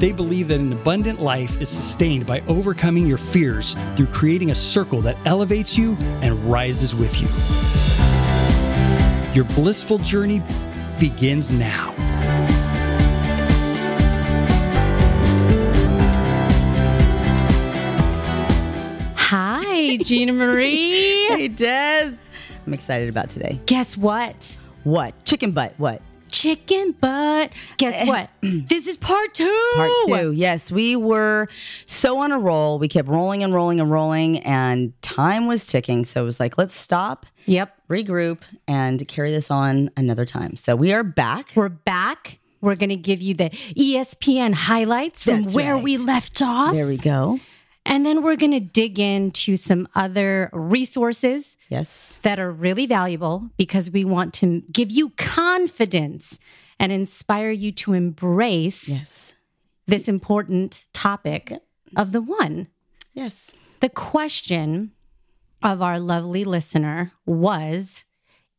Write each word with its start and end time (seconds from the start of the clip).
They 0.00 0.12
believe 0.12 0.48
that 0.48 0.60
an 0.60 0.72
abundant 0.72 1.20
life 1.20 1.60
is 1.60 1.68
sustained 1.68 2.24
by 2.24 2.40
overcoming 2.48 3.06
your 3.06 3.18
fears 3.18 3.76
through 3.96 4.06
creating 4.06 4.50
a 4.50 4.54
circle 4.54 5.02
that 5.02 5.18
elevates 5.26 5.76
you 5.76 5.94
and 6.22 6.42
rises 6.50 6.94
with 6.94 7.20
you. 7.20 7.28
Your 9.34 9.44
blissful 9.54 9.98
journey 9.98 10.42
begins 10.98 11.50
now. 11.50 11.94
Hi, 19.16 19.98
Gina 19.98 20.32
Marie. 20.32 21.08
Hey, 21.30 21.46
Des. 21.46 22.12
I'm 22.66 22.74
excited 22.74 23.08
about 23.08 23.30
today. 23.30 23.60
Guess 23.66 23.96
what? 23.96 24.58
What? 24.82 25.14
Chicken 25.24 25.52
butt. 25.52 25.74
What? 25.76 26.02
Chicken 26.30 26.92
butt. 26.92 27.50
Guess 27.76 27.94
eh. 28.00 28.04
what? 28.06 28.30
this 28.68 28.86
is 28.86 28.96
part 28.96 29.34
two. 29.34 29.72
Part 29.76 29.90
two. 30.06 30.32
Yes, 30.32 30.70
we 30.72 30.96
were 30.96 31.48
so 31.86 32.18
on 32.18 32.32
a 32.32 32.38
roll. 32.38 32.78
We 32.78 32.88
kept 32.88 33.08
rolling 33.08 33.42
and 33.42 33.54
rolling 33.54 33.80
and 33.80 33.90
rolling, 33.90 34.38
and 34.40 34.92
time 35.02 35.46
was 35.46 35.66
ticking. 35.66 36.04
So 36.04 36.22
it 36.22 36.24
was 36.24 36.40
like, 36.40 36.58
let's 36.58 36.76
stop, 36.76 37.26
Yep. 37.46 37.74
regroup, 37.88 38.38
and 38.68 39.06
carry 39.08 39.30
this 39.30 39.50
on 39.50 39.90
another 39.96 40.24
time. 40.24 40.56
So 40.56 40.76
we 40.76 40.92
are 40.92 41.02
back. 41.02 41.50
We're 41.54 41.68
back. 41.68 42.38
We're 42.60 42.76
going 42.76 42.90
to 42.90 42.96
give 42.96 43.22
you 43.22 43.34
the 43.34 43.48
ESPN 43.50 44.52
highlights 44.52 45.24
from 45.24 45.44
That's 45.44 45.54
where 45.54 45.74
right. 45.76 45.82
we 45.82 45.96
left 45.96 46.42
off. 46.42 46.74
There 46.74 46.86
we 46.86 46.98
go. 46.98 47.40
And 47.86 48.04
then 48.06 48.22
we're 48.22 48.36
going 48.36 48.52
to 48.52 48.60
dig 48.60 48.98
into 48.98 49.56
some 49.56 49.88
other 49.94 50.50
resources 50.52 51.56
Yes. 51.68 52.18
that 52.22 52.38
are 52.38 52.50
really 52.52 52.86
valuable 52.86 53.50
because 53.56 53.90
we 53.90 54.04
want 54.04 54.34
to 54.34 54.62
give 54.72 54.90
you 54.90 55.10
confidence 55.16 56.38
and 56.78 56.92
inspire 56.92 57.50
you 57.50 57.72
to 57.72 57.94
embrace 57.94 58.88
Yes. 58.88 59.32
this 59.86 60.08
important 60.08 60.84
topic 60.92 61.52
of 61.96 62.12
the 62.12 62.20
one. 62.22 62.68
Yes. 63.14 63.50
The 63.80 63.88
question 63.88 64.92
of 65.62 65.82
our 65.82 65.98
lovely 65.98 66.44
listener 66.44 67.12
was 67.26 68.04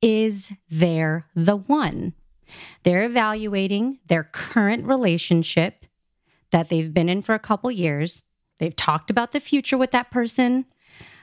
Is 0.01 0.49
there 0.69 1.27
the 1.35 1.55
one? 1.55 2.13
They're 2.83 3.03
evaluating 3.05 3.99
their 4.07 4.23
current 4.23 4.83
relationship 4.85 5.85
that 6.49 6.69
they've 6.69 6.91
been 6.93 7.07
in 7.07 7.21
for 7.21 7.35
a 7.35 7.39
couple 7.39 7.69
years. 7.71 8.23
They've 8.61 8.75
talked 8.75 9.09
about 9.09 9.31
the 9.31 9.39
future 9.39 9.75
with 9.75 9.89
that 9.89 10.11
person. 10.11 10.65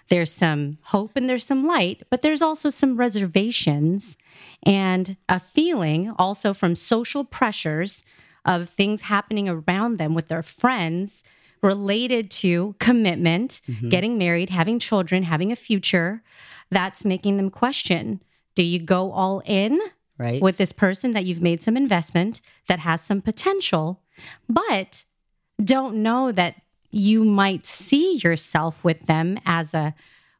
There's 0.08 0.32
some 0.32 0.78
hope 0.82 1.12
and 1.14 1.30
there's 1.30 1.46
some 1.46 1.64
light, 1.68 2.02
but 2.10 2.20
there's 2.20 2.42
also 2.42 2.68
some 2.68 2.96
reservations 2.96 4.16
and 4.64 5.16
a 5.28 5.38
feeling 5.38 6.12
also 6.18 6.52
from 6.52 6.74
social 6.74 7.24
pressures 7.24 8.02
of 8.44 8.68
things 8.70 9.02
happening 9.02 9.48
around 9.48 9.98
them 9.98 10.14
with 10.14 10.26
their 10.26 10.42
friends 10.42 11.22
related 11.62 12.28
to 12.30 12.74
commitment, 12.80 13.60
mm-hmm. 13.68 13.88
getting 13.88 14.18
married, 14.18 14.50
having 14.50 14.80
children, 14.80 15.22
having 15.22 15.52
a 15.52 15.56
future. 15.56 16.24
That's 16.70 17.04
making 17.04 17.36
them 17.36 17.50
question 17.50 18.20
do 18.56 18.64
you 18.64 18.80
go 18.80 19.12
all 19.12 19.42
in 19.46 19.78
Right. 20.18 20.42
with 20.42 20.56
this 20.56 20.72
person 20.72 21.12
that 21.12 21.26
you've 21.26 21.40
made 21.40 21.62
some 21.62 21.76
investment 21.76 22.40
that 22.66 22.80
has 22.80 23.00
some 23.00 23.22
potential, 23.22 24.00
but 24.48 25.04
don't 25.62 26.02
know 26.02 26.32
that 26.32 26.56
you 26.90 27.24
might 27.24 27.66
see 27.66 28.16
yourself 28.24 28.82
with 28.84 29.06
them 29.06 29.38
as 29.46 29.74
a 29.74 29.94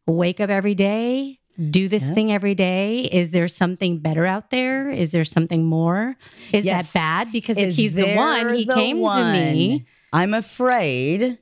wake 0.07 0.41
up 0.41 0.51
every 0.51 0.75
day, 0.75 1.39
do 1.71 1.89
this 1.89 2.05
Yeah. 2.09 2.15
thing 2.15 2.33
every 2.33 2.55
day. 2.55 3.01
Is 3.03 3.31
there 3.33 3.49
something 3.49 3.99
better 3.99 4.25
out 4.25 4.51
there? 4.51 4.91
Is 4.91 5.11
there 5.11 5.25
something 5.25 5.65
more? 5.65 6.17
Is 6.53 6.65
Yes. 6.65 6.93
that 6.93 6.99
bad? 6.99 7.33
Because 7.33 7.57
if 7.59 7.75
he's 7.75 7.95
the 7.95 8.15
one, 8.15 8.55
he 8.55 8.65
the 8.65 8.75
came 8.75 8.99
to 8.99 9.33
me. 9.33 9.85
I'm 10.13 10.35
afraid. 10.35 11.39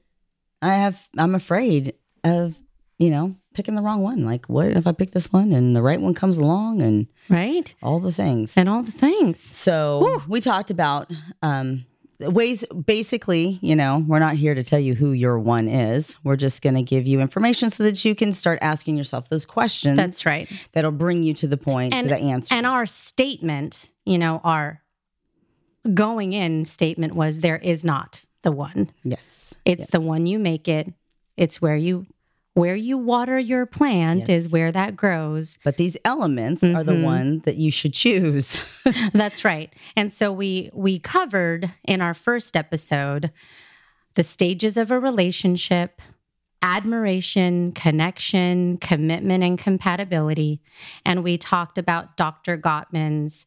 I 0.63 0.75
have. 0.75 1.07
I'm 1.19 1.35
afraid 1.35 1.95
of 2.25 2.55
you 2.99 3.11
know 3.11 3.37
picking 3.55 3.75
the 3.75 3.83
wrong 3.83 4.03
one. 4.03 4.25
Like, 4.25 4.47
what 4.47 4.69
if 4.69 4.87
I 4.87 4.93
pick 4.93 5.13
this 5.13 5.33
one 5.33 5.53
and 5.53 5.77
the 5.77 5.83
right 5.83 6.01
one 6.01 6.15
comes 6.15 6.37
along 6.39 6.83
and 6.83 7.07
Right? 7.29 7.75
all 7.83 8.01
the 8.01 8.11
things? 8.13 8.55
And 8.57 8.69
all 8.69 8.83
the 8.83 8.93
things. 8.93 9.39
So 9.41 10.21
we 10.27 10.41
talked 10.41 10.71
about 10.71 11.11
um, 11.43 11.85
ways. 12.19 12.65
Basically, 12.85 13.59
you 13.63 13.77
know, 13.77 14.05
we're 14.07 14.19
not 14.19 14.37
here 14.37 14.55
to 14.55 14.63
tell 14.65 14.79
you 14.79 14.95
who 14.95 15.13
your 15.13 15.39
one 15.39 15.69
is. 15.69 16.17
We're 16.25 16.37
just 16.37 16.63
going 16.63 16.75
to 16.75 16.83
give 16.83 17.07
you 17.07 17.21
information 17.21 17.71
so 17.71 17.83
that 17.85 18.05
you 18.05 18.15
can 18.15 18.33
start 18.33 18.59
asking 18.63 18.97
yourself 18.97 19.29
those 19.29 19.45
questions. 19.45 19.97
That's 19.97 20.27
right. 20.27 20.49
That'll 20.73 20.93
bring 20.93 21.23
you 21.23 21.35
to 21.35 21.47
the 21.47 21.57
point, 21.57 21.95
and 21.95 22.11
the 22.11 22.17
answer. 22.19 22.55
And 22.55 22.67
our 22.67 22.87
statement, 22.87 23.91
you 24.05 24.19
know, 24.19 24.41
our 24.45 24.83
going 25.95 26.33
in 26.33 26.65
statement 26.65 27.15
was 27.15 27.41
there 27.41 27.59
is 27.59 27.85
not 27.85 28.25
the 28.43 28.53
one. 28.53 28.91
yes, 29.05 29.55
It's 29.65 29.87
the 29.89 30.01
one 30.01 30.27
you 30.27 30.39
make 30.39 30.69
it. 30.69 30.93
It's 31.37 31.61
where 31.61 31.77
you 31.77 32.07
where 32.57 32.75
you 32.75 32.97
water 32.97 33.39
your 33.39 33.67
plant 33.67 34.21
Yes. 34.31 34.47
is 34.47 34.49
where 34.51 34.73
that 34.73 34.97
grows. 34.97 35.59
But 35.63 35.77
these 35.77 35.95
elements 36.07 36.63
are 36.65 36.83
the 36.83 36.93
Mhm. 36.93 37.05
one 37.05 37.43
that 37.45 37.57
you 37.57 37.71
should 37.71 37.93
choose. 37.93 38.59
That's 39.13 39.45
right. 39.45 39.71
And 39.95 40.11
so 40.11 40.33
we 40.33 40.71
we 40.73 40.99
covered 40.99 41.71
in 41.85 42.01
our 42.01 42.15
first 42.15 42.57
episode 42.57 43.31
the 44.15 44.23
stages 44.23 44.79
of 44.79 44.91
a 44.91 44.99
relationship, 44.99 46.01
admiration, 46.63 47.73
connection, 47.73 48.79
commitment 48.79 49.45
and 49.45 49.59
compatibility, 49.59 50.63
and 51.05 51.23
we 51.23 51.37
talked 51.37 51.77
about 51.77 52.17
Dr. 52.17 52.57
Gottman's 52.57 53.45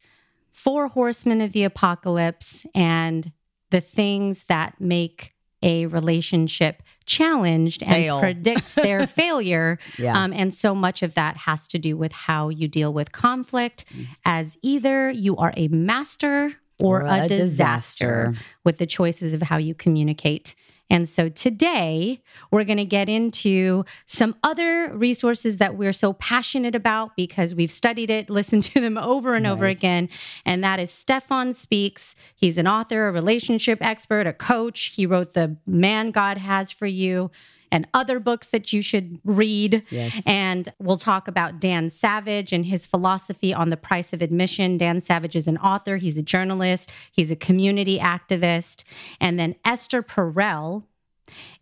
four 0.52 0.86
horsemen 0.86 1.40
of 1.40 1.50
the 1.52 1.64
apocalypse 1.64 2.64
and 2.76 3.32
the 3.70 3.80
things 3.80 4.44
that 4.44 4.80
make 4.80 5.32
a 5.62 5.86
relationship 5.86 6.82
challenged 7.06 7.82
and 7.82 7.92
Fail. 7.92 8.20
predict 8.20 8.74
their 8.76 9.06
failure 9.20 9.78
yeah. 9.98 10.22
um, 10.22 10.32
and 10.32 10.52
so 10.54 10.74
much 10.74 11.02
of 11.02 11.14
that 11.14 11.36
has 11.36 11.66
to 11.68 11.78
do 11.78 11.96
with 11.96 12.12
how 12.12 12.48
you 12.48 12.68
deal 12.68 12.92
with 12.92 13.12
conflict, 13.12 13.84
as 14.24 14.56
either 14.62 15.10
you 15.10 15.36
are 15.36 15.52
a 15.56 15.68
master 15.68 16.54
or, 16.78 17.02
Or 17.02 17.06
a, 17.06 17.28
disaster, 17.28 18.24
disaster. 18.32 18.34
with 18.64 18.78
the 18.78 18.86
choices 18.86 19.32
of 19.34 19.42
how 19.42 19.58
you 19.58 19.74
communicate. 19.74 20.54
And 20.90 21.08
so 21.08 21.28
today 21.28 22.20
we're 22.50 22.64
going 22.64 22.76
to 22.78 22.84
get 22.84 23.08
into 23.08 23.84
some 24.06 24.34
other 24.42 24.92
resources 24.92 25.58
that 25.58 25.76
we're 25.76 25.92
so 25.92 26.12
passionate 26.14 26.74
about 26.74 27.16
because 27.16 27.54
we've 27.54 27.70
studied 27.70 28.10
it, 28.10 28.28
listened 28.40 28.64
to 28.64 28.80
them 28.80 28.98
over 28.98 29.34
and 29.34 29.46
over 29.46 29.66
again. 29.66 30.08
And 30.44 30.62
that 30.64 30.80
is 30.80 30.90
Stephan 30.90 31.52
Speaks. 31.52 32.14
He's 32.34 32.58
an 32.58 32.66
author, 32.66 33.08
a 33.08 33.12
relationship 33.12 33.78
expert, 33.80 34.26
a 34.26 34.32
coach. 34.32 34.92
He 34.96 35.06
wrote 35.06 35.34
The 35.34 35.56
Man 35.66 36.10
God 36.10 36.38
Has 36.38 36.72
for 36.72 36.86
You 36.86 37.30
and 37.72 37.86
other 37.94 38.20
books 38.20 38.48
that 38.48 38.72
you 38.72 38.82
should 38.82 39.18
read. 39.24 39.84
Yes. 39.90 40.22
And 40.26 40.72
we'll 40.78 40.98
talk 40.98 41.28
about 41.28 41.60
Dan 41.60 41.90
Savage 41.90 42.52
and 42.52 42.66
his 42.66 42.86
philosophy 42.86 43.54
on 43.54 43.70
the 43.70 43.76
price 43.76 44.12
of 44.12 44.22
admission. 44.22 44.78
Dan 44.78 45.00
Savage 45.00 45.36
is 45.36 45.46
an 45.46 45.58
author, 45.58 45.96
he's 45.96 46.18
a 46.18 46.22
journalist, 46.22 46.90
he's 47.12 47.30
a 47.30 47.36
community 47.36 47.98
activist. 47.98 48.84
And 49.20 49.38
then 49.38 49.56
Esther 49.64 50.02
Perel 50.02 50.84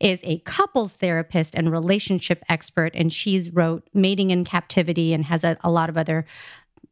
is 0.00 0.20
a 0.22 0.38
couples 0.40 0.94
therapist 0.94 1.54
and 1.54 1.70
relationship 1.70 2.42
expert 2.48 2.92
and 2.94 3.12
she's 3.12 3.50
wrote 3.52 3.86
Mating 3.92 4.30
in 4.30 4.44
Captivity 4.44 5.12
and 5.12 5.26
has 5.26 5.44
a, 5.44 5.58
a 5.62 5.70
lot 5.70 5.90
of 5.90 5.98
other 5.98 6.24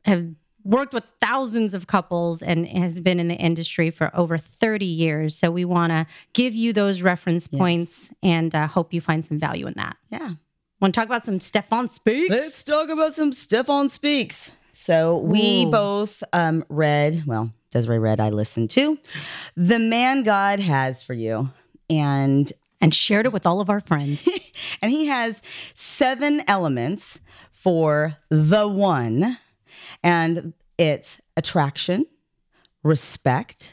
have 0.04 0.26
worked 0.66 0.92
with 0.92 1.04
thousands 1.20 1.74
of 1.74 1.86
couples 1.86 2.42
and 2.42 2.66
has 2.68 3.00
been 3.00 3.20
in 3.20 3.28
the 3.28 3.34
industry 3.36 3.90
for 3.90 4.10
over 4.14 4.36
30 4.38 4.84
years. 4.84 5.36
So 5.36 5.50
we 5.50 5.64
want 5.64 5.90
to 5.92 6.06
give 6.32 6.54
you 6.54 6.72
those 6.72 7.02
reference 7.02 7.48
Yes. 7.50 7.58
points 7.58 8.10
and 8.22 8.54
uh, 8.54 8.66
hope 8.66 8.92
you 8.92 9.00
find 9.00 9.24
some 9.24 9.38
value 9.38 9.66
in 9.66 9.74
that. 9.76 9.96
yeah. 10.10 10.30
Want 10.80 10.92
to 10.94 11.00
talk 11.00 11.06
about 11.08 11.24
some 11.24 11.40
Stephan 11.40 11.88
Speaks? 11.88 12.28
Let's 12.28 12.62
talk 12.62 12.90
about 12.90 13.14
some 13.14 13.32
Stephan 13.32 13.88
Speaks. 13.88 14.52
So 14.72 15.16
we 15.16 15.64
Ooh. 15.64 15.70
both 15.70 16.22
um, 16.34 16.64
read, 16.68 17.22
well, 17.26 17.50
Desiree 17.70 17.98
read, 17.98 18.20
I 18.20 18.28
listened 18.28 18.68
to 18.72 18.98
The 19.56 19.78
Man 19.78 20.22
God 20.22 20.60
Has 20.60 21.02
for 21.02 21.14
You. 21.14 21.50
And 21.88 22.52
and 22.80 22.94
shared 22.94 23.24
it 23.24 23.32
with 23.32 23.46
all 23.46 23.60
of 23.62 23.70
our 23.70 23.80
friends. 23.80 24.28
and 24.82 24.90
he 24.92 25.06
has 25.06 25.40
seven 25.74 26.42
elements 26.46 27.20
for 27.52 28.16
the 28.28 28.68
one. 28.68 29.38
And 30.02 30.52
it's 30.78 31.20
attraction, 31.36 32.06
respect, 32.82 33.72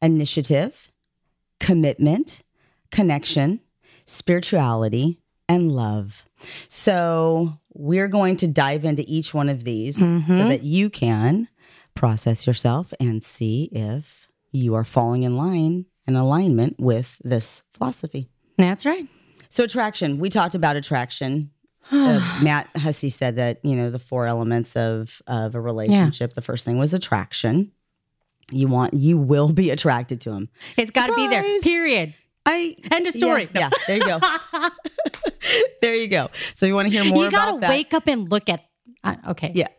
initiative, 0.00 0.90
commitment, 1.60 2.42
connection, 2.90 3.60
spirituality, 4.06 5.18
and 5.48 5.72
love. 5.72 6.24
So, 6.68 7.58
we're 7.74 8.08
going 8.08 8.36
to 8.38 8.46
dive 8.46 8.84
into 8.84 9.04
each 9.06 9.32
one 9.32 9.48
of 9.48 9.64
these 9.64 9.96
Mhm. 9.98 10.26
so 10.28 10.48
that 10.48 10.62
you 10.62 10.90
can 10.90 11.48
process 11.94 12.46
yourself 12.46 12.92
and 13.00 13.22
see 13.22 13.68
if 13.72 14.28
you 14.50 14.74
are 14.74 14.84
falling 14.84 15.22
in 15.22 15.36
line 15.36 15.86
in 16.06 16.16
alignment 16.16 16.78
with 16.78 17.16
this 17.24 17.62
philosophy. 17.72 18.28
That's 18.58 18.84
right. 18.84 19.06
So, 19.48 19.64
attraction, 19.64 20.18
we 20.18 20.28
talked 20.30 20.54
about 20.54 20.76
attraction. 20.76 21.50
Uh, 21.90 22.38
Matt 22.42 22.68
Hussey 22.76 23.08
said 23.10 23.36
that, 23.36 23.58
you 23.64 23.74
know, 23.74 23.90
the 23.90 23.98
four 23.98 24.26
elements 24.26 24.76
of, 24.76 25.20
of 25.26 25.54
a 25.54 25.60
relationship, 25.60 26.34
the 26.34 26.42
first 26.42 26.64
thing 26.64 26.78
was 26.78 26.94
attraction. 26.94 27.72
You 28.50 28.68
want, 28.68 28.94
you 28.94 29.16
will 29.18 29.52
be 29.52 29.70
attracted 29.70 30.20
to 30.22 30.32
him. 30.32 30.48
It's 30.76 30.90
got 30.90 31.06
to 31.08 31.14
be 31.14 31.26
there. 31.28 31.42
Period. 31.62 32.14
I, 32.44 32.76
End 32.90 33.06
of 33.06 33.14
story. 33.14 33.48
Yeah, 33.54 33.70
yeah, 33.72 33.84
there 33.86 33.96
you 33.96 34.04
go. 34.04 34.20
there 35.80 35.94
you 35.94 36.08
go. 36.08 36.28
So, 36.54 36.66
you 36.66 36.74
want 36.74 36.86
to 36.88 36.92
hear 36.92 37.04
more 37.04 37.24
you 37.24 37.30
got 37.30 37.48
about 37.48 37.54
to 37.54 37.60
that? 37.60 37.70
wake 37.70 37.94
up 37.94 38.06
and 38.08 38.28
look 38.30 38.48
at. 38.48 38.64
Uh, 39.04 39.16
okay. 39.30 39.50
Yeah. 39.54 39.66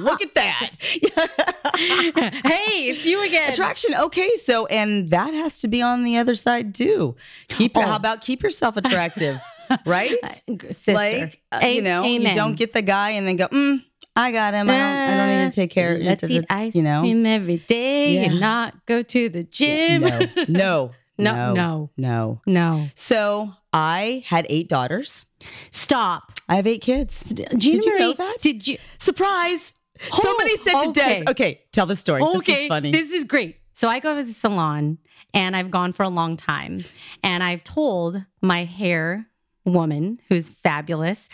Look 0.00 0.20
at 0.22 0.34
that. 0.34 0.70
hey, 1.76 2.88
it's 2.88 3.04
you 3.06 3.24
again. 3.24 3.52
Attraction. 3.52 3.94
Okay. 3.94 4.36
So, 4.36 4.66
and 4.66 5.10
that 5.10 5.32
has 5.34 5.60
to 5.60 5.68
be 5.68 5.80
on 5.82 6.04
the 6.04 6.16
other 6.18 6.34
side 6.34 6.74
too. 6.74 7.16
Keep, 7.48 7.76
Oh. 7.76 7.80
how 7.82 7.96
about 7.96 8.20
keep 8.20 8.42
yourself 8.42 8.76
attractive, 8.76 9.40
right? 9.86 10.16
Sister. 10.70 10.92
like, 10.92 11.40
uh, 11.52 11.60
A- 11.62 11.74
you 11.74 11.82
know, 11.82 12.04
you 12.04 12.34
don't 12.34 12.54
get 12.56 12.72
the 12.72 12.82
guy 12.82 13.10
and 13.10 13.26
then 13.26 13.36
go, 13.36 13.48
mm, 13.48 13.82
I 14.14 14.32
got 14.32 14.54
him. 14.54 14.68
I 14.70 14.72
don't, 14.72 14.80
I 14.80 15.16
don't 15.16 15.44
need 15.44 15.50
to 15.50 15.54
take 15.54 15.70
care 15.70 15.96
of 15.96 16.02
Let's 16.02 16.24
eat 16.30 16.44
ice 16.48 16.74
you 16.74 16.82
know? 16.82 17.00
cream 17.00 17.26
every 17.26 17.58
day 17.58 18.14
Yeah. 18.14 18.22
and 18.30 18.40
not 18.40 18.86
go 18.86 19.02
to 19.02 19.28
the 19.28 19.42
gym. 19.42 20.02
No, 20.48 20.92
no, 21.18 21.32
No, 21.34 21.54
no. 21.54 21.90
no. 21.96 22.40
No. 22.46 22.88
So 22.94 23.52
I 23.72 24.24
had 24.26 24.46
eight 24.48 24.68
daughters. 24.68 25.22
Stop. 25.70 26.32
I 26.48 26.56
have 26.56 26.66
eight 26.66 26.82
kids. 26.82 27.32
Gina 27.32 27.48
Did 27.56 27.84
you 27.84 27.98
know 27.98 28.12
that? 28.14 28.36
Did 28.40 28.66
you? 28.68 28.78
Surprise. 28.98 29.72
Oh, 30.12 30.20
Somebody 30.22 30.56
said 30.56 30.72
to 30.72 30.88
okay. 30.90 31.22
Des, 31.24 31.30
okay, 31.30 31.60
tell 31.72 31.86
the 31.86 31.96
story. 31.96 32.22
This 32.22 32.36
Okay, 32.36 32.62
is 32.64 32.68
funny. 32.68 32.92
this 32.92 33.10
is 33.12 33.24
great. 33.24 33.56
So 33.72 33.88
I 33.88 33.98
go 33.98 34.14
to 34.16 34.22
the 34.24 34.32
salon 34.32 34.98
and 35.34 35.56
I've 35.56 35.70
gone 35.70 35.92
for 35.92 36.02
a 36.02 36.08
long 36.08 36.36
time. 36.36 36.84
And 37.22 37.42
I've 37.42 37.64
told 37.64 38.22
my 38.42 38.64
hair 38.64 39.26
woman, 39.66 40.20
who's 40.28 40.48
fabulous, 40.48 41.28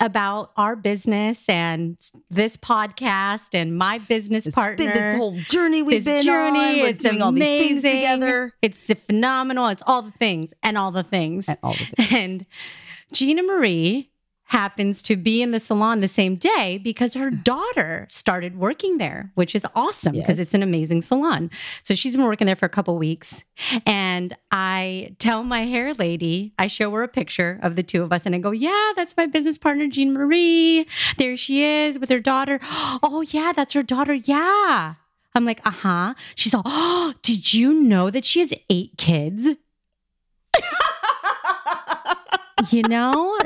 about 0.00 0.50
our 0.56 0.76
business 0.76 1.48
and 1.48 1.96
this 2.28 2.56
podcast 2.56 3.54
and 3.54 3.78
my 3.78 3.98
business 3.98 4.44
This- 4.44 4.54
partner. 4.54 4.92
This 4.92 5.16
whole 5.16 5.36
journey 5.48 5.82
we've 5.82 6.04
this 6.04 6.16
been 6.18 6.24
journey, 6.24 6.58
on. 6.58 6.76
We're 6.80 6.88
it's 6.88 7.02
doing 7.02 7.22
all 7.22 7.32
these 7.32 7.42
things 7.44 7.70
amazing. 7.84 7.92
together. 8.00 8.52
It's 8.60 8.92
phenomenal. 8.92 9.68
It's 9.68 9.82
all 9.86 10.02
the 10.02 10.10
things 10.10 10.52
and 10.62 10.76
all 10.76 10.90
the 10.90 11.04
things. 11.04 11.48
And 11.48 11.58
all 11.62 11.74
the 11.74 11.86
things. 12.04 12.12
And 12.12 12.46
Gina 13.12 13.42
Marie 13.42 14.10
happens 14.50 15.02
to 15.02 15.16
be 15.16 15.42
in 15.42 15.50
the 15.50 15.58
salon 15.58 15.98
the 16.00 16.06
same 16.08 16.36
day 16.36 16.78
because 16.78 17.14
her 17.14 17.30
daughter 17.30 18.06
started 18.08 18.56
working 18.56 18.98
there, 18.98 19.32
which 19.34 19.54
is 19.56 19.66
awesome 19.74 20.12
because 20.12 20.38
Yes. 20.38 20.46
it's 20.46 20.54
an 20.54 20.62
amazing 20.62 21.02
salon. 21.02 21.50
So 21.82 21.94
she's 21.96 22.14
been 22.14 22.24
working 22.24 22.46
there 22.46 22.54
for 22.54 22.66
a 22.66 22.68
couple 22.70 22.96
weeks. 22.96 23.42
And 23.84 24.36
I 24.52 25.14
tell 25.18 25.42
my 25.42 25.64
hair 25.66 25.94
lady, 25.94 26.52
I 26.60 26.68
show 26.68 26.92
her 26.92 27.02
a 27.02 27.08
picture 27.08 27.58
of 27.60 27.74
the 27.74 27.82
two 27.82 28.04
of 28.04 28.12
us 28.12 28.24
and 28.24 28.34
I 28.34 28.38
go, 28.38 28.52
Yeah, 28.52 28.92
that's 28.94 29.16
my 29.16 29.26
business 29.26 29.58
partner, 29.58 29.88
Jean 29.88 30.12
Marie. 30.12 30.86
There 31.18 31.36
she 31.36 31.64
is 31.64 31.98
with 31.98 32.10
her 32.10 32.20
daughter. 32.20 32.60
Oh, 33.02 33.22
yeah, 33.22 33.52
that's 33.54 33.72
her 33.74 33.82
daughter. 33.82 34.14
Yeah. 34.14 34.94
I'm 35.34 35.44
like, 35.44 35.60
uh 35.66 35.70
huh. 35.70 36.14
She's 36.36 36.54
all, 36.54 36.62
oh, 36.64 37.14
did 37.22 37.52
you 37.52 37.74
know 37.74 38.10
that 38.10 38.24
she 38.24 38.40
has 38.40 38.52
eight 38.70 38.92
kids? 38.96 39.48
You 42.70 42.82
know, 42.82 43.38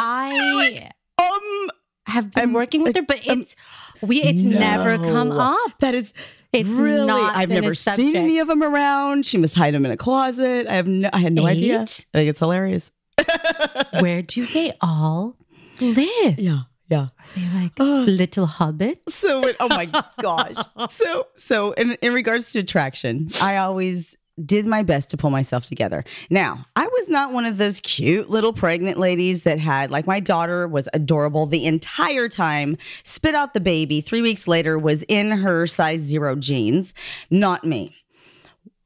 I 0.00 0.90
Um, 1.18 1.70
have 2.06 2.32
been 2.32 2.40
I'm- 2.40 2.52
working 2.52 2.82
with 2.82 2.96
her, 2.96 3.02
but 3.02 3.26
um, 3.28 3.40
it's 3.42 3.56
we 4.02 4.20
it's 4.22 4.44
never 4.44 4.98
come 4.98 5.30
up. 5.30 5.72
that 5.80 5.94
is 5.94 6.12
It's 6.52 6.68
really. 6.68 7.06
not 7.06 7.36
I've 7.36 7.48
never 7.50 7.74
seen 7.74 8.16
any 8.16 8.38
of 8.40 8.48
them 8.48 8.62
around. 8.62 9.24
She 9.26 9.38
must 9.38 9.54
hide 9.54 9.74
them 9.74 9.84
in 9.86 9.92
a 9.92 9.96
closet. 9.96 10.66
I 10.66 10.74
have 10.76 10.86
no. 10.88 11.08
I 11.12 11.20
had 11.20 11.32
no 11.32 11.46
idea. 11.46 11.82
I 11.82 11.84
think 11.86 12.30
it's 12.30 12.38
hilarious. 12.40 12.90
Where 14.00 14.22
do 14.22 14.44
they 14.46 14.72
all 14.80 15.36
live? 15.80 16.38
Yeah, 16.38 16.62
yeah. 16.90 17.08
They 17.36 17.42
like 17.54 17.72
Ugh. 17.78 18.08
little 18.08 18.46
hobbits. 18.46 19.10
So, 19.10 19.46
it, 19.46 19.56
oh 19.60 19.68
my 19.68 19.86
gosh. 20.20 20.56
So, 20.90 21.26
so 21.36 21.72
in, 21.72 21.92
in 22.02 22.12
regards 22.12 22.52
to 22.52 22.60
attraction, 22.60 23.28
I 23.40 23.56
always 23.58 24.16
did 24.44 24.66
my 24.66 24.82
best 24.82 25.10
to 25.10 25.16
pull 25.16 25.30
myself 25.30 25.66
together. 25.66 26.04
Now, 26.30 26.66
I 26.74 26.86
was 26.86 27.08
not 27.08 27.32
one 27.32 27.44
of 27.44 27.56
those 27.56 27.80
cute 27.80 28.28
little 28.30 28.52
pregnant 28.52 28.98
ladies 28.98 29.44
that 29.44 29.58
had, 29.58 29.90
like, 29.90 30.06
my 30.06 30.20
daughter 30.20 30.66
was 30.66 30.88
adorable 30.92 31.46
the 31.46 31.66
entire 31.66 32.28
time, 32.28 32.76
spit 33.02 33.34
out 33.34 33.54
the 33.54 33.60
baby. 33.60 34.00
Three 34.00 34.22
weeks 34.22 34.48
later, 34.48 34.78
was 34.78 35.04
in 35.04 35.30
her 35.30 35.66
size 35.66 36.00
zero 36.00 36.36
jeans. 36.36 36.94
Not 37.30 37.64
me. 37.64 37.94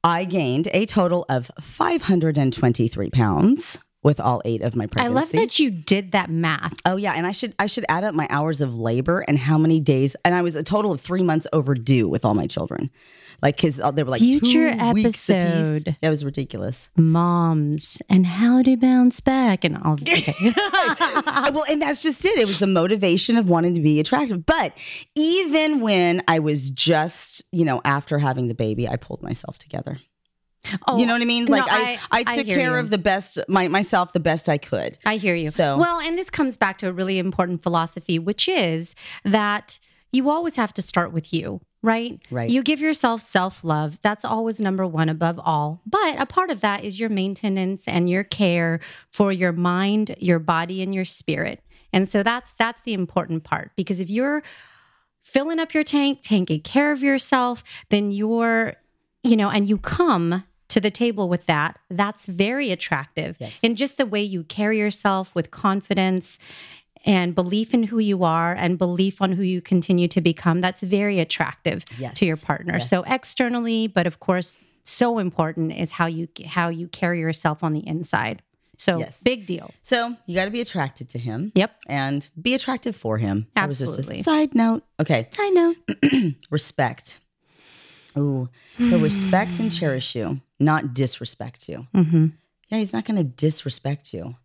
I 0.04 0.24
gained 0.24 0.68
a 0.72 0.86
total 0.86 1.24
of 1.28 1.50
523 1.60 3.10
pounds 3.10 3.78
with 4.02 4.20
all 4.20 4.40
eight 4.44 4.62
of 4.62 4.76
my 4.76 4.86
pregnancies. 4.86 5.16
I 5.16 5.20
love 5.20 5.32
that 5.32 5.58
you 5.58 5.70
did 5.70 6.12
that 6.12 6.30
math. 6.30 6.74
Oh 6.86 6.96
yeah, 6.96 7.14
and 7.14 7.26
I 7.26 7.32
should 7.32 7.54
I 7.58 7.66
should 7.66 7.84
add 7.88 8.04
up 8.04 8.14
my 8.14 8.26
hours 8.30 8.60
of 8.60 8.78
labor 8.78 9.20
and 9.26 9.38
how 9.38 9.58
many 9.58 9.80
days, 9.80 10.14
and 10.24 10.34
I 10.34 10.42
was 10.42 10.54
a 10.56 10.62
total 10.62 10.92
of 10.92 11.00
three 11.00 11.22
months 11.22 11.46
overdue 11.52 12.08
with 12.08 12.24
all 12.24 12.34
my 12.34 12.46
children, 12.46 12.90
like 13.42 13.56
because 13.56 13.76
they 13.94 14.02
were 14.02 14.10
like 14.10 14.20
Future 14.20 14.72
two 14.72 14.92
weeks 14.92 15.28
episode. 15.28 15.96
It 16.00 16.08
was 16.08 16.24
ridiculous. 16.24 16.90
Moms 16.96 18.00
and 18.08 18.24
how 18.26 18.62
to 18.62 18.76
bounce 18.76 19.20
back 19.20 19.64
and 19.64 19.76
all. 19.78 19.96
Okay. 20.08 20.32
Uh, 20.56 21.50
well, 21.52 21.64
and 21.68 21.82
that's 21.82 22.02
just 22.02 22.24
it. 22.24 22.38
It 22.38 22.46
was 22.46 22.58
the 22.60 22.66
motivation 22.66 23.36
of 23.36 23.48
wanting 23.48 23.74
to 23.74 23.80
be 23.80 23.98
attractive. 24.00 24.46
But 24.46 24.72
even 25.14 25.80
when 25.80 26.22
I 26.28 26.38
was 26.38 26.70
just, 26.70 27.42
you 27.52 27.64
know, 27.64 27.80
after 27.84 28.18
having 28.18 28.48
the 28.48 28.54
baby, 28.54 28.88
I 28.88 28.96
pulled 28.96 29.22
myself 29.22 29.58
together. 29.58 29.98
Oh, 30.86 30.98
you 30.98 31.06
know 31.06 31.12
what 31.14 31.22
I 31.22 31.26
mean? 31.26 31.46
Like 31.46 31.64
I, 31.70 31.92
I- 31.92 31.98
I, 32.20 32.24
I 32.26 32.36
took 32.36 32.46
hear 32.46 32.58
care 32.58 32.72
you. 32.74 32.78
of 32.78 32.90
the 32.90 32.98
best 32.98 33.38
my 33.48 33.68
myself 33.68 34.12
the 34.12 34.20
best 34.20 34.48
I 34.48 34.58
could. 34.58 34.96
I 35.04 35.16
hear 35.16 35.34
you. 35.34 35.50
So- 35.50 35.76
well, 35.78 36.00
and 36.00 36.16
this 36.18 36.30
comes 36.30 36.56
back 36.56 36.78
to 36.78 36.88
a 36.88 36.92
really 36.92 37.18
important 37.18 37.62
philosophy, 37.62 38.18
which 38.18 38.48
is 38.48 38.94
that 39.24 39.78
you 40.12 40.30
always 40.30 40.56
have 40.56 40.72
to 40.74 40.80
start 40.82 41.12
with 41.12 41.34
you, 41.34 41.60
right? 41.82 42.18
Right. 42.30 42.48
You 42.48 42.62
give 42.62 42.80
yourself 42.80 43.20
self 43.20 43.62
love. 43.62 43.98
That's 44.02 44.24
always 44.24 44.58
number 44.60 44.86
one 44.86 45.08
above 45.10 45.38
all. 45.38 45.82
But 45.86 46.18
a 46.20 46.24
part 46.26 46.50
of 46.50 46.60
that 46.62 46.82
is 46.84 46.98
your 46.98 47.10
maintenance 47.10 47.86
and 47.86 48.08
your 48.08 48.24
care 48.24 48.80
for 49.10 49.32
your 49.32 49.52
mind, 49.52 50.14
your 50.18 50.38
body, 50.38 50.82
and 50.82 50.94
your 50.94 51.04
spirit. 51.04 51.62
And 51.92 52.08
so 52.08 52.22
that's 52.22 52.54
that's 52.54 52.82
the 52.82 52.94
important 52.94 53.44
part 53.44 53.72
because 53.76 54.00
if 54.00 54.08
you're 54.10 54.42
filling 55.22 55.58
up 55.58 55.74
your 55.74 55.84
tank, 55.84 56.22
taking 56.22 56.60
care 56.62 56.90
of 56.92 57.02
yourself, 57.02 57.62
then 57.90 58.10
you're, 58.10 58.74
you 59.22 59.36
know, 59.36 59.50
and 59.50 59.68
you 59.68 59.76
come 59.78 60.42
to 60.68 60.80
the 60.80 60.90
table 60.90 61.28
with 61.28 61.46
that, 61.46 61.78
that's 61.90 62.26
very 62.26 62.70
attractive. 62.70 63.36
Yes. 63.38 63.58
And 63.62 63.76
just 63.76 63.96
the 63.96 64.06
way 64.06 64.22
you 64.22 64.44
carry 64.44 64.78
yourself 64.78 65.34
with 65.34 65.50
confidence 65.50 66.38
and 67.04 67.34
belief 67.34 67.72
in 67.72 67.84
who 67.84 67.98
you 67.98 68.24
are 68.24 68.52
and 68.54 68.76
belief 68.76 69.22
on 69.22 69.32
who 69.32 69.42
you 69.42 69.60
continue 69.60 70.08
to 70.08 70.20
become, 70.20 70.60
that's 70.60 70.80
very 70.80 71.20
attractive 71.20 71.84
Yes. 71.98 72.18
to 72.18 72.26
your 72.26 72.36
partner. 72.36 72.74
Yes. 72.74 72.90
So 72.90 73.02
externally, 73.06 73.86
but 73.86 74.06
of 74.06 74.20
course, 74.20 74.60
so 74.84 75.18
important 75.18 75.72
is 75.72 75.92
how 75.92 76.06
you 76.06 76.28
how 76.46 76.68
you 76.68 76.88
carry 76.88 77.20
yourself 77.20 77.62
on 77.62 77.72
the 77.72 77.86
inside. 77.86 78.42
So 78.76 78.98
Yes. 78.98 79.16
big 79.22 79.46
deal. 79.46 79.72
So 79.82 80.16
you 80.26 80.34
got 80.34 80.44
to 80.46 80.50
be 80.50 80.60
attracted 80.60 81.08
to 81.10 81.18
him. 81.18 81.50
Yep. 81.54 81.72
And 81.88 82.28
be 82.40 82.54
attractive 82.54 82.94
for 82.96 83.18
him. 83.18 83.46
That 83.54 83.68
was 83.68 83.78
just 83.78 83.92
a 83.92 84.00
Absolutely. 84.00 84.22
side 84.22 84.54
note. 84.54 84.84
Okay. 85.00 85.28
I 85.38 85.50
know. 85.50 85.74
respect. 86.50 87.18
Ooh, 88.18 88.48
he'll 88.76 89.00
respect 89.00 89.58
and 89.58 89.70
cherish 89.72 90.14
you, 90.14 90.40
not 90.58 90.94
disrespect 90.94 91.68
you. 91.68 91.86
hmm 91.94 92.26
Yeah, 92.68 92.78
he's 92.78 92.92
not 92.92 93.04
going 93.04 93.16
to 93.16 93.24
disrespect 93.24 94.12
you. 94.12 94.36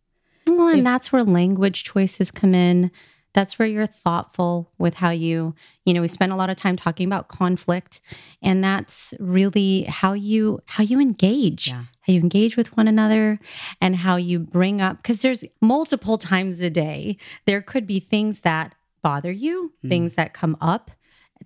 Well, 0.47 0.67
and 0.69 0.79
If- 0.79 0.83
that's 0.85 1.11
where 1.11 1.23
language 1.23 1.83
choices 1.83 2.31
come 2.31 2.53
in. 2.53 2.91
That's 3.33 3.57
where 3.57 3.67
you're 3.67 3.87
thoughtful 3.87 4.71
with 4.77 4.93
how 4.95 5.09
you, 5.09 5.55
you 5.85 5.93
know, 5.95 6.01
we 6.01 6.07
spend 6.07 6.31
a 6.31 6.35
lot 6.35 6.51
of 6.51 6.55
time 6.55 6.75
talking 6.75 7.07
about 7.07 7.29
conflict, 7.29 7.99
and 8.43 8.63
that's 8.63 9.11
really 9.19 9.83
how 9.85 10.13
you 10.13 10.59
how 10.67 10.83
you 10.83 10.99
engage, 10.99 11.69
Yeah. 11.69 11.85
how 12.01 12.13
you 12.13 12.19
engage 12.19 12.55
with 12.57 12.77
one 12.77 12.87
another, 12.87 13.39
and 13.81 13.95
how 13.95 14.17
you 14.17 14.37
bring 14.37 14.81
up 14.81 14.97
because 14.97 15.21
there's 15.21 15.43
multiple 15.61 16.19
times 16.19 16.61
a 16.61 16.69
day 16.69 17.17
there 17.45 17.63
could 17.63 17.87
be 17.87 17.99
things 17.99 18.41
that 18.41 18.75
bother 19.01 19.31
you, 19.31 19.73
Mm. 19.83 19.89
things 19.89 20.13
that 20.13 20.33
come 20.35 20.55
up 20.61 20.91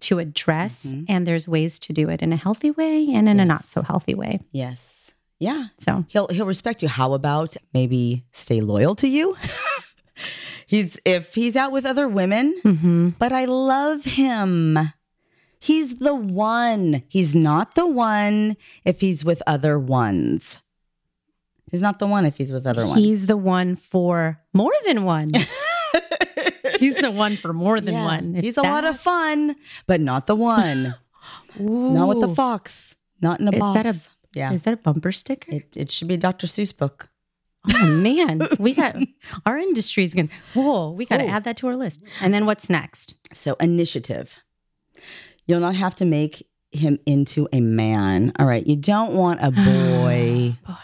to 0.02 0.20
address, 0.20 0.88
Mhm. 0.88 1.06
and 1.10 1.28
there's 1.28 1.48
ways 1.48 1.80
to 1.80 1.94
do 1.94 2.10
it 2.10 2.22
in 2.22 2.32
a 2.34 2.38
healthy 2.38 2.72
way 2.72 3.08
and 3.14 3.28
in 3.30 3.40
a 3.40 3.46
not 3.46 3.70
so 3.70 3.82
healthy 3.82 4.14
way. 4.16 4.40
Yes. 4.52 5.12
Yeah. 5.40 5.68
So 5.78 6.06
He'll 6.08 6.28
he'll 6.30 6.46
respect 6.48 6.82
you. 6.82 6.88
How 6.90 7.14
about 7.14 7.56
maybe 7.74 8.24
stay 8.32 8.60
loyal 8.62 8.96
to 8.96 9.08
you? 9.08 9.36
he's 10.66 11.00
if 11.06 11.36
he's 11.36 11.56
out 11.56 11.72
with 11.72 11.86
other 11.86 12.08
women, 12.08 12.56
mhm. 12.64 13.14
but 13.20 13.32
I 13.32 13.46
love 13.46 14.04
him. 14.06 14.78
He's 15.60 15.96
the 15.98 16.16
one. 16.16 17.04
He's 17.08 17.36
not 17.36 17.76
the 17.76 17.88
one 17.88 18.58
if 18.86 19.02
he's 19.02 19.26
with 19.26 19.42
other 19.48 19.78
ones. 19.80 20.62
He's 21.72 21.82
not 21.82 22.00
the 22.00 22.08
one 22.08 22.26
if 22.26 22.38
he's 22.38 22.52
with 22.54 22.66
other 22.66 22.86
ones. 22.86 23.00
He's 23.00 23.26
the 23.26 23.36
one 23.38 23.76
for 23.76 24.40
more 24.54 24.72
than 24.86 25.04
one. 25.04 25.32
He's 26.80 26.96
the 26.96 27.12
one 27.12 27.38
for 27.38 27.54
more 27.54 27.80
than 27.82 27.94
Yeah. 27.96 28.04
one. 28.06 28.34
He's 28.36 28.58
a 28.58 28.62
lot 28.62 28.86
of 28.86 29.00
fun, 29.00 29.56
but 29.86 30.00
not 30.02 30.28
the 30.28 30.36
one. 30.36 30.96
not 31.60 32.08
with 32.08 32.20
the 32.22 32.34
fox. 32.34 32.96
Not 33.22 33.40
in 33.40 33.48
a 33.48 33.52
Is 33.52 33.60
box. 33.60 33.74
that 33.76 33.86
a- 33.86 34.00
yeah? 34.38 34.52
Is 34.54 34.62
that 34.64 34.74
a 34.74 34.78
bumper 34.78 35.12
sticker? 35.12 35.52
it, 35.52 35.76
it 35.76 35.92
should 35.92 36.08
be 36.08 36.14
a 36.14 36.18
Dr. 36.18 36.48
Seuss 36.48 36.76
book. 36.76 37.10
Oh 37.74 37.86
man, 37.88 38.48
we 38.60 38.74
got 38.74 38.96
our 39.46 39.58
industry 39.58 40.04
is 40.06 40.14
gonna. 40.14 40.30
Whoa, 40.54 40.92
we 40.92 41.06
got 41.06 41.18
to 41.18 41.28
add 41.28 41.44
that 41.46 41.58
to 41.58 41.68
our 41.68 41.76
list. 41.76 42.02
And 42.22 42.34
then 42.34 42.46
what's 42.46 42.70
next? 42.70 43.16
So 43.34 43.56
initiative. 43.60 44.36
You'll 45.48 45.60
not 45.62 45.76
have 45.76 45.96
to 45.96 46.06
make 46.06 46.48
him 46.72 47.00
into 47.06 47.48
a 47.52 47.60
man. 47.62 48.32
All 48.40 48.46
right. 48.46 48.66
You 48.66 48.76
don't 48.76 49.14
want 49.14 49.40
a 49.42 49.52
boy. 49.66 50.56
Boy. 50.66 50.76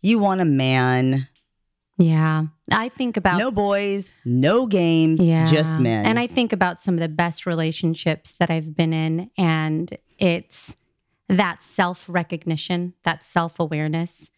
You 0.00 0.18
want 0.18 0.40
a 0.40 0.44
man. 0.44 1.28
Yeah, 1.98 2.46
I 2.70 2.88
think 2.88 3.16
about 3.16 3.38
No 3.38 3.50
boys, 3.50 4.12
no 4.24 4.66
games, 4.66 5.20
yeah, 5.20 5.46
just 5.46 5.78
men. 5.78 6.04
And 6.04 6.18
I 6.18 6.26
think 6.26 6.52
about 6.52 6.82
some 6.82 6.94
of 6.94 7.00
the 7.00 7.08
best 7.08 7.46
relationships 7.46 8.34
that 8.38 8.50
I've 8.50 8.74
been 8.74 8.92
in, 8.92 9.30
and 9.38 9.96
it's 10.18 10.74
that 11.28 11.62
self 11.62 12.04
recognition, 12.08 12.94
that 13.04 13.24
self 13.24 13.60
awareness, 13.60 14.30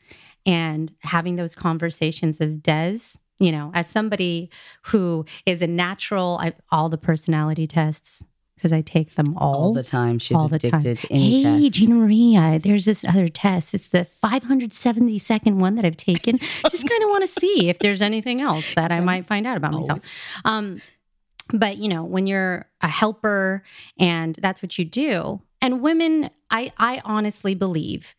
and 0.44 0.92
having 1.00 1.36
those 1.36 1.54
conversations 1.54 2.40
of 2.40 2.62
Des. 2.62 2.98
You 3.40 3.52
know, 3.52 3.70
as 3.72 3.88
somebody 3.88 4.50
who 4.86 5.24
is 5.46 5.62
a 5.62 5.68
natural, 5.68 6.38
I, 6.40 6.54
all 6.72 6.88
the 6.88 6.98
personality 6.98 7.68
tests 7.68 8.24
because 8.58 8.72
I 8.72 8.80
take 8.80 9.14
them 9.14 9.36
all, 9.38 9.54
all 9.54 9.72
the 9.72 9.84
time. 9.84 10.18
She's 10.18 10.36
all 10.36 10.48
the 10.48 10.58
time. 10.58 10.80
addicted 10.80 10.98
to 11.00 11.12
any 11.12 11.42
hey, 11.42 11.62
test. 11.62 11.74
Gina 11.74 11.94
Maria, 11.94 12.58
there's 12.58 12.84
this 12.84 13.04
other 13.04 13.28
test. 13.28 13.72
It's 13.72 13.88
the 13.88 14.06
572nd 14.22 15.54
one 15.54 15.76
that 15.76 15.84
I've 15.84 15.96
taken. 15.96 16.38
Just 16.70 16.88
kind 16.88 17.02
of 17.02 17.08
want 17.08 17.22
to 17.22 17.40
see 17.40 17.68
if 17.68 17.78
there's 17.78 18.02
anything 18.02 18.40
else 18.40 18.74
that 18.74 18.90
I 18.90 19.00
might 19.00 19.26
find 19.26 19.46
out 19.46 19.56
about 19.56 19.72
myself. 19.72 20.00
Um, 20.44 20.82
but 21.52 21.78
you 21.78 21.88
know, 21.88 22.04
when 22.04 22.26
you're 22.26 22.66
a 22.80 22.88
helper 22.88 23.62
and 23.98 24.36
that's 24.42 24.60
what 24.60 24.76
you 24.76 24.84
do, 24.84 25.40
and 25.62 25.80
women, 25.80 26.30
I 26.50 26.72
I 26.76 27.00
honestly 27.04 27.54
believe 27.54 28.14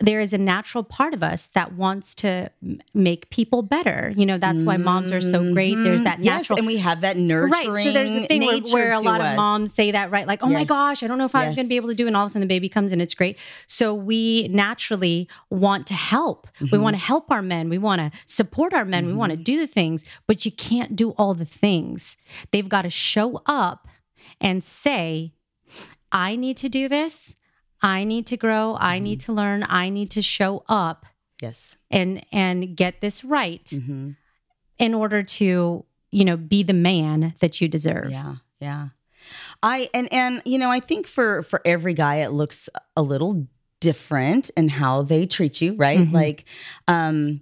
there 0.00 0.20
is 0.20 0.32
a 0.32 0.38
natural 0.38 0.84
part 0.84 1.12
of 1.12 1.24
us 1.24 1.48
that 1.54 1.72
wants 1.72 2.14
to 2.14 2.48
m- 2.64 2.80
make 2.94 3.28
people 3.30 3.62
better. 3.62 4.12
You 4.16 4.26
know, 4.26 4.38
that's 4.38 4.62
why 4.62 4.76
moms 4.76 5.10
are 5.10 5.20
so 5.20 5.52
great. 5.52 5.74
There's 5.74 6.04
that 6.04 6.18
Mhm. 6.20 6.24
Yes, 6.24 6.42
natural 6.42 6.58
and 6.58 6.66
we 6.68 6.76
have 6.78 7.00
that 7.00 7.16
nurturing. 7.16 7.50
Right. 7.72 7.86
So 7.86 7.92
there's 7.92 8.14
a 8.14 8.24
thing 8.28 8.42
where, 8.42 8.60
where 8.60 8.92
a 8.92 9.00
lot 9.00 9.20
of 9.20 9.34
moms 9.34 9.74
say 9.74 9.90
that, 9.90 10.12
right? 10.12 10.24
Like, 10.24 10.44
oh 10.44 10.48
my 10.50 10.62
gosh, 10.62 11.02
I 11.02 11.08
don't 11.08 11.18
know 11.18 11.24
if 11.24 11.34
I'm 11.34 11.52
going 11.56 11.66
to 11.66 11.68
be 11.68 11.74
able 11.74 11.88
to 11.88 11.96
do 11.96 12.04
it. 12.04 12.08
And 12.08 12.16
all 12.16 12.24
of 12.26 12.28
a 12.28 12.30
sudden 12.30 12.42
the 12.42 12.46
baby 12.54 12.68
comes 12.68 12.92
and 12.92 13.02
it's 13.02 13.14
great. 13.14 13.38
So 13.66 13.92
we 13.92 14.46
naturally 14.52 15.28
want 15.50 15.88
to 15.88 15.94
help. 15.94 16.46
We 16.60 16.68
Mhm. 16.68 16.80
want 16.82 16.94
to 16.94 17.02
help 17.02 17.28
our 17.32 17.42
men. 17.42 17.68
We 17.68 17.78
want 17.78 18.00
to 18.00 18.12
support 18.26 18.72
our 18.74 18.84
men. 18.84 19.04
We 19.06 19.14
want 19.14 19.30
to 19.32 19.36
Mm-hmm. 19.36 19.42
do 19.42 19.58
the 19.58 19.66
things, 19.66 20.04
but 20.28 20.44
you 20.44 20.52
can't 20.52 20.94
do 20.94 21.10
all 21.18 21.34
the 21.34 21.44
things. 21.44 22.16
They've 22.52 22.68
got 22.68 22.82
to 22.82 22.90
show 22.90 23.42
up 23.46 23.88
and 24.40 24.62
say, 24.62 25.32
I 26.12 26.36
need 26.36 26.56
to 26.58 26.68
do 26.68 26.88
this. 26.88 27.34
I 27.82 28.04
need 28.04 28.26
to 28.26 28.36
grow. 28.36 28.76
I 28.80 28.96
Mm-hmm. 28.96 29.04
need 29.04 29.20
to 29.20 29.32
learn. 29.32 29.64
I 29.68 29.88
need 29.90 30.10
to 30.12 30.22
show 30.22 30.64
up 30.68 31.06
Yes. 31.40 31.76
and 31.90 32.24
and 32.32 32.76
get 32.76 33.00
this 33.00 33.24
right 33.24 33.68
hmm 33.70 34.10
in 34.78 34.94
order 34.94 35.24
to, 35.24 35.84
you 36.12 36.24
know, 36.24 36.36
be 36.36 36.62
the 36.62 36.72
man 36.72 37.34
that 37.40 37.60
you 37.60 37.66
deserve. 37.68 38.10
Yeah. 38.12 38.36
Yeah. 38.60 38.88
I 39.62 39.90
and 39.92 40.12
and 40.12 40.40
you 40.44 40.56
know 40.58 40.70
I 40.70 40.80
think 40.80 41.06
for 41.06 41.42
for 41.42 41.60
every 41.64 41.94
guy 41.94 42.16
it 42.16 42.30
looks 42.32 42.68
a 42.96 43.02
little 43.02 43.46
different 43.80 44.50
in 44.56 44.68
how 44.68 45.02
they 45.02 45.26
treat 45.26 45.60
you, 45.60 45.74
right? 45.76 45.98
Mhm. 46.00 46.12
Like, 46.12 46.44
um, 46.88 47.40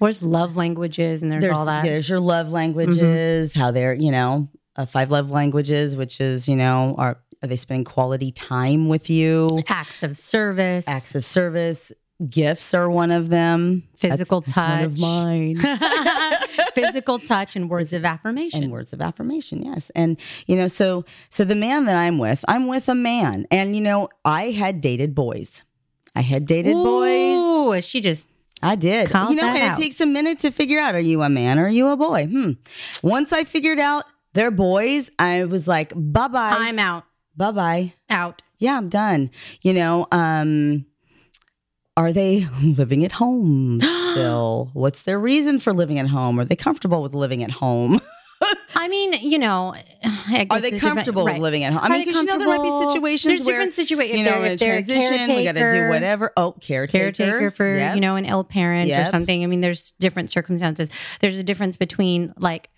Where's 0.00 0.22
love 0.22 0.56
languages 0.56 1.22
and 1.22 1.30
there's, 1.30 1.42
there's 1.42 1.56
all 1.56 1.64
that. 1.66 1.78
Mm-hmm. 1.78 1.86
there's 1.86 2.08
your 2.08 2.20
love 2.20 2.50
languages, 2.50 3.54
how 3.54 3.70
they're 3.70 3.94
you 3.94 4.10
know 4.10 4.48
uh, 4.76 4.86
five 4.86 5.10
love 5.10 5.30
languages, 5.30 5.96
which 5.96 6.20
is 6.20 6.48
you 6.48 6.56
know 6.56 6.94
are 6.98 7.18
are 7.44 7.46
they 7.46 7.56
spending 7.56 7.84
quality 7.84 8.32
time 8.32 8.88
with 8.88 9.08
you? 9.10 9.62
Acts 9.68 10.02
of 10.02 10.16
service, 10.18 10.88
Acts 10.88 11.14
of 11.14 11.24
service, 11.24 11.92
gifts 12.30 12.72
are 12.74 12.88
one 12.90 13.10
of 13.10 13.28
them. 13.28 13.82
physical 13.96 14.40
That's- 14.40 14.54
that's 14.86 14.98
touch, 14.98 15.00
one 15.00 15.56
of 15.56 15.62
mine. 15.62 16.38
physical 16.74 17.18
touch, 17.18 17.54
and 17.56 17.68
words 17.70 17.92
of 17.92 18.04
affirmation. 18.04 18.62
and 18.64 18.72
words 18.72 18.92
of 18.92 19.00
affirmation 19.00 19.62
yes. 19.62 19.90
And 19.94 20.18
you 20.46 20.56
know 20.56 20.66
so 20.66 21.04
so 21.30 21.44
the 21.44 21.54
man 21.54 21.84
that 21.84 21.96
i'm 21.96 22.18
with 22.18 22.44
i'm 22.48 22.66
with 22.66 22.88
a 22.88 22.94
man. 22.94 23.46
And 23.50 23.76
you 23.76 23.82
know 23.82 24.08
i 24.24 24.50
had 24.50 24.80
dated 24.80 25.14
boys. 25.14 25.62
I 26.16 26.20
had 26.22 26.46
dated 26.46 26.74
boys. 26.74 27.36
Ooh, 27.38 27.80
she 27.82 28.00
just 28.00 28.28
i 28.62 28.74
did. 28.76 29.08
you 29.08 29.34
know 29.34 29.44
and 29.46 29.58
out. 29.58 29.78
it 29.78 29.82
takes 29.82 30.00
a 30.00 30.06
minute 30.06 30.38
to 30.40 30.50
figure 30.50 30.80
out 30.80 30.94
are 30.94 31.00
you 31.00 31.22
a 31.22 31.28
man 31.28 31.58
or 31.58 31.66
are 31.66 31.68
you 31.68 31.88
a 31.88 31.96
boy? 31.96 32.26
Hmm. 32.26 32.52
Once 33.02 33.32
i 33.32 33.44
figured 33.44 33.78
out 33.78 34.04
they're 34.32 34.50
boys 34.50 35.10
i 35.18 35.44
was 35.44 35.68
like 35.68 35.92
bye-bye. 35.94 36.56
I'm 36.58 36.78
out, 36.78 37.04
bye-bye. 37.36 37.92
Out. 38.10 38.42
yeah 38.58 38.76
i'm 38.76 38.88
done. 38.88 39.30
You 39.62 39.72
know 39.74 40.06
um 40.12 40.86
are 41.96 42.12
they 42.12 42.46
living 42.62 43.04
at 43.04 43.12
home 43.12 43.80
still? 44.10 44.70
What's 44.72 45.02
their 45.02 45.18
reason 45.18 45.58
for 45.58 45.72
living 45.72 45.98
at 45.98 46.08
home? 46.08 46.40
Are 46.40 46.44
they 46.44 46.56
comfortable 46.56 47.02
with 47.02 47.14
living 47.14 47.42
at 47.44 47.50
home? 47.52 48.00
I 48.74 48.88
mean, 48.88 49.12
you 49.14 49.38
know, 49.38 49.74
I 50.04 50.46
Are 50.50 50.60
they 50.60 50.78
comfortable 50.78 51.24
with 51.24 51.38
living 51.38 51.62
at 51.62 51.72
home? 51.72 51.80
I 51.82 51.88
mean, 51.88 52.04
because 52.04 52.16
you 52.16 52.24
know 52.24 52.36
there 52.36 52.48
might 52.48 52.62
be 52.62 52.88
situations 52.88 53.24
There's 53.30 53.46
where 53.46 53.56
different 53.56 53.74
situations. 53.74 54.18
you 54.18 54.24
know, 54.24 54.42
if 54.42 54.58
they're, 54.58 54.74
if 54.74 54.84
a 54.88 54.92
transition, 54.92 55.36
we 55.36 55.44
got 55.44 55.52
to 55.52 55.72
do 55.72 55.88
whatever. 55.88 56.32
Oh, 56.36 56.52
caretaker, 56.60 57.12
caretaker 57.12 57.50
for 57.50 57.76
Yep. 57.78 57.94
you 57.94 58.00
know 58.00 58.16
an 58.16 58.26
ill 58.26 58.44
parent 58.44 58.90
or 58.90 59.06
something. 59.06 59.42
I 59.42 59.46
mean 59.46 59.60
there's 59.62 59.92
different 59.92 60.30
circumstances. 60.30 60.90
There's 61.20 61.38
a 61.38 61.44
difference 61.44 61.76
between 61.76 62.34
like 62.36 62.68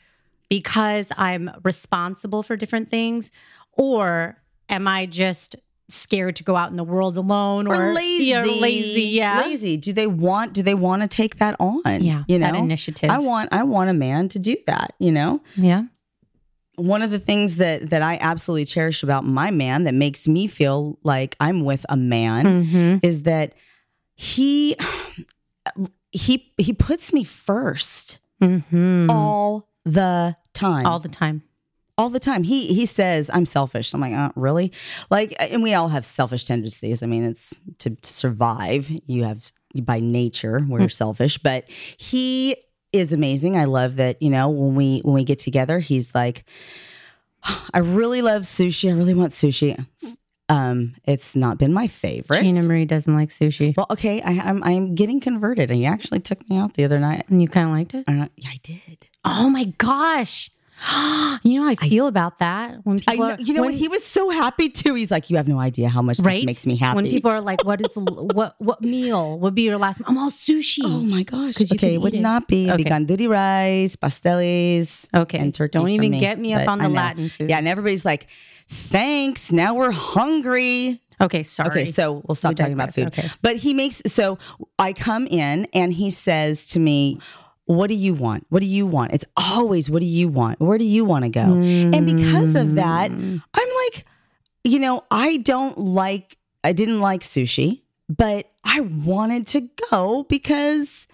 because 0.48 1.10
i'm 1.16 1.50
responsible 1.64 2.44
for 2.44 2.56
different 2.56 2.88
things 2.88 3.32
or 3.72 4.36
am 4.68 4.86
i 4.88 5.06
just 5.06 5.56
scared 5.88 6.34
to 6.36 6.42
go 6.42 6.56
out 6.56 6.70
in 6.70 6.76
the 6.76 6.84
world 6.84 7.16
alone 7.16 7.66
or, 7.68 7.90
or 7.90 7.94
lazy, 7.94 8.34
lazy 8.34 9.02
yeah 9.02 9.40
lazy. 9.40 9.76
Do 9.76 9.92
they 9.92 10.06
want? 10.08 10.52
Do 10.52 10.62
they 10.62 10.74
want 10.74 11.02
to 11.02 11.08
take 11.08 11.36
that 11.36 11.54
on? 11.60 12.02
yeah 12.02 12.22
you 12.26 12.38
know, 12.38 12.46
that 12.50 12.56
initiative 12.56 13.08
I 13.10 13.18
want, 13.18 13.50
I 13.52 13.62
want 13.62 13.88
a 13.90 13.94
man 13.94 14.28
to 14.30 14.38
do 14.40 14.56
that. 14.66 14.94
You 14.98 15.12
know, 15.12 15.40
yeah 15.54 15.84
one 16.76 17.02
of 17.02 17.10
the 17.10 17.18
things 17.18 17.56
that 17.56 17.90
that 17.90 18.02
I 18.02 18.18
absolutely 18.20 18.64
cherish 18.66 19.02
about 19.02 19.24
my 19.24 19.50
man 19.50 19.84
that 19.84 19.94
makes 19.94 20.28
me 20.28 20.46
feel 20.46 20.98
like 21.02 21.36
I'm 21.40 21.64
with 21.64 21.86
a 21.88 21.96
man 21.96 22.64
hmm 22.64 22.96
is 23.02 23.22
that 23.22 23.54
he 24.14 24.76
he 26.10 26.52
he 26.58 26.72
puts 26.72 27.12
me 27.12 27.24
first 27.24 28.18
hmm 28.40 29.08
all 29.10 29.68
the 29.84 30.36
time. 30.52 30.84
all 30.86 30.98
the 30.98 31.08
time 31.08 31.42
all 31.98 32.10
the 32.10 32.20
time. 32.20 32.42
He 32.42 32.66
he 32.74 32.86
says 32.86 33.30
I'm 33.32 33.46
selfish. 33.46 33.92
I'm 33.94 34.00
like, 34.00 34.14
uh, 34.14 34.30
really? 34.36 34.72
Like, 35.10 35.34
and 35.38 35.62
we 35.62 35.74
all 35.74 35.88
have 35.88 36.04
selfish 36.04 36.44
tendencies. 36.44 37.02
I 37.02 37.06
mean, 37.06 37.24
it's 37.24 37.58
to, 37.78 37.90
to 37.90 38.14
survive. 38.14 38.90
You 39.06 39.24
have 39.24 39.50
by 39.82 40.00
nature 40.00 40.64
we're 40.68 40.88
selfish, 40.88 41.38
but 41.38 41.64
he 41.96 42.56
is 42.92 43.12
amazing. 43.12 43.56
I 43.56 43.64
love 43.64 43.96
that. 43.96 44.20
You 44.22 44.30
know, 44.30 44.48
when 44.48 44.74
we 44.74 45.00
when 45.00 45.14
we 45.14 45.24
get 45.24 45.38
together, 45.38 45.78
he's 45.78 46.14
like, 46.14 46.44
I 47.72 47.78
really 47.78 48.22
love 48.22 48.42
sushi. 48.42 48.90
I 48.90 48.94
really 48.94 49.14
want 49.14 49.32
sushi. 49.32 49.86
Um, 50.48 50.94
it's 51.04 51.34
not 51.34 51.58
been 51.58 51.72
my 51.72 51.88
favorite. 51.88 52.42
gina 52.42 52.62
marie 52.62 52.84
doesn't 52.84 53.12
like 53.12 53.30
sushi 53.30 53.76
well, 53.76 53.88
okay, 53.90 54.22
I, 54.22 54.30
I'm 54.30 54.62
I'm 54.62 54.94
getting 54.94 55.18
converted, 55.18 55.72
and 55.72 55.80
he 55.80 55.86
actually 55.86 56.20
took 56.20 56.48
me 56.48 56.56
out 56.56 56.74
the 56.74 56.84
other 56.84 57.00
night. 57.00 57.24
and 57.28 57.42
you 57.42 57.48
kind 57.48 57.66
of 57.68 57.72
liked 57.72 57.94
it 57.94 58.04
I, 58.06 58.30
yeah, 58.36 58.50
I 58.50 58.60
did. 58.62 59.08
oh 59.24 59.50
my 59.50 59.64
gosh 59.76 60.52
you 61.42 61.58
know 61.58 61.62
how 61.62 61.70
i 61.70 61.76
feel 61.76 62.06
about 62.06 62.38
that 62.38 62.84
when 62.84 62.98
I 63.06 63.12
people 63.12 63.26
know, 63.28 63.34
are, 63.34 63.40
you 63.40 63.54
know 63.54 63.62
when, 63.62 63.72
what? 63.72 63.78
He 63.78 63.88
was 63.88 64.04
so 64.04 64.28
happy 64.28 64.68
too. 64.68 64.94
He's 64.94 65.10
like, 65.10 65.30
you 65.30 65.36
have 65.36 65.48
no 65.48 65.58
idea 65.58 65.88
how 65.88 66.02
much 66.02 66.18
right 66.20 66.36
this 66.36 66.44
makes 66.44 66.66
me 66.66 66.76
happy. 66.76 66.96
when 66.96 67.08
people 67.08 67.30
are 67.30 67.40
like 67.40 67.64
what 67.64 67.80
is 67.80 67.92
the, 67.94 68.00
what 68.00 68.56
what 68.58 68.82
meal 68.82 69.38
would 69.38 69.54
be 69.54 69.62
your 69.62 69.78
last 69.78 70.00
i'm 70.06 70.18
all 70.18 70.30
sushi 70.30 70.82
oh 70.84 71.00
my 71.00 71.22
gosh. 71.22 71.54
okay, 71.72 71.94
it 71.94 71.98
would 71.98 72.14
it. 72.14 72.20
not 72.20 72.46
be. 72.46 72.70
Okay. 72.70 72.84
gandules 72.84 73.28
rice, 73.28 73.96
pasteles, 73.96 75.06
okay 75.14 75.38
and 75.38 75.54
turkey. 75.54 75.78
don't 75.78 75.88
even 75.88 76.10
me. 76.10 76.20
get 76.20 76.38
me 76.38 76.52
up 76.52 76.68
on 76.68 76.78
the 76.78 76.84
I 76.84 76.88
latin 76.88 77.30
food 77.30 77.48
Yeah, 77.48 77.58
and 77.58 77.68
everybody's 77.68 78.04
like, 78.04 78.26
thanks. 78.68 79.52
Now 79.52 79.74
we're 79.74 79.92
hungry. 79.92 81.00
okay 81.20 81.42
sorry 81.42 81.70
Okay, 81.70 81.84
so 81.86 82.22
we'll 82.26 82.34
stop 82.34 82.50
We 82.50 82.54
talking 82.56 82.74
about 82.74 82.94
food. 82.94 83.08
Okay. 83.08 83.30
But 83.40 83.56
he 83.56 83.72
makes 83.72 84.02
so 84.06 84.38
I 84.78 84.92
come 84.92 85.26
in 85.26 85.66
and 85.72 85.92
he 85.92 86.10
says 86.10 86.68
to 86.68 86.78
me, 86.80 87.18
What 87.66 87.88
do 87.88 87.94
you 87.94 88.14
want? 88.14 88.46
What 88.48 88.60
do 88.60 88.66
you 88.66 88.86
want? 88.86 89.12
It's 89.12 89.24
always 89.36 89.90
what 89.90 90.00
do 90.00 90.06
you 90.06 90.28
want? 90.28 90.60
Where 90.60 90.78
do 90.78 90.84
you 90.84 91.04
want 91.04 91.24
to 91.24 91.28
go? 91.28 91.40
And 91.42 92.06
because 92.06 92.54
of 92.56 92.74
that, 92.76 93.10
Mm. 93.10 93.42
I'm 93.54 93.68
like, 93.84 94.04
you 94.64 94.78
know, 94.78 95.04
I 95.10 95.36
don't 95.38 95.76
like, 95.78 96.38
I 96.64 96.72
didn't 96.72 97.00
like 97.00 97.22
sushi, 97.22 97.82
but 98.08 98.48
I 98.64 98.80
wanted 98.80 99.46
to 99.48 99.68
go 99.90 100.24
because 100.28 101.06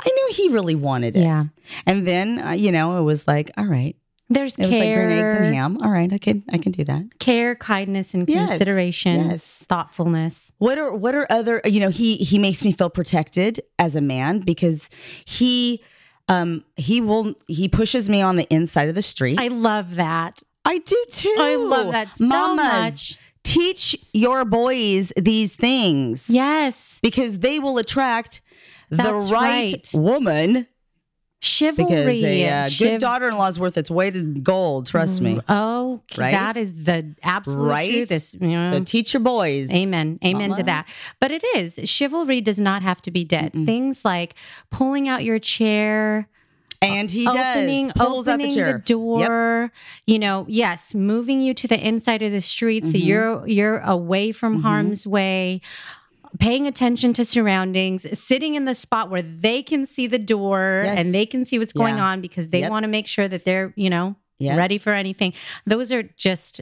I 0.00 0.08
knew 0.08 0.28
he 0.34 0.48
really 0.50 0.74
wanted 0.76 1.16
it. 1.16 1.22
Yeah. 1.22 1.44
And 1.86 2.06
then, 2.06 2.38
uh, 2.40 2.52
you 2.52 2.70
know, 2.72 2.98
it 2.98 3.02
was 3.02 3.26
like, 3.26 3.50
all 3.56 3.66
right, 3.66 3.96
There's 4.30 4.54
It 4.54 4.66
was 4.66 4.68
like 4.68 4.80
care, 4.82 5.06
green 5.06 5.18
eggs 5.18 5.30
and 5.30 5.54
ham. 5.54 5.78
All 5.82 5.90
right, 5.90 6.12
I 6.12 6.18
can 6.18 6.44
I 6.52 6.58
can 6.58 6.72
do 6.72 6.84
that. 6.84 7.18
care, 7.18 7.54
kindness, 7.54 8.12
and 8.14 8.28
Yes, 8.28 8.50
consideration, 8.50 9.30
yes. 9.30 9.42
thoughtfulness. 9.68 10.52
What 10.58 10.76
are 10.78 10.92
what 10.94 11.14
are 11.14 11.26
other 11.30 11.60
you 11.64 11.80
know 11.80 11.88
he 11.88 12.16
he 12.16 12.38
makes 12.38 12.62
me 12.64 12.72
feel 12.72 12.90
protected 12.90 13.60
as 13.78 13.96
a 13.96 14.00
man 14.02 14.40
because 14.40 14.90
he 15.24 15.82
um 16.28 16.62
he 16.76 17.00
will 17.00 17.34
he 17.46 17.68
pushes 17.68 18.08
me 18.08 18.20
on 18.20 18.36
the 18.36 18.46
inside 18.50 18.88
of 18.88 18.94
the 18.94 19.02
street. 19.02 19.40
I 19.40 19.48
love 19.48 19.94
that. 19.94 20.42
I 20.64 20.78
do 20.78 21.04
too. 21.10 21.34
I 21.38 21.54
love 21.56 21.92
that 21.92 22.14
so 22.16 22.26
Mamas, 22.26 22.92
much. 22.92 23.18
Teach 23.44 23.96
your 24.12 24.44
boys 24.44 25.10
these 25.16 25.54
things 25.56 26.28
Yes, 26.28 26.98
because 27.02 27.38
they 27.38 27.58
will 27.58 27.78
attract 27.78 28.42
That's 28.90 29.28
the 29.28 29.32
right, 29.34 29.72
right. 29.72 29.90
woman. 29.94 30.66
Chivalry. 31.40 32.20
Because 32.20 32.24
a 32.24 32.48
uh, 32.48 32.68
Chiv- 32.68 32.88
good 32.88 33.00
daughter-in-law 33.00 33.46
is 33.48 33.60
worth 33.60 33.76
its 33.78 33.90
weight 33.90 34.16
in 34.16 34.42
gold. 34.42 34.86
Trust 34.86 35.20
me. 35.20 35.40
Oh, 35.48 36.00
Right? 36.16 36.32
that 36.32 36.56
is 36.56 36.74
the 36.84 37.14
absolute 37.22 37.68
Right? 37.68 37.90
truth. 37.92 38.08
This, 38.08 38.34
you 38.40 38.48
know, 38.48 38.70
So 38.72 38.84
teach 38.84 39.12
your 39.14 39.20
boys. 39.22 39.70
Amen. 39.70 40.18
Amen 40.24 40.54
to 40.54 40.62
that. 40.64 40.88
But 41.20 41.30
it 41.30 41.44
is 41.56 41.78
chivalry 41.84 42.40
does 42.40 42.58
not 42.58 42.82
have 42.82 43.00
to 43.02 43.10
be 43.10 43.24
dead. 43.24 43.52
Things 43.52 44.04
like 44.04 44.34
pulling 44.70 45.08
out 45.08 45.24
your 45.24 45.38
chair, 45.38 46.28
And 46.80 47.10
he 47.10 47.26
opening 47.26 47.88
does. 47.88 47.94
Pulls 47.96 48.28
out 48.28 48.34
opening 48.34 48.50
the 48.50 48.54
chair. 48.54 48.78
door. 48.78 49.72
You 50.06 50.18
know, 50.20 50.46
yes, 50.48 50.94
moving 50.94 51.40
you 51.40 51.52
to 51.54 51.66
the 51.66 51.78
inside 51.84 52.22
of 52.22 52.30
the 52.30 52.40
street 52.40 52.86
so 52.86 52.92
Mm-hmm. 52.92 53.06
you're 53.06 53.46
you're 53.48 53.78
away 53.80 54.30
from 54.32 54.62
harm's 54.62 55.04
way. 55.06 55.60
Paying 56.38 56.66
attention 56.66 57.12
to 57.14 57.24
surroundings, 57.24 58.06
sitting 58.18 58.54
in 58.54 58.64
the 58.64 58.74
spot 58.74 59.10
where 59.10 59.22
they 59.22 59.62
can 59.62 59.86
see 59.86 60.06
the 60.06 60.18
door 60.18 60.82
Yes. 60.84 60.98
and 60.98 61.14
they 61.14 61.26
can 61.26 61.44
see 61.44 61.58
what's 61.58 61.72
going 61.72 61.96
Yeah. 61.96 62.04
on 62.04 62.20
because 62.20 62.48
they 62.50 62.60
Yep. 62.60 62.70
want 62.70 62.84
to 62.84 62.88
make 62.88 63.06
sure 63.06 63.28
that 63.28 63.44
they're, 63.44 63.72
you 63.76 63.90
know, 63.90 64.16
Yep. 64.38 64.56
ready 64.58 64.78
for 64.78 64.92
anything. 64.92 65.32
Those 65.66 65.90
are 65.92 66.02
just 66.16 66.60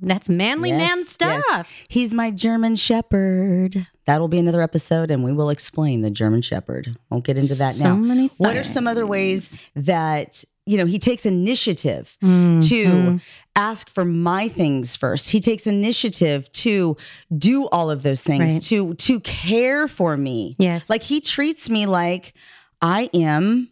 that's 0.00 0.28
manly 0.28 0.70
Yes, 0.70 0.78
man 0.88 0.98
yes. 0.98 1.08
stuff. 1.08 1.68
He's 1.88 2.14
my 2.14 2.30
German 2.30 2.76
Shepherd. 2.76 3.88
That'll 4.06 4.28
be 4.28 4.38
another 4.38 4.62
episode, 4.62 5.10
and 5.10 5.24
we 5.24 5.32
will 5.32 5.50
explain 5.50 6.02
the 6.02 6.10
German 6.10 6.40
Shepherd. 6.42 6.96
Won't 7.10 7.24
get 7.24 7.36
into 7.36 7.54
that 7.56 7.74
So 7.74 7.88
now. 7.88 7.96
many 7.96 8.30
What 8.36 8.56
are 8.56 8.62
some 8.64 8.86
other 8.86 9.06
ways 9.06 9.58
that 9.74 10.44
you 10.66 10.76
know 10.76 10.86
he 10.86 10.98
takes 10.98 11.26
initiative 11.26 12.16
Mm-hmm. 12.22 12.60
to 12.68 13.20
ask 13.58 13.90
for 13.90 14.04
my 14.04 14.48
things 14.48 14.96
first? 14.96 15.30
He 15.30 15.40
takes 15.40 15.66
initiative 15.66 16.50
to 16.52 16.96
do 17.36 17.66
all 17.68 17.90
of 17.90 18.02
those 18.02 18.22
things 18.22 18.52
Right. 18.52 18.62
to 18.64 18.94
to 18.94 19.20
care 19.20 19.88
for 19.88 20.16
me. 20.16 20.54
Yes. 20.58 20.88
Like 20.88 21.02
he 21.02 21.20
treats 21.20 21.68
me 21.68 21.84
like 21.86 22.32
I 22.80 23.10
am 23.12 23.70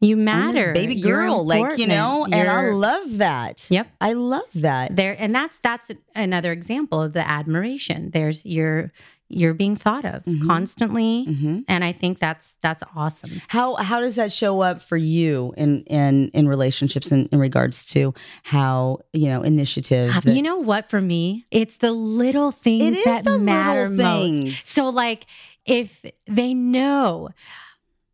You 0.00 0.16
matter, 0.16 0.72
baby 0.74 1.00
girl, 1.00 1.44
like 1.46 1.78
you 1.78 1.86
know, 1.86 2.24
and 2.24 2.34
I 2.34 2.62
You're- 2.62 2.74
love 2.76 3.18
that. 3.18 3.66
Yep. 3.68 3.86
I 4.00 4.12
love 4.12 4.50
that. 4.54 4.94
there, 4.94 5.16
and 5.18 5.34
that's 5.34 5.58
that's 5.58 5.90
another 6.14 6.52
example 6.52 7.00
of 7.02 7.12
the 7.14 7.28
admiration. 7.28 8.10
There's 8.12 8.44
you're 8.46 8.92
you're 9.30 9.54
being 9.54 9.76
thought 9.76 10.04
of 10.04 10.22
constantly, 10.46 11.26
Mhm. 11.28 11.64
and 11.68 11.84
I 11.84 11.92
think 11.92 12.18
that's 12.18 12.54
that's 12.62 12.82
awesome. 12.96 13.42
How 13.48 13.74
how 13.76 14.00
does 14.00 14.14
that 14.14 14.32
show 14.32 14.60
up 14.60 14.80
for 14.82 14.96
you 14.96 15.52
in 15.56 15.82
in 15.84 16.28
in 16.34 16.48
relationships 16.48 17.12
in, 17.12 17.26
in 17.30 17.38
regards 17.38 17.84
to 17.92 18.14
how 18.44 19.00
you 19.12 19.28
know 19.28 19.42
initiative? 19.42 20.12
that- 20.24 20.34
you 20.34 20.42
know 20.42 20.56
what? 20.58 20.88
For 20.88 21.00
me, 21.00 21.44
it's 21.50 21.76
the 21.76 21.92
little 21.92 22.52
things 22.52 22.84
It 22.84 22.94
is 22.98 23.04
that 23.04 23.24
the 23.24 23.38
matter 23.38 23.88
little 23.88 23.96
most. 24.04 24.42
things. 24.42 24.60
So, 24.64 24.88
like, 24.88 25.26
if 25.66 26.04
they 26.26 26.54
know 26.54 27.28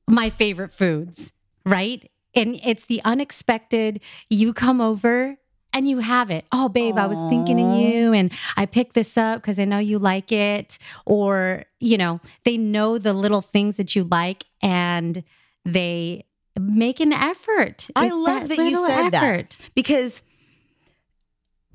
my 0.08 0.30
favorite 0.30 0.72
foods, 0.72 1.32
right? 1.64 2.10
And 2.34 2.58
it's 2.64 2.84
the 2.86 3.00
unexpected. 3.04 4.00
You 4.28 4.52
come 4.52 4.80
over 4.80 5.36
and 5.74 5.88
you 5.88 5.98
have 5.98 6.30
it. 6.30 6.44
Oh, 6.52 6.68
babe, 6.68 6.96
I 6.96 7.06
was 7.06 7.18
thinking 7.28 7.60
of 7.60 7.78
you 7.78 8.12
and 8.12 8.32
I 8.56 8.64
picked 8.64 8.94
this 8.94 9.16
up 9.18 9.42
because 9.42 9.58
I 9.58 9.64
know 9.64 9.78
you 9.78 9.98
like 9.98 10.30
it. 10.32 10.78
Or, 11.04 11.64
you 11.80 11.98
know, 11.98 12.20
they 12.44 12.56
know 12.56 12.96
the 12.98 13.12
little 13.12 13.42
things 13.42 13.76
that 13.76 13.94
you 13.96 14.04
like 14.04 14.44
and 14.62 15.22
they 15.64 16.24
make 16.58 17.00
an 17.00 17.12
effort. 17.12 17.88
I 17.96 18.06
It's 18.06 18.14
love 18.14 18.48
that 18.48 18.56
you 18.58 18.64
little 18.80 18.86
said 18.86 19.10
that. 19.10 19.22
effort. 19.22 19.56
because 19.74 20.22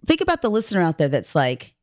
think 0.05 0.21
about 0.21 0.41
the 0.41 0.49
listener 0.49 0.81
out 0.81 0.97
there 0.97 1.09
that's 1.09 1.35
like, 1.35 1.73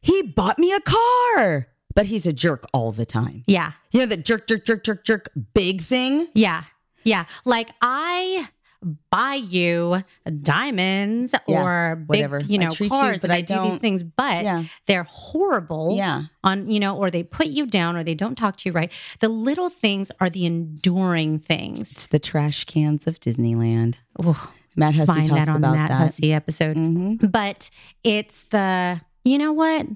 he 0.00 0.20
bought 0.22 0.58
me 0.58 0.72
a 0.72 0.80
car, 0.80 1.68
but 1.94 2.06
he's 2.06 2.26
a 2.26 2.32
jerk 2.32 2.66
all 2.74 2.92
the 2.92 3.06
time. 3.06 3.42
Yeah. 3.46 3.72
You 3.90 4.00
know 4.00 4.06
that 4.06 4.24
jerk, 4.26 4.46
jerk, 4.46 4.66
jerk, 4.66 4.84
jerk, 4.84 5.04
jerk, 5.04 5.30
big 5.54 5.82
thing. 5.82 6.28
Yeah. 6.34 6.64
Yeah. 7.04 7.24
Like 7.46 7.70
I 7.80 8.48
buy 9.10 9.34
you 9.34 10.02
diamonds 10.42 11.34
Yeah, 11.48 11.62
or 11.62 11.96
big, 11.96 12.08
whatever. 12.08 12.40
you 12.40 12.58
know, 12.58 12.70
treat 12.70 12.86
you, 12.86 12.90
cars 12.90 13.20
but 13.20 13.30
I 13.30 13.36
I, 13.36 13.40
do 13.40 13.60
these 13.62 13.78
things, 13.78 14.02
but 14.02 14.44
Yeah, 14.44 14.64
they're 14.86 15.04
horrible 15.08 15.94
yeah. 15.96 16.24
on, 16.42 16.70
you 16.70 16.78
know, 16.80 16.96
or 16.96 17.10
they 17.10 17.22
put 17.22 17.46
you 17.48 17.66
down 17.66 17.96
or 17.96 18.04
they 18.04 18.14
don't 18.14 18.36
talk 18.36 18.56
to 18.58 18.68
you 18.68 18.72
right. 18.72 18.92
The 19.20 19.28
little 19.28 19.70
things 19.70 20.10
are 20.20 20.30
the 20.30 20.46
enduring 20.46 21.38
things. 21.40 21.92
It's 21.92 22.06
the 22.06 22.18
trash 22.18 22.64
cans 22.64 23.06
of 23.06 23.20
Disneyland. 23.20 23.96
Ooh, 24.24 24.36
Matt 24.76 24.94
Hussey 24.94 25.22
talks 25.22 25.28
that 25.28 25.48
on 25.48 25.56
about 25.56 25.74
that 25.74 25.88
that. 25.88 25.94
Hussey 25.98 26.32
episode. 26.32 26.76
hmm 26.76 27.14
But 27.16 27.70
it's 28.02 28.42
the, 28.44 29.00
you 29.24 29.38
know 29.38 29.52
what? 29.52 29.86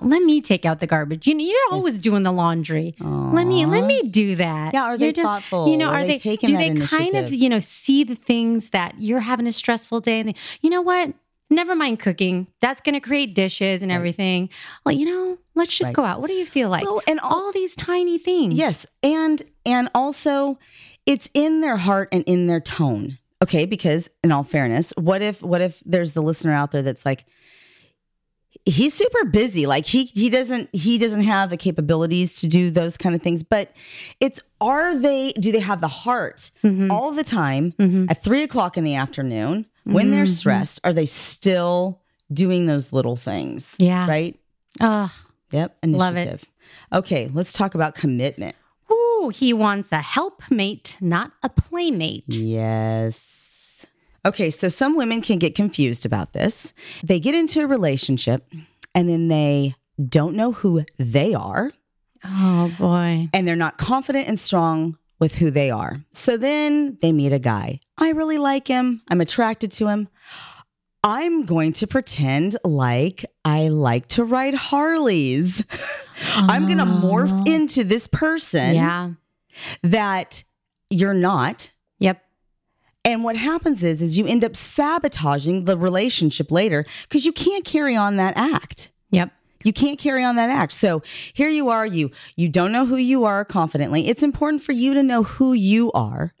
Let 0.00 0.22
me 0.22 0.40
take 0.40 0.64
out 0.64 0.80
the 0.80 0.86
garbage. 0.86 1.26
You 1.26 1.34
know, 1.34 1.44
you're 1.44 1.72
always 1.72 1.98
doing 1.98 2.22
the 2.22 2.32
laundry. 2.32 2.94
Let 3.00 3.46
me 3.46 3.66
let 3.66 3.84
me 3.84 4.02
do 4.08 4.36
that. 4.36 4.74
Yeah, 4.74 4.84
are 4.84 4.98
they 4.98 5.12
do- 5.12 5.22
thoughtful? 5.22 5.68
You 5.68 5.76
know, 5.76 5.88
Are 5.88 5.96
are, 6.00 6.06
they 6.06 6.18
they, 6.18 6.36
do 6.36 6.56
they 6.56 6.74
kind 6.74 7.14
of 7.16 7.32
you 7.32 7.48
know 7.48 7.60
see 7.60 8.04
the 8.04 8.14
things 8.14 8.70
that 8.70 8.94
you're 8.98 9.20
having 9.20 9.46
a 9.46 9.52
stressful 9.52 10.00
day 10.00 10.20
and 10.20 10.28
they, 10.30 10.34
you 10.62 10.70
know 10.70 10.82
what? 10.82 11.12
Never 11.52 11.74
mind 11.74 11.98
cooking. 11.98 12.46
That's 12.60 12.80
going 12.80 12.94
to 12.94 13.00
create 13.00 13.34
dishes 13.34 13.82
and 13.82 13.90
Right. 13.90 13.96
everything. 13.96 14.50
Well, 14.86 14.94
you 14.94 15.04
know, 15.04 15.36
let's 15.56 15.76
just 15.76 15.88
Right. 15.88 15.94
go 15.96 16.04
out. 16.04 16.20
What 16.20 16.28
do 16.28 16.34
you 16.34 16.46
feel 16.46 16.68
like? 16.68 16.84
Well, 16.84 17.02
and 17.08 17.18
all, 17.20 17.46
all 17.46 17.52
these 17.52 17.74
tiny 17.74 18.18
things. 18.18 18.54
Yes, 18.54 18.86
and 19.02 19.42
and 19.66 19.90
also 19.94 20.58
it's 21.06 21.28
in 21.34 21.60
their 21.60 21.76
heart 21.78 22.08
and 22.12 22.22
in 22.24 22.46
their 22.46 22.60
tone. 22.60 23.18
Okay, 23.42 23.64
because 23.66 24.08
in 24.22 24.30
all 24.32 24.44
fairness, 24.44 24.92
what 24.96 25.22
if 25.22 25.42
what 25.42 25.60
if 25.60 25.82
there's 25.84 26.12
the 26.12 26.22
listener 26.22 26.52
out 26.52 26.70
there 26.70 26.82
that's 26.82 27.04
like 27.04 27.24
he's 28.66 28.92
super 28.94 29.24
busy 29.24 29.66
like 29.66 29.86
he 29.86 30.04
he 30.04 30.28
doesn't 30.28 30.68
he 30.74 30.98
doesn't 30.98 31.22
have 31.22 31.50
the 31.50 31.56
capabilities 31.56 32.40
to 32.40 32.46
do 32.48 32.70
those 32.70 32.96
kind 32.96 33.14
of 33.14 33.22
things 33.22 33.42
but 33.42 33.72
it's 34.20 34.40
are 34.60 34.94
they 34.94 35.32
do 35.32 35.50
they 35.52 35.60
have 35.60 35.80
the 35.80 35.88
heart 35.88 36.50
Mhm. 36.62 36.90
all 36.90 37.12
the 37.12 37.24
time 37.24 37.72
Mhm. 37.78 38.10
at 38.10 38.22
three 38.22 38.42
o'clock 38.42 38.76
in 38.76 38.84
the 38.84 38.94
afternoon 38.96 39.66
when 39.84 40.10
they're 40.10 40.24
Mhm. 40.24 40.36
stressed 40.36 40.80
are 40.84 40.92
they 40.92 41.06
still 41.06 42.00
doing 42.32 42.66
those 42.66 42.92
little 42.92 43.16
things 43.16 43.74
Yeah. 43.78 44.06
right 44.08 44.38
Ugh. 44.80 45.10
yep 45.52 45.76
Love 45.84 46.16
it. 46.16 46.20
initiative 46.20 46.44
okay 46.92 47.30
let's 47.32 47.52
talk 47.52 47.74
about 47.74 47.94
commitment 47.94 48.56
Ooh, 48.92 49.28
he 49.32 49.52
wants 49.52 49.92
a 49.92 49.98
helpmate, 50.00 50.96
not 51.00 51.30
a 51.42 51.48
playmate. 51.50 52.24
Yes. 52.34 53.29
Okay, 54.24 54.50
so 54.50 54.68
some 54.68 54.96
women 54.96 55.22
can 55.22 55.38
get 55.38 55.54
confused 55.54 56.04
about 56.04 56.32
this. 56.32 56.72
They 57.02 57.18
get 57.20 57.34
into 57.34 57.62
a 57.62 57.66
relationship 57.66 58.46
and 58.94 59.08
then 59.08 59.28
they 59.28 59.74
don't 60.08 60.34
know 60.36 60.52
who 60.52 60.84
they 60.98 61.32
are 61.34 61.72
Oh 62.24 62.70
boy. 62.78 63.28
and 63.32 63.46
they're 63.48 63.56
not 63.56 63.78
confident 63.78 64.28
and 64.28 64.38
strong 64.38 64.98
with 65.18 65.36
who 65.36 65.50
they 65.50 65.70
are. 65.70 66.02
So 66.12 66.36
then 66.36 66.98
they 67.02 67.12
meet 67.12 67.32
a 67.32 67.38
guy. 67.38 67.80
I 67.98 68.10
really 68.10 68.38
like 68.38 68.68
him. 68.68 69.02
I'm 69.08 69.20
attracted 69.20 69.72
to 69.72 69.88
him. 69.88 70.08
I'm 71.02 71.46
going 71.46 71.72
to 71.74 71.86
pretend 71.86 72.56
like 72.62 73.24
I 73.44 73.68
like 73.68 74.06
to 74.08 74.24
ride 74.24 74.54
Harleys. 74.54 75.64
I'm 76.34 76.66
going 76.66 76.78
to 76.78 76.84
morph 76.84 77.44
Oh. 77.46 77.50
into 77.50 77.84
this 77.84 78.06
person 78.06 78.74
Yeah. 78.74 79.10
that 79.82 80.44
you're 80.90 81.14
not. 81.14 81.70
And 83.04 83.24
what 83.24 83.36
happens 83.36 83.82
is 83.82 84.02
is 84.02 84.18
you 84.18 84.26
end 84.26 84.44
up 84.44 84.56
sabotaging 84.56 85.64
the 85.64 85.76
relationship 85.76 86.50
later 86.50 86.84
because 87.04 87.24
you 87.24 87.32
can't 87.32 87.64
carry 87.64 87.96
on 87.96 88.16
that 88.16 88.34
act. 88.36 88.90
Yep. 89.10 89.32
You 89.64 89.72
can't 89.72 89.98
carry 89.98 90.24
on 90.24 90.36
that 90.36 90.50
act. 90.50 90.72
So 90.72 91.02
here 91.32 91.48
you 91.48 91.68
are, 91.68 91.86
you 91.86 92.10
you 92.36 92.48
don't 92.48 92.72
know 92.72 92.86
who 92.86 92.96
you 92.96 93.24
are 93.24 93.44
confidently. 93.44 94.08
It's 94.08 94.22
important 94.22 94.62
for 94.62 94.72
you 94.72 94.94
to 94.94 95.02
know 95.02 95.22
who 95.22 95.52
you 95.52 95.92
are. 95.92 96.34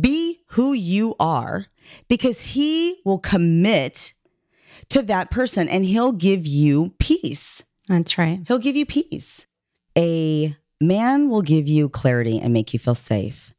Be 0.00 0.40
who 0.50 0.72
you 0.72 1.14
are 1.20 1.66
because 2.08 2.42
he 2.42 3.00
will 3.04 3.18
commit 3.18 4.14
to 4.88 5.02
that 5.02 5.30
person 5.30 5.68
and 5.68 5.84
he'll 5.84 6.12
give 6.12 6.46
you 6.46 6.94
peace. 6.98 7.62
That's 7.88 8.18
right. 8.18 8.40
He'll 8.46 8.58
give 8.58 8.76
you 8.76 8.86
peace. 8.86 9.46
A 9.98 10.56
man 10.80 11.28
will 11.28 11.42
give 11.42 11.68
you 11.68 11.88
clarity 11.88 12.38
and 12.38 12.52
make 12.52 12.72
you 12.72 12.78
feel 12.78 12.94
safe. 12.94 13.52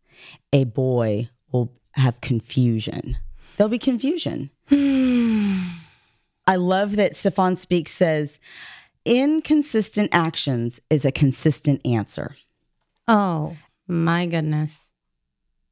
A 0.54 0.64
boy 0.64 1.30
will 1.52 1.74
have 1.94 2.22
confusion. 2.22 3.18
There'll 3.58 3.70
be 3.70 3.80
confusion. 3.80 4.50
Hmm. 4.70 5.60
I 6.48 6.56
love 6.56 6.96
that 6.96 7.16
Stephan 7.16 7.56
Speaks 7.56 7.94
says, 7.94 8.40
inconsistent 9.06 10.10
actions 10.12 10.80
is 10.90 11.06
a 11.06 11.12
consistent 11.12 11.86
answer. 11.86 12.36
Oh 13.08 13.58
my 13.88 14.26
goodness. 14.26 14.90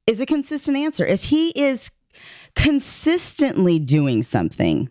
Is 0.05 0.19
a 0.19 0.25
consistent 0.25 0.77
answer. 0.77 1.05
If 1.05 1.25
he 1.25 1.49
is 1.49 1.91
consistently 2.55 3.79
doing 3.79 4.23
something, 4.23 4.89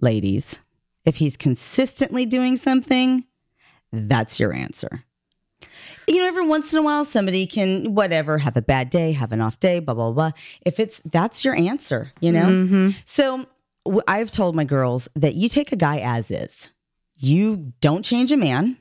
ladies, 0.00 0.58
if 1.04 1.16
he's 1.16 1.36
consistently 1.36 2.26
doing 2.26 2.56
something, 2.56 3.24
that's 3.92 4.38
your 4.38 4.52
answer. 4.52 5.04
You 6.10 6.18
know, 6.18 6.26
every 6.26 6.44
once 6.46 6.72
in 6.72 6.78
a 6.80 6.82
while, 6.82 7.04
somebody 7.04 7.46
can, 7.46 7.94
whatever, 7.94 8.38
have 8.38 8.56
a 8.56 8.62
bad 8.62 8.90
day, 8.90 9.12
have 9.12 9.30
an 9.30 9.40
off 9.40 9.60
day, 9.60 9.78
blah, 9.78 9.94
blah, 9.94 10.10
blah. 10.10 10.32
If 10.66 10.80
it's, 10.80 11.00
that's 11.04 11.44
your 11.44 11.54
answer, 11.54 12.12
you 12.20 12.32
know? 12.32 12.46
Mm-hmm. 12.46 12.90
So 13.04 13.46
w- 13.84 14.02
I've 14.08 14.32
told 14.32 14.56
my 14.56 14.64
girls 14.64 15.08
that 15.14 15.36
you 15.36 15.48
take 15.48 15.70
a 15.70 15.76
guy 15.76 15.98
as 16.00 16.30
is, 16.32 16.70
you 17.16 17.72
don't 17.80 18.04
change 18.04 18.32
a 18.32 18.36
man. 18.36 18.76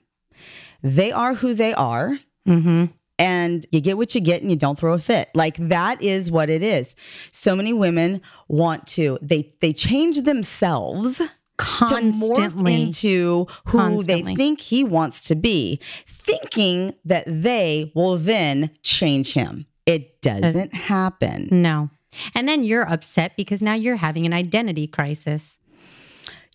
They 0.82 1.12
are 1.12 1.36
who 1.36 1.54
they 1.54 1.74
are 1.74 2.18
Mm-hmm. 2.48 2.86
and 3.20 3.68
you 3.72 3.80
get 3.80 3.98
what 3.98 4.16
you 4.16 4.22
get 4.22 4.42
and 4.42 4.50
you 4.50 4.58
don't 4.58 4.80
throw 4.80 4.94
a 4.94 5.00
fit. 5.00 5.30
Like 5.36 5.56
that 5.58 6.02
is 6.02 6.32
what 6.32 6.50
it 6.50 6.64
is. 6.64 6.96
So 7.32 7.56
many 7.56 7.74
women 7.74 8.22
want 8.48 8.88
to 8.88 9.20
they 9.22 9.52
they 9.60 9.72
change 9.72 10.22
themselves 10.22 11.22
to 11.60 11.66
Constantly. 11.66 12.82
into 12.82 13.46
who 13.66 14.04
they 14.04 14.22
think 14.36 14.62
he 14.62 14.84
wants 14.84 15.24
to 15.28 15.36
be, 15.36 15.80
thinking 16.08 16.96
that 17.06 17.26
they 17.28 17.92
will 17.96 18.18
then 18.18 18.72
change 18.82 19.34
him. 19.34 19.66
It 19.86 20.18
uh, 20.28 20.40
doesn't 20.40 20.74
happen. 20.74 21.50
No. 21.52 21.90
And 22.34 22.48
then 22.48 22.64
you're 22.64 22.90
upset 22.90 23.34
because 23.38 23.62
now 23.62 23.74
you're 23.76 23.98
having 23.98 24.26
an 24.26 24.34
identity 24.34 24.88
crisis. 24.88 25.58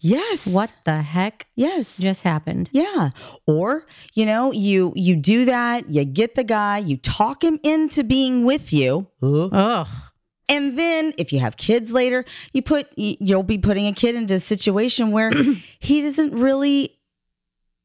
Yes. 0.01 0.47
What 0.47 0.71
the 0.85 1.01
heck 1.03 1.47
Yes. 1.57 1.97
just 1.97 2.23
happened? 2.23 2.69
Yeah. 2.73 3.11
Or, 3.47 3.87
you 4.13 4.27
know, 4.27 4.53
you 4.53 4.93
you 4.95 5.17
do 5.17 5.45
that, 5.47 5.89
you 5.89 6.05
get 6.05 6.35
the 6.35 6.45
guy, 6.45 6.79
you 6.79 6.97
talk 6.99 7.43
him 7.43 7.59
into 7.63 8.05
being 8.05 8.45
with 8.45 8.71
you. 8.73 9.07
Ugh. 9.23 9.87
And 10.49 10.79
then 10.79 11.15
if 11.17 11.33
you 11.33 11.41
have 11.41 11.57
kids 11.57 11.93
later, 11.93 12.25
you 12.53 12.63
put 12.63 12.89
you'll 12.97 13.43
be 13.43 13.59
putting 13.59 13.87
a 13.87 13.93
kid 13.93 14.15
into 14.15 14.35
a 14.35 14.39
situation 14.39 15.11
where 15.11 15.33
he 15.79 16.01
doesn't 16.03 16.33
really 16.33 16.97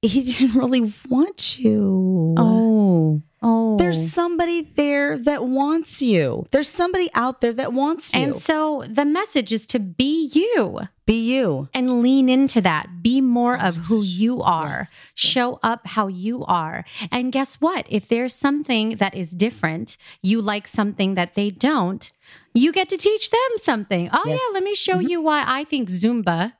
he 0.01 0.23
didn't 0.23 0.55
really 0.55 0.93
want 1.09 1.59
you. 1.59 2.35
Oh. 2.37 3.21
Oh. 3.41 3.77
There's 3.77 4.11
somebody 4.11 4.61
there 4.61 5.17
that 5.17 5.45
wants 5.45 6.01
you. 6.01 6.45
There's 6.51 6.67
somebody 6.69 7.09
out 7.13 7.39
there 7.39 7.53
that 7.53 7.71
wants 7.71 8.13
you. 8.13 8.19
and 8.19 8.35
so 8.35 8.83
the 8.87 9.05
message 9.05 9.53
is 9.53 9.65
to 9.67 9.79
be 9.79 10.29
you 10.33 10.81
be 11.09 11.33
you. 11.33 11.69
and 11.73 12.03
lean 12.03 12.29
into 12.29 12.61
that. 12.61 13.01
Be 13.01 13.19
more 13.19 13.59
of 13.59 13.75
who 13.75 14.03
you 14.03 14.43
are. 14.43 14.89
Yes. 14.89 14.99
Show 15.15 15.59
up 15.63 15.87
how 15.87 16.07
you 16.07 16.45
are. 16.45 16.85
And 17.11 17.31
guess 17.31 17.55
what? 17.55 17.87
If 17.89 18.07
there's 18.07 18.35
something 18.35 18.97
that 18.97 19.15
is 19.15 19.31
different, 19.31 19.97
you 20.21 20.39
like 20.39 20.67
something 20.67 21.15
that 21.15 21.33
they 21.33 21.49
don't, 21.49 22.11
you 22.53 22.71
get 22.71 22.89
to 22.89 22.97
teach 22.97 23.29
them 23.29 23.49
something. 23.57 24.09
Oh, 24.13 24.23
Yes. 24.25 24.39
yeah, 24.41 24.53
let 24.53 24.63
me 24.63 24.75
show 24.75 24.95
mm-hmm. 24.95 25.07
you 25.07 25.21
why 25.21 25.43
I 25.45 25.63
think 25.63 25.89
Zumba 25.89 26.53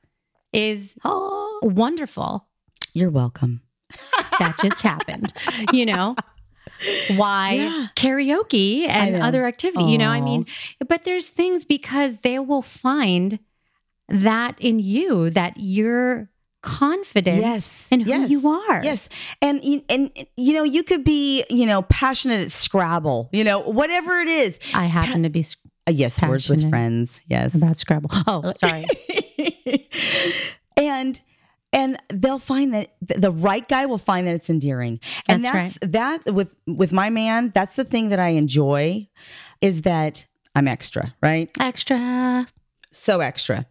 is 0.54 0.96
Oh, 1.04 1.60
wonderful. 1.64 2.48
you're 2.94 3.10
welcome. 3.10 3.62
That 4.40 4.58
just 4.62 4.82
happened. 4.82 5.34
You 5.74 5.86
know? 5.88 6.16
Why 7.18 7.54
Yeah. 7.54 7.88
karaoke 7.96 8.88
and 8.88 9.22
other 9.22 9.46
activity, 9.46 9.86
you 9.86 9.98
know, 9.98 10.10
I 10.10 10.22
mean, 10.22 10.46
but 10.88 11.04
there's 11.04 11.28
things 11.28 11.64
because 11.66 12.20
they 12.20 12.40
will 12.40 12.62
find 12.62 13.40
that 14.08 14.56
in 14.60 14.80
you 14.80 15.30
that 15.32 15.54
you're 15.58 16.30
confident 16.62 17.42
Yes. 17.42 17.88
in 17.92 18.02
who 18.02 18.10
yes. 18.10 18.30
you 18.30 18.48
are. 18.50 18.84
Yes. 18.84 19.08
And 19.42 19.64
you- 19.64 19.84
and 19.90 20.12
you 20.38 20.54
know, 20.54 20.64
you 20.64 20.84
could 20.84 21.04
be, 21.04 21.44
you 21.50 21.66
know, 21.66 21.84
passionate 21.84 22.42
at 22.42 22.52
Scrabble, 22.52 23.30
you 23.32 23.44
know, 23.44 23.60
whatever 23.60 24.20
it 24.20 24.28
is. 24.28 24.60
I 24.74 24.86
happen 24.86 25.24
to 25.24 25.30
be 25.30 25.44
Uh, 25.90 25.92
yes, 25.92 26.22
words 26.22 26.48
with 26.50 26.70
friends. 26.70 27.20
Yes. 27.28 27.56
about 27.56 27.80
Scrabble. 27.80 28.10
Oh, 28.28 28.54
sorry. 28.54 28.86
and 30.78 31.20
and 31.72 31.98
they'll 32.12 32.40
find 32.40 32.74
that 32.74 32.96
the 33.02 33.32
right 33.32 33.68
guy 33.68 33.86
will 33.86 33.98
find 34.00 34.26
that 34.28 34.36
it's 34.36 34.50
endearing. 34.50 35.00
And 35.28 35.44
That's 35.46 35.78
that's, 35.82 35.92
that 36.26 36.34
with 36.34 36.56
with 36.68 36.92
my 36.92 37.10
man, 37.10 37.52
that's 37.54 37.76
the 37.76 37.84
thing 37.84 38.10
that 38.10 38.20
I 38.20 38.30
enjoy 38.30 39.08
is 39.62 39.82
that 39.84 40.26
I'm 40.56 40.68
extra, 40.68 41.16
right? 41.22 41.50
Extra. 41.60 42.48
So 42.92 43.20
extra. 43.22 43.66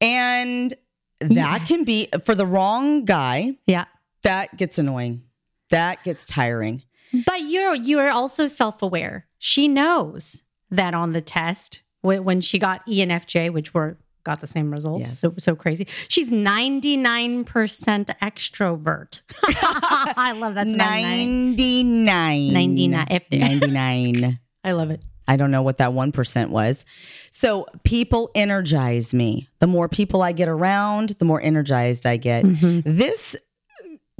And 0.00 0.72
that 1.20 1.30
Yeah. 1.30 1.58
can 1.60 1.84
be 1.84 2.08
for 2.24 2.34
the 2.34 2.46
wrong 2.46 3.04
guy, 3.04 3.56
Yeah. 3.66 3.84
that 4.22 4.56
gets 4.56 4.78
annoying. 4.78 5.22
That 5.70 6.04
gets 6.04 6.26
tiring. 6.26 6.82
But 7.26 7.42
you're 7.42 7.74
you're 7.74 8.10
also 8.10 8.46
self-aware. 8.46 9.26
She 9.38 9.68
knows 9.68 10.42
that 10.70 10.94
on 10.94 11.12
the 11.12 11.20
test 11.20 11.82
wh- 12.02 12.24
when 12.24 12.40
she 12.40 12.58
got 12.58 12.86
ENFJ, 12.86 13.52
which 13.52 13.74
were 13.74 13.98
got 14.24 14.40
the 14.40 14.46
same 14.46 14.72
results. 14.72 15.02
Yes. 15.02 15.18
So 15.20 15.32
so 15.38 15.54
crazy. 15.54 15.86
She's 16.08 16.30
99% 16.30 17.44
extrovert. 17.44 19.20
I 19.44 20.32
love 20.32 20.54
that. 20.54 20.66
99. 20.66 22.52
99. 22.52 23.06
If 23.10 23.30
99. 23.30 24.40
I 24.64 24.72
love 24.72 24.90
it. 24.90 25.00
I 25.28 25.36
don't 25.36 25.50
know 25.50 25.62
what 25.62 25.78
that 25.78 25.90
1% 25.90 26.50
was. 26.50 26.84
So 27.30 27.66
people 27.84 28.30
energize 28.34 29.12
me. 29.12 29.48
The 29.58 29.66
more 29.66 29.88
people 29.88 30.22
I 30.22 30.32
get 30.32 30.48
around, 30.48 31.10
the 31.18 31.24
more 31.24 31.40
energized 31.40 32.06
I 32.06 32.16
get. 32.16 32.44
Mm-hmm. 32.44 32.80
This 32.84 33.36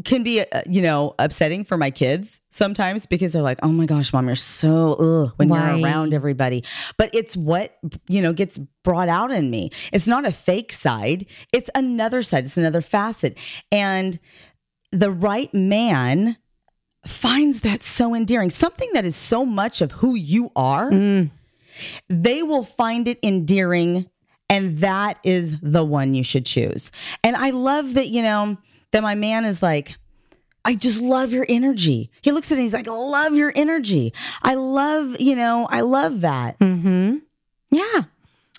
can 0.07 0.23
be, 0.23 0.41
uh, 0.41 0.63
you 0.67 0.81
know, 0.81 1.15
upsetting 1.19 1.65
for 1.65 1.77
my 1.77 1.91
kids 1.91 2.41
sometimes 2.51 3.05
because 3.05 3.33
they're 3.33 3.43
like, 3.43 3.59
oh 3.63 3.69
my 3.69 3.85
gosh, 3.85 4.13
mom, 4.13 4.27
you're 4.27 4.35
so, 4.37 4.95
ugh, 4.95 5.33
when 5.37 5.51
Right. 5.51 5.77
you're 5.77 5.85
around 5.85 6.15
everybody. 6.15 6.65
But 6.97 7.15
it's 7.15 7.37
what, 7.37 7.77
you 8.09 8.23
know, 8.23 8.33
gets 8.33 8.57
brought 8.83 9.11
out 9.11 9.31
in 9.31 9.51
me. 9.51 9.71
It's 9.93 10.07
not 10.07 10.25
a 10.25 10.33
fake 10.33 10.73
side, 10.73 11.27
it's 11.53 11.69
another 11.75 12.23
side, 12.23 12.47
it's 12.47 12.57
another 12.57 12.81
facet. 12.81 13.37
And 13.71 14.19
the 14.93 15.11
right 15.11 15.53
man 15.53 16.39
finds 17.07 17.61
that 17.61 17.85
so 17.85 18.15
endearing. 18.15 18.49
Something 18.51 18.89
that 18.95 19.05
is 19.05 19.17
so 19.17 19.45
much 19.45 19.81
of 19.83 19.93
who 19.93 20.15
you 20.15 20.51
are, 20.57 20.91
Mm. 20.91 21.31
they 22.09 22.43
will 22.43 22.65
find 22.65 23.07
it 23.07 23.19
endearing. 23.23 24.09
And 24.49 24.79
that 24.79 25.19
is 25.25 25.57
the 25.61 25.85
one 25.85 26.15
you 26.15 26.23
should 26.23 26.47
choose. 26.47 26.93
And 27.25 27.35
I 27.37 27.51
love 27.51 27.95
that, 27.95 28.09
you 28.09 28.23
know, 28.23 28.57
that 28.97 29.03
my 29.03 29.15
man 29.15 29.45
is 29.45 29.63
like, 29.63 29.97
I 30.65 30.75
just 30.75 31.03
love 31.03 31.31
your 31.35 31.45
energy. 31.51 32.11
He 32.23 32.33
looks 32.33 32.51
at 32.51 32.57
it, 32.57 32.63
he's 32.63 32.73
like, 32.73 32.89
I 32.89 32.93
love 32.93 33.35
your 33.35 33.53
energy. 33.55 34.15
I 34.43 34.55
love, 34.55 35.21
you 35.21 35.37
know, 35.37 35.67
I 35.71 35.83
love 35.83 36.23
that. 36.23 36.59
Mm-hmm. 36.59 37.19
Yeah. 37.71 38.05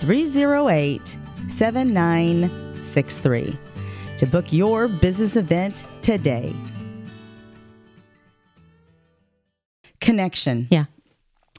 308 0.00 1.16
7963 1.48 3.58
to 4.18 4.26
book 4.26 4.52
your 4.52 4.88
business 4.88 5.36
event 5.36 5.84
today. 6.02 6.52
Connection. 10.00 10.66
Yeah. 10.70 10.84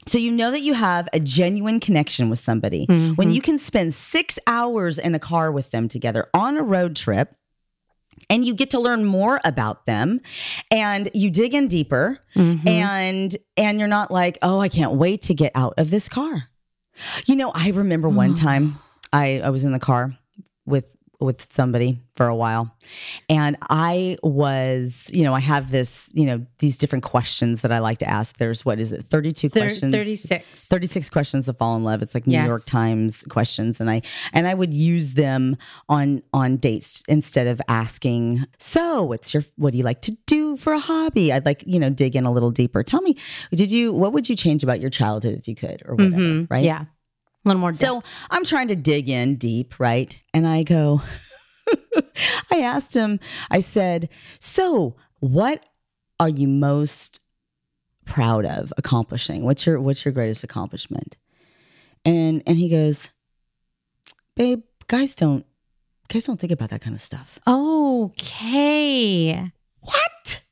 So 0.06 0.18
you 0.18 0.32
know 0.32 0.50
that 0.50 0.62
you 0.62 0.74
have 0.74 1.08
a 1.12 1.20
genuine 1.20 1.80
connection 1.80 2.30
with 2.30 2.38
somebody. 2.38 2.86
When 2.88 3.14
mm-hmm. 3.14 3.30
you 3.30 3.40
can 3.40 3.58
spend 3.58 3.94
six 3.94 4.38
hours 4.46 4.98
in 4.98 5.14
a 5.14 5.18
car 5.18 5.52
with 5.52 5.70
them 5.70 5.88
together 5.88 6.28
on 6.34 6.56
a 6.56 6.62
road 6.62 6.96
trip 6.96 7.36
and 8.28 8.44
you 8.44 8.54
get 8.54 8.70
to 8.70 8.80
learn 8.80 9.04
more 9.04 9.40
about 9.44 9.86
them 9.86 10.20
and 10.70 11.08
you 11.14 11.30
dig 11.30 11.54
in 11.54 11.68
deeper 11.68 12.18
mm-hmm. 12.34 12.66
and 12.66 13.36
and 13.56 13.78
you're 13.78 13.88
not 13.88 14.10
like 14.10 14.38
oh 14.42 14.60
i 14.60 14.68
can't 14.68 14.92
wait 14.92 15.22
to 15.22 15.34
get 15.34 15.52
out 15.54 15.74
of 15.78 15.90
this 15.90 16.08
car. 16.08 16.44
You 17.24 17.36
know 17.36 17.50
i 17.54 17.70
remember 17.70 18.08
one 18.08 18.32
oh. 18.32 18.34
time 18.34 18.78
i 19.12 19.40
i 19.40 19.50
was 19.50 19.64
in 19.64 19.72
the 19.72 19.78
car 19.78 20.16
with 20.66 20.84
with 21.20 21.46
somebody 21.52 22.00
for 22.16 22.26
a 22.26 22.34
while 22.34 22.74
and 23.28 23.56
i 23.70 24.16
was 24.22 25.08
you 25.12 25.22
know 25.22 25.34
i 25.34 25.40
have 25.40 25.70
this 25.70 26.10
you 26.14 26.24
know 26.26 26.44
these 26.58 26.76
different 26.76 27.02
questions 27.04 27.62
that 27.62 27.70
i 27.72 27.78
like 27.78 27.98
to 27.98 28.06
ask 28.08 28.36
there's 28.38 28.64
what 28.64 28.78
is 28.78 28.92
it 28.92 29.04
32 29.06 29.48
Thir- 29.48 29.60
questions 29.60 29.94
36. 29.94 30.68
36 30.68 31.08
questions 31.10 31.46
to 31.46 31.52
fall 31.54 31.76
in 31.76 31.84
love 31.84 32.02
it's 32.02 32.14
like 32.14 32.26
new 32.26 32.34
Yes. 32.34 32.46
york 32.46 32.64
times 32.66 33.22
questions 33.28 33.80
and 33.80 33.90
i 33.90 34.02
and 34.32 34.46
i 34.46 34.54
would 34.54 34.74
use 34.74 35.14
them 35.14 35.56
on 35.88 36.22
on 36.32 36.56
dates 36.56 37.02
instead 37.08 37.46
of 37.46 37.60
asking 37.68 38.44
so 38.58 39.02
what's 39.02 39.32
your 39.32 39.44
what 39.56 39.72
do 39.72 39.78
you 39.78 39.84
like 39.84 40.02
to 40.02 40.16
do 40.26 40.56
for 40.56 40.72
a 40.72 40.80
hobby 40.80 41.32
i'd 41.32 41.46
like 41.46 41.62
you 41.66 41.78
know 41.78 41.90
dig 41.90 42.16
in 42.16 42.26
a 42.26 42.32
little 42.32 42.50
deeper 42.50 42.82
tell 42.82 43.00
me 43.02 43.16
did 43.52 43.70
you 43.70 43.92
what 43.92 44.12
would 44.12 44.28
you 44.28 44.36
change 44.36 44.62
about 44.62 44.80
your 44.80 44.90
childhood 44.90 45.34
if 45.38 45.46
you 45.48 45.54
could 45.54 45.82
or 45.86 45.94
whatever 45.94 46.16
Mhm. 46.16 46.50
right 46.50 46.64
Yeah. 46.64 46.84
A 47.44 47.48
little 47.48 47.60
more. 47.60 47.72
so 47.72 48.02
I'm 48.30 48.44
trying 48.44 48.68
to 48.68 48.76
dig 48.76 49.08
in 49.08 49.36
deep, 49.36 49.78
right? 49.80 50.20
And 50.34 50.46
I 50.46 50.62
go, 50.62 51.00
I 52.50 52.60
asked 52.60 52.94
him, 52.94 53.18
I 53.50 53.60
said, 53.60 54.08
So 54.38 54.96
what 55.20 55.64
are 56.18 56.28
you 56.28 56.48
most 56.48 57.20
proud 58.04 58.44
of 58.44 58.72
accomplishing? 58.76 59.44
What's 59.44 59.64
your 59.64 59.80
what's 59.80 60.04
your 60.04 60.12
greatest 60.12 60.44
accomplishment? 60.44 61.16
And 62.04 62.42
and 62.46 62.58
he 62.58 62.68
goes, 62.68 63.10
Babe, 64.36 64.62
guys 64.88 65.14
don't 65.14 65.46
guys 66.08 66.24
don't 66.24 66.38
think 66.40 66.52
about 66.52 66.68
that 66.70 66.80
kind 66.82 66.94
of 66.94 67.00
stuff. 67.00 67.38
Okay. 67.46 69.50
What? 69.80 70.42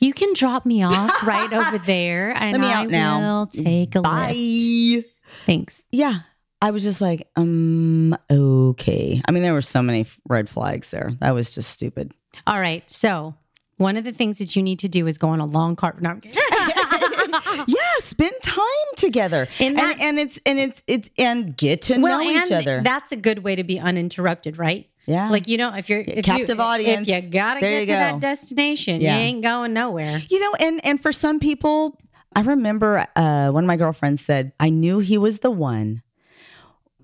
You 0.00 0.12
can 0.12 0.34
drop 0.34 0.66
me 0.66 0.82
off 0.82 1.22
right 1.26 1.52
over 1.52 1.78
there 1.78 2.32
and 2.36 2.52
Let 2.52 2.60
me 2.60 2.66
I 2.68 2.72
out 2.74 2.88
now. 2.90 3.20
will 3.20 3.46
take 3.46 3.94
a 3.94 4.02
Bye. 4.02 4.32
lift. 4.32 5.08
Thanks. 5.48 5.84
Yeah. 5.90 6.20
I 6.62 6.70
was 6.72 6.82
just 6.82 7.00
like, 7.00 7.26
um, 7.36 8.16
okay. 8.30 9.20
I 9.26 9.32
mean, 9.32 9.42
there 9.42 9.52
were 9.54 9.62
so 9.62 9.82
many 9.82 10.06
red 10.28 10.48
flags 10.48 10.90
there. 10.90 11.12
That 11.20 11.32
was 11.34 11.54
just 11.54 11.70
stupid. 11.70 12.12
All 12.46 12.60
right. 12.60 12.88
So, 12.90 13.34
one 13.78 13.96
of 13.96 14.04
the 14.04 14.12
things 14.12 14.38
that 14.38 14.54
you 14.56 14.62
need 14.62 14.78
to 14.80 14.88
do 14.88 15.06
is 15.06 15.18
go 15.18 15.28
on 15.28 15.38
a 15.40 15.46
long 15.46 15.76
car. 15.76 15.96
No, 16.00 16.18
yeah, 16.24 17.84
spend 18.00 18.34
time 18.42 18.64
together, 18.96 19.46
and, 19.60 19.78
that- 19.78 20.00
and 20.00 20.18
it's 20.18 20.40
and 20.44 20.58
it's 20.58 20.82
it's 20.88 21.10
and 21.16 21.56
get 21.56 21.82
to 21.82 21.98
know 21.98 22.20
each 22.20 22.50
and 22.50 22.52
other. 22.52 22.80
That's 22.82 23.12
a 23.12 23.16
good 23.16 23.44
way 23.44 23.54
to 23.56 23.62
be 23.64 23.78
uninterrupted, 23.78 24.58
right? 24.58 24.88
yeah, 25.06 25.30
Like 25.30 25.46
you 25.46 25.56
know, 25.58 25.74
if 25.74 25.88
you're 25.88 26.00
if 26.00 26.24
Captive 26.24 26.58
you, 26.58 26.62
audience. 26.64 27.08
if 27.08 27.24
you 27.24 27.30
gotta 27.30 27.60
There 27.60 27.70
get 27.70 27.80
you 27.80 27.86
to 27.86 27.92
go. 27.92 27.98
that 27.98 28.20
destination, 28.20 29.00
Yeah. 29.00 29.16
you 29.16 29.22
ain't 29.22 29.42
going 29.42 29.72
nowhere. 29.72 30.22
you 30.28 30.40
know, 30.40 30.52
and 30.58 30.84
and 30.84 31.00
for 31.00 31.12
some 31.12 31.38
people, 31.40 31.98
I 32.34 32.40
remember 32.42 33.06
uh, 33.16 33.50
one 33.50 33.64
of 33.64 33.68
my 33.68 33.76
girlfriends 33.76 34.24
said, 34.24 34.52
"I 34.60 34.70
knew 34.70 34.98
he 35.00 35.18
was 35.18 35.40
the 35.40 35.50
one." 35.50 36.02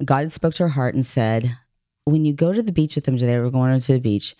God 0.04 0.22
had 0.22 0.32
spoke 0.32 0.54
to 0.54 0.64
her 0.64 0.68
heart 0.70 0.94
and 0.94 1.04
said, 1.06 1.56
"When 2.04 2.24
you 2.24 2.32
go 2.32 2.52
to 2.52 2.62
the 2.62 2.72
beach 2.72 2.94
with 2.94 3.04
them 3.04 3.16
today, 3.16 3.38
we're 3.38 3.50
going 3.50 3.78
to 3.78 3.92
the 3.92 4.00
beach. 4.00 4.34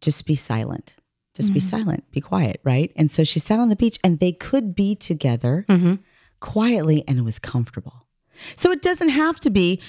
Just 0.00 0.24
be 0.26 0.34
silent. 0.34 0.94
Just 1.34 1.52
be 1.52 1.60
Mhm. 1.60 1.70
silent. 1.70 2.04
Be 2.10 2.20
quiet, 2.20 2.60
right?" 2.64 2.92
And 2.96 3.10
so 3.10 3.24
she 3.24 3.38
sat 3.38 3.58
on 3.58 3.68
the 3.68 3.76
beach, 3.76 3.98
and 4.04 4.18
they 4.20 4.32
could 4.32 4.74
be 4.74 4.94
together. 4.94 5.64
Mm-hmm. 5.68 5.94
quietly 6.40 7.02
and 7.08 7.18
it 7.18 7.22
was 7.22 7.40
comfortable. 7.40 8.06
So 8.56 8.70
it 8.70 8.80
doesn't 8.80 9.08
have 9.08 9.40
to 9.40 9.50
be 9.50 9.80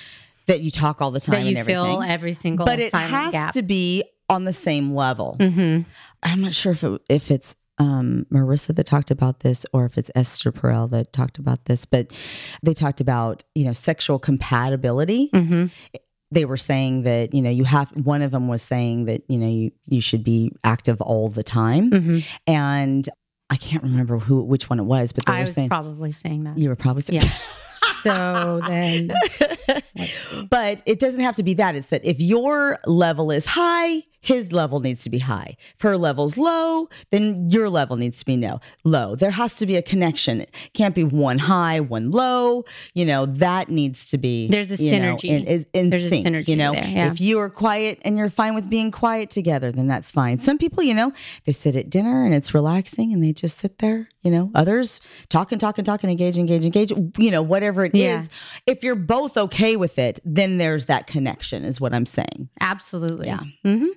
that 0.47 0.61
you 0.61 0.71
talk 0.71 0.99
all 0.99 1.11
the 1.11 1.19
time 1.19 1.43
That 1.43 1.45
you 1.51 1.63
fill 1.63 2.01
every 2.01 2.33
single 2.33 2.65
but 2.65 2.79
it 2.79 2.91
has 2.91 3.31
gap. 3.31 3.53
to 3.53 3.61
be 3.61 4.03
on 4.27 4.45
the 4.45 4.51
same 4.53 4.95
level. 4.95 5.37
mm-hmm. 5.39 5.83
I'm 6.23 6.41
not 6.41 6.55
sure 6.55 6.71
if 6.71 6.83
it, 6.83 7.01
if 7.07 7.29
it's 7.29 7.55
um, 7.79 8.25
Marissa 8.31 8.75
that 8.75 8.85
talked 8.85 9.09
about 9.11 9.39
this 9.39 9.65
or 9.73 9.85
if 9.85 9.97
it's 9.97 10.11
Esther 10.15 10.51
Perel 10.51 10.89
that 10.91 11.13
talked 11.13 11.37
about 11.37 11.65
this, 11.65 11.85
but 11.85 12.11
they 12.61 12.73
talked 12.73 12.99
about 13.01 13.43
you 13.55 13.65
know 13.65 13.73
sexual 13.73 14.19
compatibility. 14.19 15.29
Mm-hmm. 15.33 15.65
They 16.31 16.45
were 16.45 16.57
saying 16.57 17.03
that 17.03 17.33
you 17.33 17.41
know 17.41 17.49
you 17.49 17.63
have 17.63 17.89
one 17.95 18.21
of 18.21 18.31
them 18.31 18.47
was 18.47 18.61
saying 18.61 19.05
that 19.05 19.23
you 19.29 19.37
know 19.37 19.47
you 19.47 19.71
you 19.87 20.01
should 20.01 20.23
be 20.23 20.51
active 20.63 21.01
all 21.01 21.29
the 21.29 21.43
time, 21.43 21.89
Mm-hmm. 21.91 22.19
and 22.47 23.07
I 23.49 23.55
can't 23.55 23.81
remember 23.81 24.19
who 24.19 24.43
which 24.43 24.69
one 24.69 24.79
it 24.79 24.83
was, 24.83 25.11
but 25.11 25.25
they 25.25 25.33
I 25.33 25.37
were 25.37 25.41
was 25.43 25.53
saying 25.53 25.69
probably 25.69 26.11
saying 26.11 26.43
that. 26.43 26.57
you 26.57 26.69
were 26.69 26.75
probably 26.75 27.01
saying. 27.01 27.21
Yeah. 27.21 27.31
So 28.03 28.61
then, 28.65 29.11
but 30.49 30.81
it 30.85 30.99
doesn't 30.99 31.19
have 31.21 31.35
to 31.35 31.43
be 31.43 31.53
that. 31.55 31.75
It's 31.75 31.87
that 31.87 32.05
if 32.05 32.19
your 32.21 32.77
level 32.85 33.29
is 33.31 33.45
high, 33.45 34.03
his 34.21 34.51
level 34.51 34.79
needs 34.79 35.03
to 35.03 35.09
be 35.09 35.19
high. 35.19 35.55
If 35.75 35.81
her 35.81 35.97
level's 35.97 36.37
low, 36.37 36.89
then 37.11 37.49
your 37.49 37.69
level 37.69 37.95
needs 37.95 38.19
to 38.19 38.25
be 38.25 38.37
no 38.37 38.59
low. 38.83 39.15
There 39.15 39.31
has 39.31 39.55
to 39.57 39.65
be 39.65 39.75
a 39.75 39.81
connection. 39.81 40.41
It 40.41 40.53
can't 40.73 40.95
be 40.95 41.03
one 41.03 41.39
high, 41.39 41.79
one 41.79 42.11
low. 42.11 42.65
You 42.93 43.05
know 43.05 43.25
that 43.25 43.69
needs 43.69 44.09
to 44.11 44.17
be. 44.17 44.47
There's 44.49 44.71
a 44.71 44.83
you 44.83 44.99
know, 44.99 45.15
synergy. 45.15 45.29
in, 45.29 45.45
in, 45.45 45.65
in 45.73 45.89
There's 45.89 46.11
a 46.11 46.23
synergy 46.23 46.47
You 46.49 46.55
know, 46.57 46.73
there, 46.73 46.87
yeah. 46.87 47.11
if 47.11 47.21
you 47.21 47.39
are 47.39 47.49
quiet 47.49 47.99
and 48.03 48.17
you're 48.17 48.29
fine 48.29 48.55
with 48.55 48.69
being 48.69 48.91
quiet 48.91 49.29
together, 49.29 49.71
then 49.71 49.87
that's 49.87 50.11
fine. 50.11 50.39
Some 50.39 50.57
people, 50.57 50.83
you 50.83 50.93
know, 50.93 51.13
they 51.45 51.51
sit 51.51 51.75
at 51.75 51.89
dinner 51.89 52.25
and 52.25 52.33
it's 52.33 52.53
relaxing 52.53 53.13
and 53.13 53.23
they 53.23 53.33
just 53.33 53.57
sit 53.57 53.79
there. 53.79 54.09
You 54.21 54.31
know, 54.31 54.51
others 54.53 54.99
talk 55.29 55.51
and 55.51 55.61
talk 55.61 55.77
and 55.77 55.85
talk 55.85 56.03
and 56.03 56.11
engage, 56.11 56.37
engage, 56.37 56.65
engage. 56.65 56.91
You 57.17 57.31
know, 57.31 57.41
whatever 57.41 57.85
it 57.85 57.95
is. 57.95 58.01
Yeah. 58.01 58.25
If 58.65 58.83
you're 58.83 58.95
both 58.95 59.37
okay 59.37 59.75
with 59.77 59.97
it, 59.97 60.19
then 60.25 60.57
there's 60.57 60.87
that 60.87 61.07
connection, 61.07 61.63
is 61.63 61.79
what 61.79 61.93
I'm 61.93 62.05
saying. 62.05 62.49
Absolutely. 62.59 63.27
Yeah. 63.27 63.39
Mm-hmm. 63.65 63.87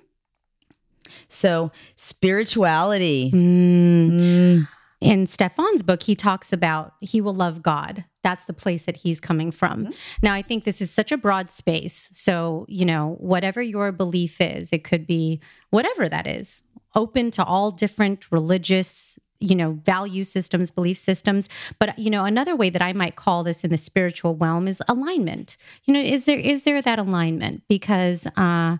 So, 1.33 1.71
spirituality. 1.95 3.31
Mm. 3.33 4.11
Mm, 4.11 4.67
In 5.01 5.27
Stephan's 5.27 5.83
book, 5.83 6.03
he 6.03 6.15
talks 6.15 6.53
about 6.53 6.93
he 7.01 7.19
will 7.21 7.33
love 7.33 7.61
God. 7.61 8.05
That's 8.23 8.45
the 8.45 8.53
place 8.53 8.85
that 8.85 8.97
he's 8.97 9.19
coming 9.19 9.51
from. 9.51 9.85
Mm-hmm. 9.85 9.91
Now, 10.21 10.33
I 10.33 10.41
think 10.41 10.63
this 10.63 10.79
is 10.81 10.89
such 10.91 11.11
a 11.11 11.17
broad 11.17 11.51
space. 11.51 12.07
So, 12.13 12.65
you 12.69 12.85
know, 12.85 13.17
whatever 13.19 13.61
your 13.61 13.91
belief 13.91 14.39
is, 14.39 14.71
it 14.71 14.83
could 14.83 15.05
be 15.05 15.41
whatever 15.71 16.07
that 16.07 16.25
is, 16.27 16.61
open 16.95 17.31
to 17.31 17.43
all 17.43 17.71
different 17.71 18.31
religious, 18.31 19.19
you 19.39 19.55
know, 19.55 19.73
value 19.83 20.23
systems, 20.23 20.71
belief 20.71 20.97
systems. 20.97 21.49
But, 21.79 21.99
you 21.99 22.09
know, 22.09 22.23
another 22.23 22.55
way 22.55 22.69
that 22.69 22.81
I 22.81 22.93
might 22.93 23.17
call 23.17 23.43
this 23.43 23.63
in 23.65 23.71
the 23.71 23.77
spiritual 23.77 24.37
realm 24.37 24.67
is 24.69 24.81
alignment. 24.87 25.57
You 25.83 25.95
know, 25.95 25.99
is 25.99 26.25
there 26.25 26.39
is 26.39 26.63
there 26.63 26.81
that 26.81 26.99
alignment? 26.99 27.63
Because 27.67 28.25
uh 28.37 28.77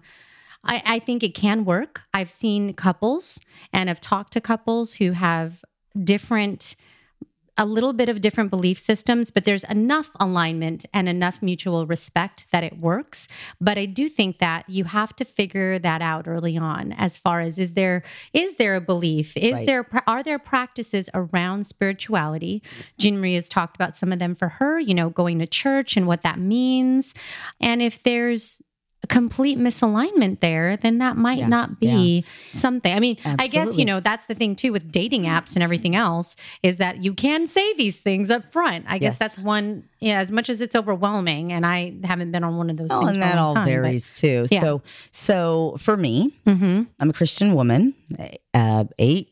I, 0.64 0.82
I 0.86 1.00
think 1.00 1.24
it 1.24 1.34
can 1.34 1.66
work. 1.66 2.02
I've 2.14 2.32
seen 2.32 2.74
couples 2.74 3.40
and 3.72 3.90
I've 3.90 4.02
talked 4.02 4.34
to 4.34 4.42
couples 4.42 4.96
who 4.96 5.12
have 5.12 5.64
different, 6.02 6.76
a 7.58 7.66
little 7.66 7.94
bit 7.94 8.10
of 8.10 8.22
different 8.22 8.50
belief 8.50 8.80
systems, 8.80 9.30
but 9.30 9.46
there's 9.46 9.64
enough 9.66 10.10
alignment 10.20 10.86
and 10.94 11.08
enough 11.08 11.42
mutual 11.42 11.86
respect 11.86 12.48
that 12.52 12.64
it 12.64 12.80
works. 12.80 13.28
But 13.62 13.78
I 13.78 13.86
do 13.86 14.10
think 14.10 14.40
that 14.40 14.68
you 14.68 14.86
have 14.86 15.16
to 15.18 15.26
figure 15.26 15.78
that 15.80 16.02
out 16.02 16.28
early 16.28 16.58
on 16.58 16.94
as 16.94 17.16
far 17.18 17.42
as 17.42 17.58
is 17.60 17.74
there 17.74 18.02
is 18.34 18.56
there 18.56 18.76
a 18.76 18.82
belief? 18.82 19.38
Is 19.38 19.54
Right. 19.54 19.66
there 19.68 19.88
are 20.08 20.24
there 20.24 20.40
practices 20.40 21.10
around 21.14 21.68
spirituality? 21.68 22.64
Jean 22.98 23.20
Marie 23.20 23.36
has 23.36 23.50
talked 23.50 23.76
about 23.76 23.96
some 23.98 24.12
of 24.12 24.18
them 24.18 24.34
for 24.34 24.50
her, 24.50 24.80
you 24.80 24.96
know, 24.96 25.10
going 25.12 25.38
to 25.40 25.46
church 25.46 25.96
and 25.96 26.08
what 26.08 26.24
that 26.24 26.40
means. 26.40 27.14
And 27.62 27.82
if 27.84 28.02
there's 28.02 28.62
complete 29.08 29.58
misalignment 29.60 30.40
there, 30.40 30.78
then 30.78 30.98
that 31.00 31.18
might 31.18 31.40
Yeah, 31.40 31.48
not 31.48 31.80
be 31.80 32.24
something. 32.50 32.94
I 32.94 33.00
mean, 33.00 33.18
I 33.26 33.48
guess, 33.48 33.76
you 33.78 33.86
know, 33.86 34.00
that's 34.00 34.26
the 34.28 34.36
thing 34.36 34.56
too 34.56 34.72
with 34.72 34.92
dating 34.92 35.24
apps 35.24 35.56
and 35.56 35.64
everything 35.64 35.96
else 35.96 36.36
is 36.64 36.78
that 36.78 37.04
you 37.04 37.14
can 37.14 37.46
say 37.48 37.74
these 37.74 38.00
things 38.00 38.32
up 38.32 38.52
front. 38.52 38.86
I 38.88 38.98
guess 38.98 39.14
Yes. 39.14 39.18
that's 39.20 39.38
one, 39.38 39.84
yeah, 40.00 40.20
as 40.20 40.32
much 40.32 40.50
as 40.50 40.62
it's 40.62 40.76
overwhelming. 40.76 41.52
And 41.52 41.66
I 41.66 41.94
haven't 42.04 42.32
been 42.32 42.44
on 42.44 42.58
one 42.58 42.70
of 42.70 42.78
those 42.78 42.88
Oh, 42.92 43.00
things. 43.02 43.14
and 43.16 43.22
that 43.24 43.38
all 43.38 43.54
time, 43.54 43.66
but- 43.66 43.72
varies 43.72 44.14
too. 44.14 44.48
yeah. 44.50 44.62
So, 44.62 44.82
so 45.12 45.76
for 45.80 45.98
me, 45.98 46.34
Mhm. 46.48 46.88
I'm 47.00 47.10
a 47.10 47.14
Christian 47.14 47.54
woman, 47.54 47.94
uh, 48.54 48.86
eight 48.98 49.30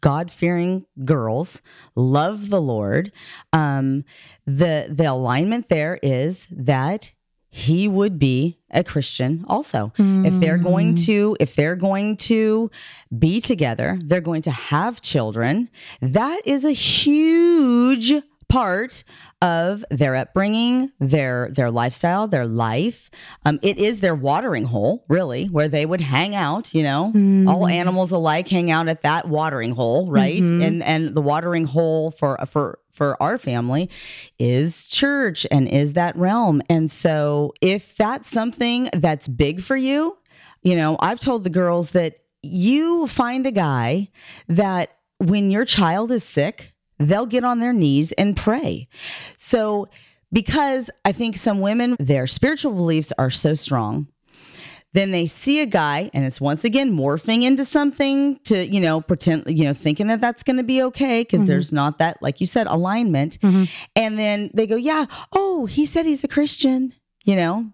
God 0.00 0.30
fearing 0.30 0.84
girls, 1.06 1.62
love 1.96 2.50
the 2.50 2.60
Lord. 2.60 3.10
Um, 3.54 4.04
the 4.46 4.86
the 4.90 5.04
alignment 5.04 5.70
there 5.70 5.98
is 6.02 6.46
that 6.50 7.12
he 7.56 7.86
would 7.86 8.18
be 8.18 8.58
a 8.72 8.82
Christian 8.82 9.44
also. 9.46 9.92
If 9.96 10.40
they're 10.40 10.58
going 10.58 10.88
hmm. 10.90 11.04
to, 11.04 11.36
if 11.38 11.54
they're 11.54 11.76
going 11.76 12.16
to 12.16 12.68
be 13.16 13.40
together, 13.40 13.96
they're 14.02 14.20
going 14.20 14.42
to 14.42 14.50
have 14.50 15.00
children. 15.00 15.70
That 16.02 16.44
is 16.44 16.64
a 16.64 16.72
huge 16.72 18.12
part 18.54 19.04
of 19.42 19.84
their 19.90 20.14
upbringing, 20.14 20.92
their 21.00 21.50
their 21.50 21.70
lifestyle, 21.70 22.28
their 22.28 22.46
life. 22.46 23.10
Um, 23.44 23.58
it 23.62 23.78
is 23.78 24.00
their 24.00 24.14
watering 24.14 24.64
hole, 24.64 25.04
really, 25.08 25.46
where 25.46 25.68
they 25.68 25.84
would 25.84 26.00
hang 26.00 26.34
out. 26.34 26.72
You 26.72 26.84
know, 26.84 27.12
all 27.48 27.66
animals 27.66 28.12
alike 28.12 28.48
hang 28.48 28.70
out 28.70 28.88
at 28.88 29.02
that 29.02 29.28
watering 29.28 29.72
hole, 29.72 30.08
right? 30.10 30.40
And 30.62 30.82
and 30.82 31.14
the 31.14 31.20
watering 31.20 31.64
hole 31.64 32.10
for 32.12 32.38
for 32.46 32.78
for 32.92 33.20
our 33.20 33.38
family 33.38 33.90
is 34.38 34.86
church 34.86 35.46
and 35.50 35.66
is 35.66 35.94
that 35.94 36.14
realm. 36.16 36.62
And 36.70 36.90
so, 36.90 37.52
if 37.60 37.96
that's 37.96 38.28
something 38.30 38.88
that's 38.92 39.26
big 39.26 39.62
for 39.62 39.76
you, 39.76 40.16
you 40.62 40.76
know, 40.76 40.96
I've 41.00 41.18
told 41.20 41.42
the 41.42 41.50
girls 41.50 41.90
that 41.90 42.18
you 42.42 43.08
find 43.08 43.46
a 43.46 43.50
guy 43.50 44.10
that 44.48 44.96
when 45.18 45.50
your 45.50 45.64
child 45.64 46.12
is 46.12 46.22
sick, 46.24 46.73
they'll 46.98 47.26
get 47.26 47.44
on 47.44 47.58
their 47.58 47.72
knees 47.72 48.12
and 48.12 48.36
pray. 48.36 48.88
So, 49.36 49.88
because 50.32 50.90
I 51.04 51.12
think 51.12 51.36
some 51.36 51.60
women, 51.60 51.96
their 51.98 52.26
spiritual 52.26 52.72
beliefs 52.72 53.12
are 53.18 53.30
so 53.30 53.54
strong, 53.54 54.08
then 54.94 55.10
they 55.10 55.26
see 55.26 55.60
a 55.60 55.66
guy 55.66 56.08
and 56.14 56.24
it's 56.24 56.40
once 56.40 56.64
again 56.64 56.96
morphing 56.96 57.42
into 57.42 57.64
something 57.64 58.38
to, 58.44 58.66
you 58.66 58.80
know, 58.80 59.00
pretend, 59.00 59.44
you 59.46 59.64
know, 59.64 59.74
thinking 59.74 60.06
that 60.06 60.20
that's 60.20 60.44
going 60.44 60.56
to 60.56 60.62
be 60.62 60.82
okay 60.82 61.22
because 61.22 61.40
mm-hmm. 61.40 61.48
there's 61.48 61.72
not 61.72 61.98
that, 61.98 62.22
like 62.22 62.40
you 62.40 62.46
said, 62.46 62.68
alignment. 62.68 63.38
Mm-hmm. 63.40 63.64
And 63.96 64.18
then 64.18 64.50
they 64.54 64.66
go, 64.66 64.76
yeah, 64.76 65.06
oh, 65.32 65.66
he 65.66 65.84
said 65.84 66.06
he's 66.06 66.22
a 66.22 66.28
Christian, 66.28 66.94
you 67.24 67.36
know? 67.36 67.66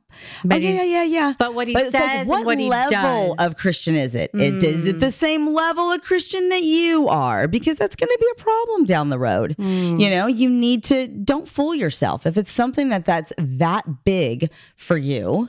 But 0.45 0.57
oh, 0.57 0.59
yeah, 0.61 0.71
yeah, 0.71 0.83
yeah, 0.83 1.03
yeah. 1.03 1.35
but 1.39 1.55
what 1.55 1.69
he 1.69 1.75
like, 1.75 1.91
says 1.91 2.27
what, 2.27 2.47
what 2.47 2.59
he 2.59 2.69
level 2.69 3.35
does. 3.37 3.47
of 3.47 3.57
Christian 3.57 3.95
is 3.95 4.15
it? 4.15 4.31
it? 4.35 4.63
Is 4.63 4.87
it 4.87 4.97
mm. 4.97 5.01
the 5.01 5.11
same 5.11 5.53
level 5.53 5.91
of 5.93 6.03
Christian 6.03 6.49
that 6.49 6.63
you 6.63 7.09
are? 7.09 7.49
Because 7.49 7.77
that's 7.77 7.97
going 7.97 8.09
to 8.09 8.19
be 8.19 8.29
a 8.33 8.43
problem 8.43 8.85
down 8.85 9.11
the 9.11 9.19
road. 9.19 9.57
Mm. 9.59 10.01
You 10.01 10.11
know, 10.11 10.27
you 10.27 10.49
need 10.49 10.85
to 10.85 11.07
don't 11.07 11.49
fool 11.49 11.75
yourself. 11.75 12.27
If 12.27 12.37
it's 12.37 12.53
something 12.53 12.89
that 12.89 13.05
that's 13.05 13.33
that 13.39 14.05
big 14.05 14.51
for 14.77 14.97
you, 14.97 15.49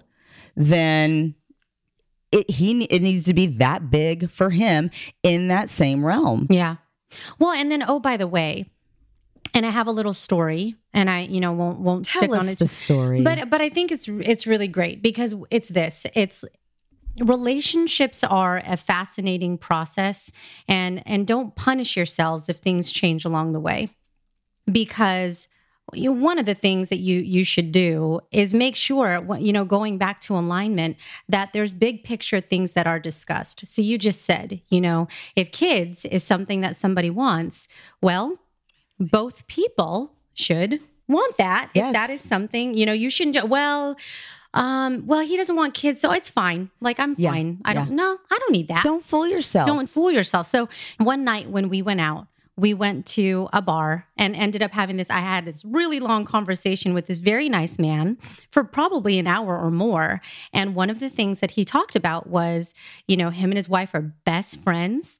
then 0.56 1.36
it 2.32 2.50
he 2.50 2.84
it 2.86 3.02
needs 3.02 3.26
to 3.26 3.34
be 3.34 3.48
that 3.48 3.90
big 3.90 4.30
for 4.30 4.50
him 4.50 4.90
in 5.24 5.48
that 5.50 5.70
same 5.70 6.06
realm. 6.06 6.48
Yeah. 6.50 6.78
Well, 7.40 7.52
and 7.52 7.72
then 7.72 7.84
oh, 7.88 8.00
by 8.00 8.18
the 8.18 8.28
way, 8.28 8.70
and 9.54 9.66
I 9.66 9.70
have 9.70 9.88
a 9.88 9.92
little 9.92 10.14
story, 10.14 10.76
and 10.94 11.10
I, 11.10 11.22
you 11.22 11.40
know, 11.40 11.52
won't 11.52 11.80
won't 11.80 12.06
stick 12.06 12.30
Tell 12.30 12.36
on 12.36 12.48
us 12.48 12.54
it. 12.54 12.60
the 12.60 12.68
story. 12.68 13.22
But 13.22 13.50
but 13.50 13.62
I 13.62 13.70
think 13.70 13.92
it's 13.92 14.08
it's 14.08 14.48
really 14.48 14.68
great 14.68 15.02
because 15.02 15.36
it's 15.50 15.70
this. 15.70 16.06
It's 16.14 16.46
relationships 17.20 18.24
are 18.24 18.64
a 18.66 18.78
fascinating 18.78 19.58
process 19.58 20.32
and 20.68 21.04
and 21.06 21.28
don't 21.28 21.56
punish 21.56 21.98
yourselves 21.98 22.48
if 22.48 22.58
things 22.58 22.92
change 22.92 23.26
along 23.26 23.52
the 23.54 23.60
way 23.60 23.90
because 24.72 25.48
you 25.94 26.06
know, 26.06 26.18
one 26.18 26.40
of 26.40 26.46
the 26.46 26.54
things 26.54 26.90
that 26.90 27.00
you 27.00 27.20
you 27.20 27.44
should 27.44 27.72
do 27.72 28.22
is 28.32 28.54
make 28.54 28.76
sure 28.76 29.26
you 29.40 29.52
know 29.52 29.66
going 29.66 29.98
back 29.98 30.22
to 30.22 30.38
alignment 30.38 30.96
that 31.28 31.52
there's 31.52 31.74
big 31.74 32.04
picture 32.04 32.40
things 32.40 32.74
that 32.74 32.88
are 32.88 33.00
discussed 33.00 33.68
so 33.68 33.82
you 33.82 33.98
just 33.98 34.22
said 34.22 34.62
you 34.70 34.80
know 34.80 35.08
if 35.36 35.52
kids 35.52 36.06
is 36.06 36.24
something 36.24 36.62
that 36.62 36.78
somebody 36.78 37.10
wants 37.10 37.68
well 38.02 38.40
both 39.02 39.46
people 39.48 40.14
should 40.34 40.80
want 41.08 41.36
that 41.38 41.70
Yes. 41.74 41.88
if 41.88 41.94
that 41.94 42.10
is 42.10 42.22
something 42.22 42.74
you 42.74 42.86
know 42.86 42.94
you 42.94 43.10
shouldn't 43.10 43.50
well 43.50 43.98
um 44.54 45.06
well 45.08 45.26
he 45.26 45.36
doesn't 45.36 45.56
want 45.56 45.74
kids 45.74 46.00
so 46.00 46.12
it's 46.12 46.30
fine 46.30 46.70
like 46.80 47.00
i'm 47.00 47.16
Yeah, 47.18 47.32
fine 47.32 47.60
i 47.66 47.74
yeah. 47.74 47.80
don't 47.86 47.92
know 47.96 48.18
i 48.30 48.38
don't 48.40 48.52
need 48.52 48.68
that 48.70 48.84
don't 48.84 49.04
fool 49.04 49.28
yourself. 49.28 49.66
don't 49.68 49.90
fool 49.90 50.12
yourself. 50.12 50.48
So 50.48 50.70
one 51.00 51.24
night 51.24 51.50
when 51.50 51.68
we 51.70 51.82
went 51.82 52.00
out, 52.02 52.28
we 52.58 52.74
went 52.74 53.06
to 53.08 53.50
a 53.54 53.62
bar 53.62 54.06
and 54.18 54.36
ended 54.36 54.62
up 54.62 54.72
having 54.72 54.98
this. 54.98 55.10
I 55.10 55.20
had 55.20 55.46
this 55.46 55.64
really 55.66 56.00
long 56.00 56.26
conversation 56.26 56.94
with 56.94 57.08
this 57.08 57.20
very 57.20 57.50
nice 57.50 57.80
man 57.80 58.18
for 58.52 58.64
probably 58.64 59.18
an 59.18 59.26
hour 59.26 59.58
or 59.58 59.72
more. 59.72 60.22
And 60.54 60.76
one 60.76 60.90
of 60.90 61.00
the 61.00 61.10
things 61.10 61.40
that 61.40 61.52
he 61.52 61.64
talked 61.66 61.96
about 61.96 62.28
was, 62.28 62.74
you 63.08 63.16
know, 63.18 63.30
him 63.32 63.50
and 63.52 63.58
his 63.58 63.70
wife 63.70 63.94
are 63.96 64.14
best 64.26 64.62
friends 64.64 65.20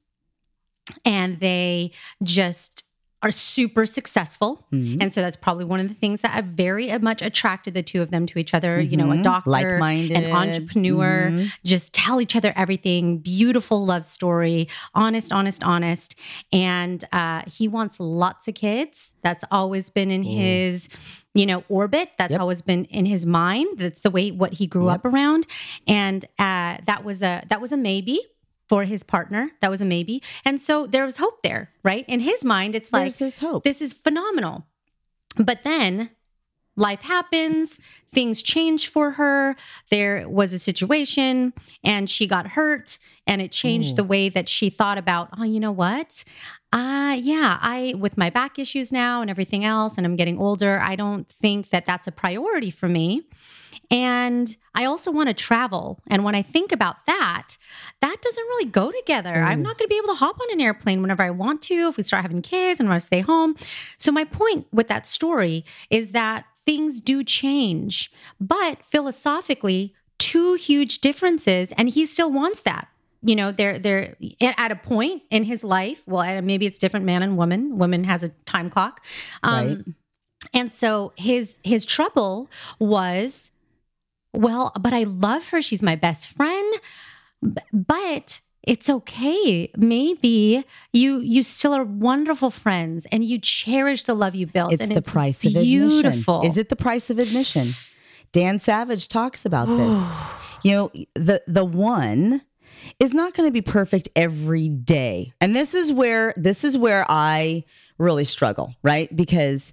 and 1.04 1.40
they 1.40 1.90
just 2.22 2.81
are 3.22 3.30
super 3.30 3.86
successful. 3.86 4.66
Mhm. 4.72 4.98
And 5.00 5.14
so 5.14 5.20
that's 5.20 5.36
probably 5.36 5.64
one 5.64 5.78
of 5.78 5.86
the 5.88 5.94
things 5.94 6.22
that 6.22 6.32
have 6.32 6.46
very 6.46 6.96
much 6.98 7.22
attracted 7.22 7.72
the 7.74 7.82
two 7.82 8.02
of 8.02 8.10
them 8.10 8.26
to 8.26 8.38
each 8.38 8.52
other. 8.52 8.80
You 8.80 8.96
know, 8.96 9.12
a 9.12 9.14
Mhm. 9.14 9.22
doctor, 9.22 9.50
Like-minded. 9.50 10.16
an 10.16 10.32
entrepreneur, 10.32 11.30
Mhm. 11.30 11.50
just 11.64 11.92
tell 11.92 12.20
each 12.20 12.34
other 12.34 12.52
everything. 12.56 13.18
Beautiful 13.18 13.84
love 13.84 14.04
story, 14.04 14.68
honest, 14.94 15.32
honest, 15.32 15.62
honest. 15.62 16.14
And 16.52 17.04
uh, 17.12 17.42
he 17.46 17.68
wants 17.68 18.00
lots 18.00 18.48
of 18.48 18.54
kids. 18.54 19.10
That's 19.22 19.44
always 19.52 19.88
been 19.88 20.10
in 20.10 20.24
his, 20.24 20.88
you 21.32 21.46
know, 21.46 21.62
orbit. 21.68 22.08
That's 22.18 22.32
Yep. 22.32 22.40
always 22.40 22.60
been 22.60 22.86
in 22.86 23.06
his 23.06 23.24
mind. 23.24 23.78
That's 23.78 24.00
the 24.00 24.10
way 24.10 24.32
what 24.32 24.54
he 24.54 24.66
grew 24.66 24.86
Yep. 24.86 24.94
up 24.96 25.04
around. 25.04 25.46
And 25.86 26.24
uh, 26.40 26.78
that 26.86 27.04
was 27.04 27.22
a 27.22 27.44
that 27.48 27.60
was 27.60 27.70
a 27.70 27.76
maybe 27.76 28.18
for 28.72 28.84
his 28.84 29.02
partner. 29.02 29.50
That 29.60 29.70
was 29.70 29.82
a 29.82 29.84
maybe. 29.84 30.22
And 30.46 30.58
so 30.58 30.86
there 30.86 31.04
was 31.04 31.18
hope 31.18 31.42
there, 31.42 31.68
right? 31.82 32.06
In 32.08 32.20
his 32.20 32.42
mind, 32.42 32.74
it's 32.74 32.90
like 32.90 33.18
There's, 33.18 33.38
hope. 33.38 33.64
this 33.64 33.82
is 33.82 33.92
phenomenal. 33.92 34.64
But 35.36 35.62
then 35.62 36.08
life 36.74 37.02
happens, 37.02 37.78
things 38.14 38.42
change 38.42 38.88
for 38.88 39.10
her. 39.10 39.56
There 39.90 40.26
was 40.26 40.54
a 40.54 40.58
situation 40.58 41.52
and 41.84 42.08
she 42.08 42.26
got 42.26 42.46
hurt 42.46 42.98
and 43.26 43.42
it 43.42 43.52
changed 43.52 43.92
Ooh. 43.92 43.96
the 43.96 44.04
way 44.04 44.30
that 44.30 44.48
she 44.48 44.70
thought 44.70 44.96
about, 44.96 45.28
oh, 45.36 45.44
you 45.44 45.60
know 45.60 45.70
what? 45.70 46.24
Uh 46.72 47.14
yeah, 47.20 47.58
I 47.60 47.92
with 47.98 48.16
my 48.16 48.30
back 48.30 48.58
issues 48.58 48.90
now 48.90 49.20
and 49.20 49.28
everything 49.28 49.66
else 49.66 49.98
and 49.98 50.06
I'm 50.06 50.16
getting 50.16 50.38
older, 50.38 50.80
I 50.80 50.96
don't 50.96 51.28
think 51.28 51.68
that 51.68 51.84
that's 51.84 52.08
a 52.08 52.12
priority 52.12 52.70
for 52.70 52.88
me. 52.88 53.26
And 53.92 54.56
I 54.74 54.86
also 54.86 55.10
want 55.12 55.28
to 55.28 55.34
travel. 55.34 56.00
And 56.08 56.24
when 56.24 56.34
I 56.34 56.40
think 56.42 56.72
about 56.72 57.04
that, 57.06 57.58
that 58.00 58.16
doesn't 58.22 58.42
really 58.44 58.64
go 58.64 58.90
together. 58.90 59.34
I'm 59.42 59.60
Mm. 59.60 59.64
not 59.64 59.76
going 59.78 59.86
to 59.86 59.92
be 59.92 59.98
able 59.98 60.08
to 60.08 60.14
hop 60.14 60.40
on 60.40 60.50
an 60.50 60.60
airplane 60.62 61.02
whenever 61.02 61.22
I 61.22 61.30
want 61.30 61.60
to 61.64 61.88
if 61.88 61.96
we 61.98 62.02
start 62.02 62.22
having 62.22 62.40
kids 62.42 62.80
and 62.80 62.88
I 62.88 62.92
want 62.92 63.02
to 63.02 63.06
stay 63.06 63.20
home. 63.20 63.54
So, 63.98 64.10
my 64.10 64.24
point 64.24 64.66
with 64.72 64.88
that 64.88 65.06
story 65.06 65.64
is 65.90 66.12
that 66.12 66.46
things 66.64 67.00
do 67.02 67.22
change, 67.22 68.10
but 68.40 68.78
philosophically, 68.90 69.94
two 70.18 70.54
huge 70.54 71.00
differences, 71.00 71.72
and 71.76 71.90
he 71.90 72.06
still 72.06 72.30
wants 72.30 72.60
that. 72.62 72.88
You 73.20 73.36
know, 73.36 73.52
they're 73.52 73.78
they're 73.78 74.16
at 74.40 74.70
a 74.72 74.76
point 74.76 75.22
in 75.30 75.44
his 75.44 75.62
life. 75.62 76.02
Well, 76.06 76.40
maybe 76.42 76.66
it's 76.66 76.78
different, 76.78 77.04
man 77.06 77.22
and 77.22 77.36
woman. 77.36 77.78
Woman 77.78 78.04
has 78.04 78.24
a 78.24 78.30
time 78.46 78.70
clock, 78.70 79.04
um, 79.44 79.66
Right. 79.68 79.78
and 80.54 80.72
so 80.72 81.12
his 81.16 81.58
his 81.62 81.84
trouble 81.84 82.50
was 82.80 83.50
well, 84.32 84.72
but 84.80 84.92
I 84.92 85.04
love 85.04 85.46
her. 85.48 85.60
She's 85.62 85.82
my 85.82 85.96
best 85.96 86.28
friend. 86.28 86.74
But 87.72 88.40
it's 88.62 88.88
okay. 88.88 89.70
Maybe 89.76 90.64
you 90.92 91.18
you 91.18 91.42
still 91.42 91.74
are 91.74 91.84
wonderful 91.84 92.50
friends 92.50 93.06
and 93.10 93.24
you 93.24 93.38
cherish 93.38 94.04
the 94.04 94.14
love 94.14 94.34
you 94.34 94.46
built. 94.46 94.72
It's 94.72 94.82
and 94.82 94.92
the 94.92 94.98
it's 94.98 95.12
price 95.12 95.44
of 95.44 95.52
beautiful. 95.52 96.36
admission. 96.38 96.50
Is 96.52 96.58
it 96.58 96.68
the 96.68 96.76
price 96.76 97.10
of 97.10 97.18
admission? 97.18 97.66
Dan 98.32 98.60
Savage 98.60 99.08
talks 99.08 99.44
about 99.44 99.66
this. 99.66 100.12
you 100.62 100.70
know, 100.72 100.90
the 101.14 101.42
the 101.46 101.64
one 101.64 102.42
is 102.98 103.12
not 103.12 103.34
going 103.34 103.46
to 103.46 103.52
be 103.52 103.60
perfect 103.62 104.08
every 104.16 104.68
day. 104.68 105.32
And 105.40 105.54
this 105.56 105.74
is 105.74 105.92
where 105.92 106.32
this 106.36 106.62
is 106.64 106.78
where 106.78 107.04
I 107.10 107.64
really 107.98 108.24
struggle, 108.24 108.74
right? 108.82 109.14
Because 109.14 109.72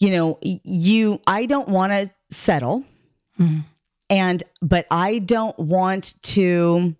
you 0.00 0.10
know, 0.10 0.38
you 0.42 1.20
I 1.26 1.46
don't 1.46 1.68
want 1.68 1.92
to 1.92 2.10
settle. 2.30 2.84
Mhm. 3.40 3.64
And 4.12 4.44
but 4.60 4.86
I 4.90 5.20
don't 5.20 5.58
want 5.58 6.22
to 6.22 6.94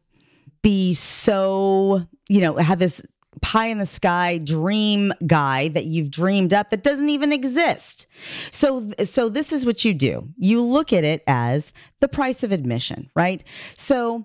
be 0.62 0.94
so, 0.94 2.06
you 2.28 2.40
know, 2.40 2.56
have 2.56 2.78
this 2.78 3.02
pie 3.42 3.66
in 3.66 3.78
the 3.78 3.86
sky 3.86 4.38
dream 4.38 5.12
guy 5.26 5.68
that 5.68 5.84
you've 5.84 6.10
dreamed 6.10 6.54
up 6.54 6.70
that 6.70 6.82
doesn't 6.82 7.10
even 7.10 7.30
exist. 7.30 8.06
So 8.50 8.90
so 9.04 9.28
this 9.28 9.52
is 9.52 9.66
what 9.66 9.84
you 9.84 9.92
do. 9.92 10.30
You 10.38 10.62
look 10.62 10.90
at 10.90 11.04
it 11.04 11.22
as 11.26 11.74
the 12.00 12.08
price 12.08 12.42
of 12.42 12.50
admission, 12.50 13.10
right? 13.14 13.44
So 13.76 14.24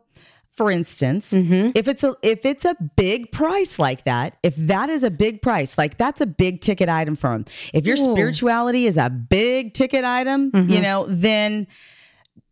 for 0.53 0.71
instance, 0.71 1.33
mm-hmm. 1.33 1.71
if 1.75 1.89
it's 1.89 2.05
a 2.05 2.15
if 2.23 2.45
it's 2.45 2.63
a 2.63 2.77
big 2.95 3.33
price 3.33 3.77
like 3.77 4.05
that, 4.05 4.37
if 4.43 4.55
that 4.55 4.89
is 4.89 5.03
a 5.03 5.11
big 5.11 5.41
price, 5.41 5.77
like 5.77 5.97
that's 5.97 6.21
a 6.21 6.25
big 6.25 6.61
ticket 6.61 6.87
item 6.87 7.17
for 7.17 7.33
him. 7.33 7.43
If 7.73 7.85
your 7.85 7.97
Ooh. 7.97 8.13
spirituality 8.13 8.87
is 8.87 8.95
a 8.95 9.09
big 9.09 9.73
ticket 9.73 10.05
item, 10.05 10.51
you 10.53 10.61
mm-hmm. 10.61 10.81
know, 10.81 11.05
then 11.09 11.67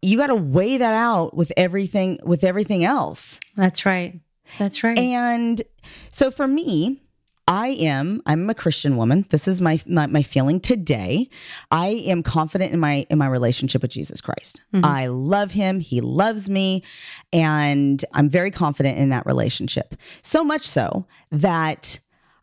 you 0.01 0.17
got 0.17 0.27
to 0.27 0.35
weigh 0.35 0.77
that 0.77 0.93
out 0.93 1.35
with 1.35 1.51
everything 1.57 2.19
with 2.23 2.43
everything 2.43 2.83
else. 2.83 3.39
That's 3.55 3.85
right. 3.85 4.19
That's 4.59 4.83
right. 4.83 4.97
And 4.97 5.61
so 6.11 6.31
for 6.31 6.47
me, 6.47 7.01
I 7.47 7.69
am 7.69 8.21
I'm 8.25 8.49
a 8.49 8.55
Christian 8.55 8.97
woman. 8.97 9.25
This 9.29 9.47
is 9.47 9.61
my, 9.61 9.79
my 9.85 10.07
my 10.07 10.23
feeling 10.23 10.59
today. 10.59 11.29
I 11.69 11.89
am 11.89 12.23
confident 12.23 12.73
in 12.73 12.79
my 12.79 13.05
in 13.09 13.19
my 13.19 13.27
relationship 13.27 13.81
with 13.83 13.91
Jesus 13.91 14.19
Christ. 14.19 14.61
Mm-hmm. 14.73 14.85
I 14.85 15.07
love 15.07 15.51
him, 15.51 15.79
he 15.79 16.01
loves 16.01 16.49
me, 16.49 16.83
and 17.31 18.03
I'm 18.13 18.29
very 18.29 18.49
confident 18.49 18.97
in 18.97 19.09
that 19.09 19.25
relationship. 19.25 19.95
So 20.23 20.43
much 20.43 20.67
so 20.67 21.05
that 21.31 21.99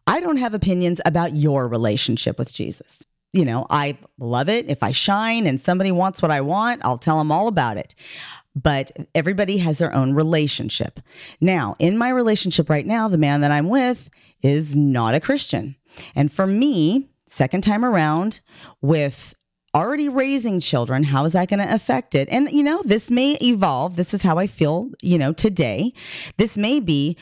I 0.07 0.21
don't 0.21 0.37
have 0.37 0.55
opinions 0.55 1.01
about 1.05 1.37
your 1.37 1.69
relationship 1.69 2.39
with 2.39 2.53
Jesus. 2.53 3.05
You 3.33 3.45
know, 3.45 3.67
I 3.71 3.99
love 4.19 4.49
it. 4.49 4.69
If 4.69 4.83
I 4.83 4.93
shine 4.93 5.47
and 5.47 5.61
somebody 5.61 5.91
wants 5.91 6.21
what 6.21 6.31
I 6.31 6.43
want, 6.43 6.83
I'll 6.85 6.99
tell 6.99 7.19
them 7.19 7.33
all 7.33 7.49
about 7.49 7.77
it 7.77 7.95
but 8.55 8.93
everybody 9.15 9.59
has 9.59 9.79
their 9.79 9.95
own 9.95 10.13
relationship. 10.13 11.01
Now, 11.41 11.77
in 11.79 11.97
my 11.97 12.09
relationship 12.11 12.69
right 12.69 12.87
now, 12.87 13.09
the 13.09 13.19
man 13.19 13.41
that 13.41 13.51
I'm 13.51 13.69
with 13.69 14.11
is 14.43 14.77
not 14.77 15.15
a 15.15 15.21
Christian. 15.21 15.77
And 16.15 16.33
for 16.33 16.47
me, 16.47 17.09
second 17.27 17.63
time 17.63 17.85
around 17.85 18.41
with 18.81 19.35
already 19.75 20.09
raising 20.09 20.61
children, 20.61 21.05
how 21.05 21.25
is 21.25 21.33
that 21.33 21.49
going 21.49 21.67
to 21.67 21.75
affect 21.75 22.15
it? 22.15 22.29
And, 22.31 22.51
you 22.51 22.63
know, 22.63 22.83
this 22.85 23.11
may 23.11 23.39
evolve. 23.41 23.97
This 23.97 24.13
is 24.13 24.23
how 24.23 24.39
I 24.39 24.47
feel, 24.47 24.91
you 25.01 25.19
know, 25.19 25.33
today. 25.33 25.95
This 26.37 26.59
may 26.59 26.79
be 26.79 27.17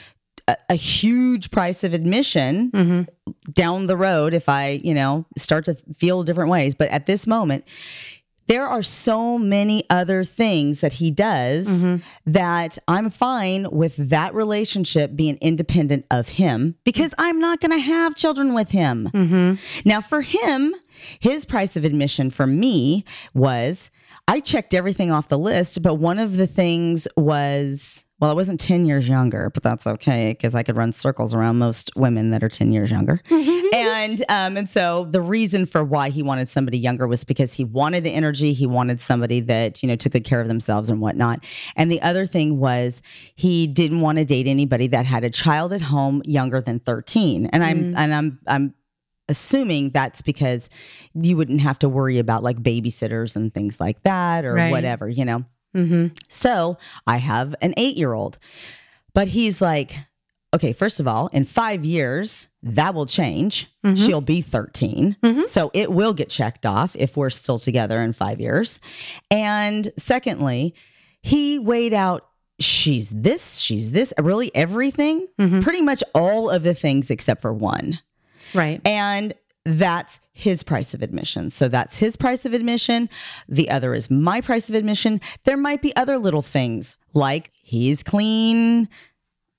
a, 0.50 0.56
a 0.70 0.74
huge 0.74 1.50
price 1.50 1.84
of 1.84 1.94
admission 1.94 2.70
mm-hmm. 2.70 3.52
down 3.52 3.86
the 3.86 3.96
road 3.96 4.34
if 4.34 4.48
I, 4.48 4.80
you 4.82 4.94
know, 4.94 5.26
start 5.36 5.64
to 5.66 5.74
feel 5.96 6.22
different 6.22 6.50
ways. 6.50 6.74
But 6.74 6.90
at 6.90 7.06
this 7.06 7.26
moment, 7.26 7.64
there 8.46 8.66
are 8.66 8.82
so 8.82 9.38
many 9.38 9.84
other 9.88 10.24
things 10.24 10.80
that 10.80 10.94
he 10.94 11.12
does 11.12 11.68
mm-hmm. 11.68 11.96
that 12.26 12.78
I'm 12.88 13.08
fine 13.08 13.70
with 13.70 13.94
that 13.96 14.34
relationship 14.34 15.14
being 15.14 15.38
independent 15.40 16.04
of 16.10 16.30
him 16.30 16.74
because 16.82 17.14
I'm 17.16 17.38
not 17.38 17.60
going 17.60 17.70
to 17.70 17.78
have 17.78 18.16
children 18.16 18.52
with 18.52 18.70
him. 18.70 19.08
Mm-hmm. 19.14 19.88
Now, 19.88 20.00
for 20.00 20.22
him, 20.22 20.74
his 21.20 21.44
price 21.44 21.76
of 21.76 21.84
admission 21.84 22.30
for 22.30 22.46
me 22.46 23.04
was 23.34 23.90
I 24.26 24.40
checked 24.40 24.74
everything 24.74 25.12
off 25.12 25.28
the 25.28 25.38
list, 25.38 25.80
but 25.80 25.94
one 25.94 26.18
of 26.18 26.36
the 26.36 26.48
things 26.48 27.06
was 27.16 28.04
well, 28.20 28.30
I 28.30 28.34
wasn't 28.34 28.60
10 28.60 28.84
years 28.84 29.08
younger, 29.08 29.50
but 29.52 29.62
that's 29.62 29.86
okay 29.86 30.32
because 30.32 30.54
I 30.54 30.62
could 30.62 30.76
run 30.76 30.92
circles 30.92 31.32
around 31.32 31.58
most 31.58 31.90
women 31.96 32.30
that 32.30 32.44
are 32.44 32.48
10 32.50 32.70
years 32.70 32.90
younger. 32.90 33.20
and 33.30 34.22
um, 34.28 34.56
and 34.58 34.68
so 34.68 35.06
the 35.10 35.20
reason 35.22 35.64
for 35.64 35.82
why 35.82 36.10
he 36.10 36.22
wanted 36.22 36.48
somebody 36.48 36.78
younger 36.78 37.06
was 37.06 37.24
because 37.24 37.54
he 37.54 37.64
wanted 37.64 38.04
the 38.04 38.10
energy, 38.12 38.52
he 38.52 38.66
wanted 38.66 39.00
somebody 39.00 39.40
that, 39.40 39.82
you 39.82 39.88
know, 39.88 39.96
took 39.96 40.12
good 40.12 40.24
care 40.24 40.40
of 40.40 40.48
themselves 40.48 40.90
and 40.90 41.00
whatnot. 41.00 41.42
And 41.76 41.90
the 41.90 42.02
other 42.02 42.26
thing 42.26 42.58
was 42.58 43.00
he 43.34 43.66
didn't 43.66 44.00
want 44.02 44.18
to 44.18 44.24
date 44.24 44.46
anybody 44.46 44.86
that 44.88 45.06
had 45.06 45.24
a 45.24 45.30
child 45.30 45.72
at 45.72 45.80
home 45.80 46.20
younger 46.24 46.60
than 46.60 46.80
13. 46.80 47.46
And 47.46 47.64
I'm 47.64 47.94
and 47.96 48.12
I'm 48.14 48.38
I'm 48.46 48.74
assuming 49.28 49.90
that's 49.90 50.22
because 50.22 50.68
you 51.14 51.36
wouldn't 51.36 51.60
have 51.60 51.78
to 51.78 51.88
worry 51.88 52.18
about 52.18 52.42
like 52.42 52.58
babysitters 52.62 53.36
and 53.36 53.54
things 53.54 53.78
like 53.80 54.02
that 54.02 54.44
or 54.44 54.54
Right. 54.54 54.70
whatever, 54.70 55.08
you 55.08 55.24
know. 55.24 55.44
Mm-hmm. 55.74 56.08
So 56.28 56.78
I 57.06 57.18
have 57.18 57.54
an 57.60 57.74
eight 57.76 57.96
year 57.96 58.12
old, 58.12 58.38
but 59.14 59.28
he's 59.28 59.60
like, 59.60 59.94
okay, 60.54 60.72
first 60.72 61.00
of 61.00 61.06
all, 61.06 61.28
in 61.28 61.44
five 61.44 61.84
years, 61.84 62.48
that 62.62 62.94
will 62.94 63.06
change. 63.06 63.68
Mm-hmm. 63.84 64.04
She'll 64.04 64.20
be 64.20 64.42
13. 64.42 65.16
Mm-hmm. 65.22 65.42
So 65.46 65.70
it 65.72 65.92
will 65.92 66.12
get 66.12 66.28
checked 66.28 66.66
off 66.66 66.94
if 66.94 67.16
we're 67.16 67.30
still 67.30 67.58
together 67.58 68.00
in 68.00 68.12
five 68.12 68.40
years. 68.40 68.80
And 69.30 69.92
secondly, 69.96 70.74
he 71.22 71.58
weighed 71.58 71.94
out. 71.94 72.26
She's 72.58 73.08
this, 73.08 73.58
she's 73.58 73.92
this, 73.92 74.12
really 74.18 74.54
everything, 74.54 75.26
mm-hmm. 75.38 75.60
pretty 75.60 75.80
much 75.80 76.04
all 76.14 76.50
of 76.50 76.62
the 76.62 76.74
things 76.74 77.10
except 77.10 77.40
for 77.40 77.54
one. 77.54 78.00
Right. 78.52 78.82
And 78.84 79.32
that's 79.64 80.20
his 80.40 80.62
price 80.62 80.94
of 80.94 81.02
admission. 81.02 81.50
So 81.50 81.68
that's 81.68 81.98
his 81.98 82.16
price 82.16 82.44
of 82.44 82.54
admission. 82.54 83.08
The 83.48 83.70
other 83.70 83.94
is 83.94 84.10
my 84.10 84.40
price 84.40 84.68
of 84.68 84.74
admission. 84.74 85.20
There 85.44 85.56
might 85.56 85.82
be 85.82 85.94
other 85.96 86.18
little 86.18 86.42
things 86.42 86.96
like 87.12 87.50
he's 87.62 88.02
clean. 88.02 88.88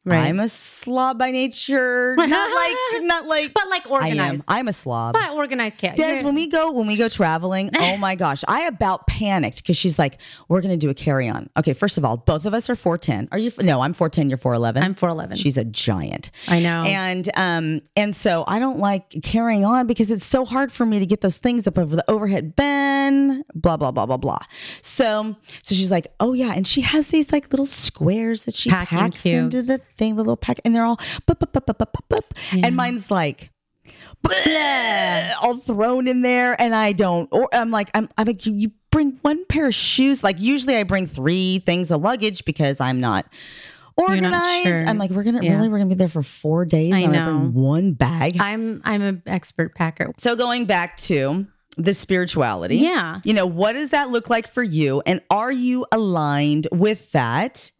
Right. 0.04 0.26
I'm 0.26 0.40
a 0.40 0.50
slob 0.50 1.20
by 1.20 1.30
nature. 1.30 2.16
Not 2.18 2.28
like 2.56 3.04
not 3.04 3.28
like 3.28 3.54
but 3.54 3.70
like 3.70 3.86
I 3.92 4.08
am. 4.08 4.18
organized. 4.20 4.44
I'm 4.48 4.68
a 4.68 4.74
slob. 4.74 5.14
but 5.14 5.32
organized 5.34 5.78
cat. 5.78 5.96
Des, 5.96 6.08
You're- 6.16 6.24
when 6.24 6.34
we 6.34 6.48
go 6.48 6.72
when 6.72 6.88
we 6.88 6.96
go 6.98 7.08
traveling, 7.08 7.70
oh 7.78 7.98
my 7.98 8.16
gosh, 8.16 8.44
I 8.48 8.62
about 8.64 9.06
panicked 9.06 9.58
because 9.58 9.78
she's 9.78 10.00
like, 10.00 10.18
"We're 10.48 10.62
gonna 10.62 10.78
do 10.78 10.90
a 10.90 10.96
carry 10.96 11.30
on." 11.30 11.50
Okay, 11.56 11.74
first 11.74 12.00
of 12.00 12.06
all, 12.06 12.18
both 12.18 12.46
of 12.48 12.54
us 12.56 12.68
are 12.68 12.76
four 12.76 12.98
ten. 12.98 13.28
Are 13.32 13.38
you? 13.38 13.52
No, 13.60 13.82
I'm 13.82 13.94
four 13.94 14.10
ten. 14.10 14.28
You're 14.28 14.40
four 14.40 14.56
eleven. 14.56 14.82
I'm 14.82 14.96
4'11. 14.96 15.36
She's 15.38 15.58
a 15.58 15.66
giant. 15.66 16.32
I 16.48 16.60
know. 16.62 16.84
And 16.84 17.30
um 17.36 17.82
and 17.96 18.16
so 18.16 18.44
I 18.48 18.58
don't 18.58 18.80
like 18.80 19.14
carrying 19.24 19.66
on 19.66 19.86
because 19.86 20.10
it's 20.10 20.26
so 20.26 20.46
hard 20.46 20.72
for 20.72 20.86
me 20.86 20.98
to 20.98 21.06
get 21.06 21.22
those 21.22 21.38
things 21.38 21.68
up 21.68 21.78
over 21.78 21.96
the 21.96 22.10
overhead 22.10 22.56
bin. 22.56 23.44
Blah 23.54 23.78
blah 23.78 23.92
blah 23.92 24.08
blah 24.08 24.18
blah. 24.18 24.40
So 24.82 25.36
so 25.62 25.76
she's 25.76 25.92
like, 25.92 26.08
"Oh 26.20 26.34
yeah," 26.34 26.54
and 26.54 26.68
she 26.68 26.82
has 26.82 27.08
these 27.08 27.32
like 27.32 27.52
little 27.52 27.66
squares 27.68 28.46
that 28.46 28.56
she 28.56 28.72
Packing 28.72 28.98
packs 28.98 29.26
into 29.26 29.62
the 29.62 29.80
thing, 30.02 30.16
the 30.16 30.22
little 30.24 30.36
pack, 30.38 30.60
and 30.66 30.76
they're 30.76 30.84
all 30.86 31.00
bup, 31.28 31.40
bup, 31.40 31.54
bup, 31.54 31.66
bup, 31.68 31.78
bup, 31.78 31.92
bup, 31.94 32.06
bup. 32.10 32.34
and 32.52 32.76
mine's 32.76 33.10
like 33.12 33.52
bleh, 34.26 35.34
all 35.42 35.58
thrown 35.58 36.08
in 36.08 36.22
there 36.22 36.60
and 36.62 36.76
I 36.76 36.92
don't 36.94 37.28
or 37.32 37.50
I'm 37.54 37.72
like 37.72 37.90
I'm 37.94 38.10
I'm 38.18 38.28
like 38.28 38.46
you, 38.46 38.54
you 38.54 38.72
bring 38.92 39.18
one 39.22 39.46
pair 39.46 39.68
of 39.68 39.76
shoes 39.76 40.24
like 40.24 40.40
usually 40.40 40.76
I 40.78 40.84
bring 40.84 41.08
three 41.08 41.60
things 41.60 41.92
of 41.92 42.02
luggage 42.02 42.46
because 42.46 42.80
I'm 42.80 43.00
not 43.00 43.26
You're 43.98 44.08
not 44.22 44.34
organized 44.34 44.64
sure. 44.68 44.86
I'm 44.86 44.98
like 44.98 45.12
we're 45.12 45.24
gonna 45.24 45.40
Yeah. 45.42 45.56
really 45.56 45.70
we're 45.70 45.80
gonna 45.80 45.90
be 45.90 45.96
there 45.96 46.08
for 46.08 46.24
four 46.24 46.66
days 46.66 46.94
I 46.94 47.06
know. 47.08 47.26
bring 47.38 47.54
one 47.54 47.94
bag 47.94 48.38
I'm 48.40 48.82
I'm 48.86 49.02
an 49.02 49.24
expert 49.26 49.74
packer. 49.76 50.12
so 50.20 50.36
going 50.36 50.66
back 50.66 50.98
to 50.98 51.48
the 51.78 51.94
spirituality 51.96 52.78
Yeah. 52.78 53.22
you 53.24 53.34
know 53.34 53.46
what 53.48 53.74
does 53.74 53.90
that 53.90 54.12
look 54.12 54.30
like 54.30 54.48
for 54.48 54.62
you 54.64 55.02
and 55.06 55.22
are 55.32 55.52
you 55.52 55.86
aligned 55.92 56.68
with 56.72 57.12
that 57.14 57.72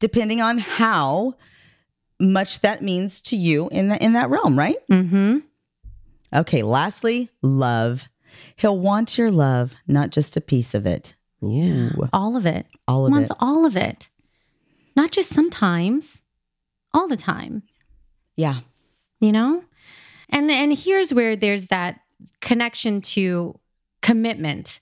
depending 0.00 0.40
on 0.40 0.58
how 0.58 1.34
much 2.20 2.60
that 2.60 2.82
means 2.82 3.20
to 3.22 3.36
you 3.36 3.68
in 3.70 3.88
the, 3.88 4.02
in 4.02 4.12
that 4.14 4.30
realm 4.30 4.58
right 4.58 4.76
Mm-hmm. 4.90 5.38
Okay, 6.32 6.62
lastly, 6.62 7.30
love. 7.42 8.08
He'll 8.56 8.78
want 8.78 9.16
your 9.16 9.30
love, 9.30 9.72
not 9.86 10.10
just 10.10 10.36
a 10.36 10.40
piece 10.40 10.74
of 10.74 10.84
it. 10.86 11.14
Yeah. 11.40 11.90
Ooh, 11.96 12.08
All 12.12 12.36
of 12.36 12.44
it. 12.46 12.66
all 12.88 13.06
of 13.06 13.10
it. 13.10 13.12
Wants 13.12 13.30
it. 13.30 13.36
all 13.38 13.64
of 13.66 13.76
it. 13.76 14.08
Not 14.96 15.10
just 15.12 15.30
sometimes. 15.30 16.22
All 16.92 17.06
the 17.08 17.16
time. 17.16 17.62
Yeah. 18.36 18.60
you 19.20 19.30
know 19.32 19.62
and 20.30 20.50
and 20.50 20.76
here's 20.76 21.12
where 21.14 21.36
there's 21.36 21.66
that 21.66 22.00
connection 22.40 23.00
to 23.00 23.58
commitment 24.02 24.80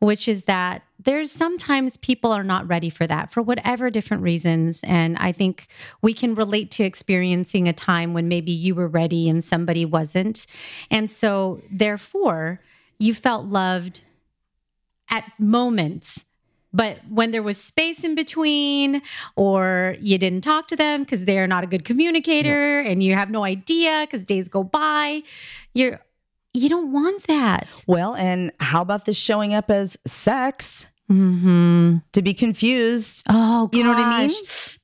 which 0.00 0.26
is 0.26 0.44
that 0.44 0.82
there's 1.02 1.30
sometimes 1.30 1.96
people 1.98 2.32
are 2.32 2.42
not 2.42 2.68
ready 2.68 2.90
for 2.90 3.06
that 3.06 3.32
for 3.32 3.40
whatever 3.40 3.88
different 3.90 4.22
reasons. 4.22 4.80
And 4.82 5.16
i 5.18 5.32
think 5.32 5.68
we 6.02 6.12
can 6.12 6.34
relate 6.34 6.70
to 6.72 6.84
experiencing 6.84 7.68
a 7.68 7.72
time 7.72 8.12
when 8.12 8.28
maybe 8.28 8.52
you 8.52 8.74
were 8.74 8.88
ready 8.88 9.28
and 9.28 9.44
somebody 9.44 9.84
wasn't. 9.84 10.46
And 10.90 11.08
so 11.08 11.62
therefore 11.70 12.60
you 12.98 13.14
felt 13.14 13.46
loved 13.46 14.02
at 15.10 15.24
moments 15.38 16.24
but 16.72 16.98
when 17.08 17.32
there 17.32 17.42
was 17.42 17.58
space 17.58 18.04
in 18.04 18.14
between, 18.14 19.02
or 19.34 19.96
you 20.00 20.18
didn't 20.18 20.42
talk 20.42 20.68
to 20.68 20.76
them 20.76 21.02
because 21.02 21.24
they're 21.24 21.48
not 21.48 21.64
a 21.64 21.66
good 21.66 21.84
communicator, 21.84 22.78
and 22.80 23.02
you 23.02 23.14
have 23.14 23.30
no 23.30 23.42
idea 23.42 24.06
because 24.08 24.24
days 24.24 24.48
go 24.48 24.62
by, 24.62 25.22
you're 25.74 26.00
you 26.52 26.68
don't 26.68 26.92
want 26.92 27.26
that. 27.26 27.82
Well, 27.86 28.14
and 28.14 28.52
how 28.60 28.82
about 28.82 29.04
this 29.04 29.16
showing 29.16 29.54
up 29.54 29.70
as 29.70 29.96
sex 30.06 30.86
Mm-hmm. 31.10 31.96
to 32.12 32.22
be 32.22 32.32
confused? 32.34 33.26
Oh, 33.28 33.68
You 33.72 33.82
know 33.82 33.90
what 33.90 33.98
I 33.98 34.26
mean? 34.28 34.36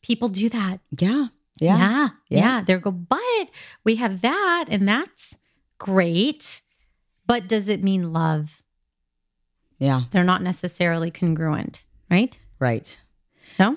People 0.03 0.29
do 0.29 0.49
that. 0.49 0.81
Yeah. 0.99 1.29
Yeah. 1.61 1.79
Yeah, 1.79 2.09
Yeah. 2.29 2.39
yeah. 2.39 2.63
They 2.63 2.77
go, 2.79 2.91
but 2.91 3.49
we 3.85 3.95
have 3.97 4.23
that, 4.23 4.65
and 4.69 4.89
that's 4.89 5.39
great. 5.79 6.61
But 7.29 7.49
does 7.49 7.69
it 7.69 7.83
mean 7.83 8.13
love? 8.13 8.63
Yeah. 9.79 10.03
They're 10.11 10.25
not 10.25 10.43
necessarily 10.43 11.11
congruent, 11.13 11.85
right? 12.11 12.37
Right. 12.59 12.97
So, 13.53 13.77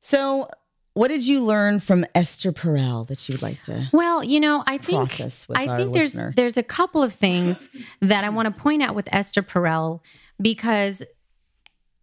So 0.00 0.48
what 0.94 1.08
did 1.08 1.26
you 1.26 1.40
learn 1.40 1.80
from 1.80 2.06
Esther 2.14 2.52
Perel 2.52 3.06
that 3.08 3.28
you 3.28 3.34
would 3.34 3.42
like 3.42 3.60
to? 3.62 3.88
Well, 3.92 4.22
you 4.22 4.38
know, 4.40 4.62
I 4.66 4.78
think 4.78 5.18
with 5.18 5.46
I 5.54 5.76
think 5.76 5.92
there's 5.92 6.14
listener. 6.14 6.32
there's 6.36 6.56
a 6.56 6.62
couple 6.62 7.02
of 7.02 7.12
things 7.12 7.68
that 8.00 8.24
I 8.24 8.30
want 8.30 8.52
to 8.52 8.60
point 8.60 8.82
out 8.82 8.94
with 8.94 9.08
Esther 9.12 9.42
Perel 9.42 10.00
because 10.40 11.02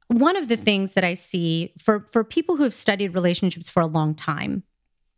one 0.08 0.36
of 0.36 0.50
the 0.50 0.58
things 0.58 0.92
that 0.94 1.06
I 1.06 1.14
see 1.14 1.74
for 1.82 2.06
for 2.12 2.26
people 2.26 2.58
who 2.58 2.64
have 2.64 2.74
studied 2.74 3.16
relationships 3.16 3.70
for 3.70 3.80
a 3.80 3.88
long 3.88 4.14
time, 4.14 4.64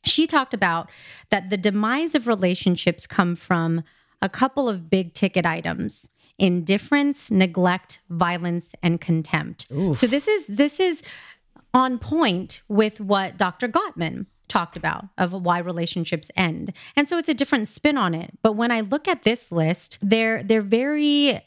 she 0.04 0.28
talked 0.28 0.54
about 0.54 0.90
that 1.32 1.50
the 1.50 1.58
demise 1.58 2.14
of 2.14 2.28
relationships 2.28 3.08
come 3.08 3.36
from 3.36 3.84
a 4.22 4.30
couple 4.30 4.70
of 4.70 4.90
big 4.90 5.16
ticket 5.16 5.48
items 5.48 6.08
indifference 6.40 7.30
neglect 7.30 8.00
violence 8.10 8.74
and 8.82 9.00
contempt 9.00 9.68
so 9.96 10.08
this 10.08 10.28
is 10.28 10.48
this 10.48 10.80
is 10.80 11.04
on 11.74 11.98
point 12.00 12.62
with 12.68 13.00
what 13.00 13.38
dr 13.38 13.68
gottman 13.70 14.26
talked 14.48 14.78
about 14.78 15.06
of 15.18 15.32
why 15.32 15.58
relationships 15.58 16.30
end. 16.36 16.74
And 16.96 17.10
so 17.10 17.18
it's 17.18 17.30
a 17.30 17.34
different 17.34 17.68
spin 17.68 17.98
on 17.98 18.14
it. 18.14 18.38
But 18.44 18.54
when 18.54 18.72
i 18.72 18.82
look 18.82 19.08
at 19.08 19.24
this 19.24 19.52
list 19.52 19.98
they're 20.02 20.44
they're 20.44 20.62
very 20.62 21.42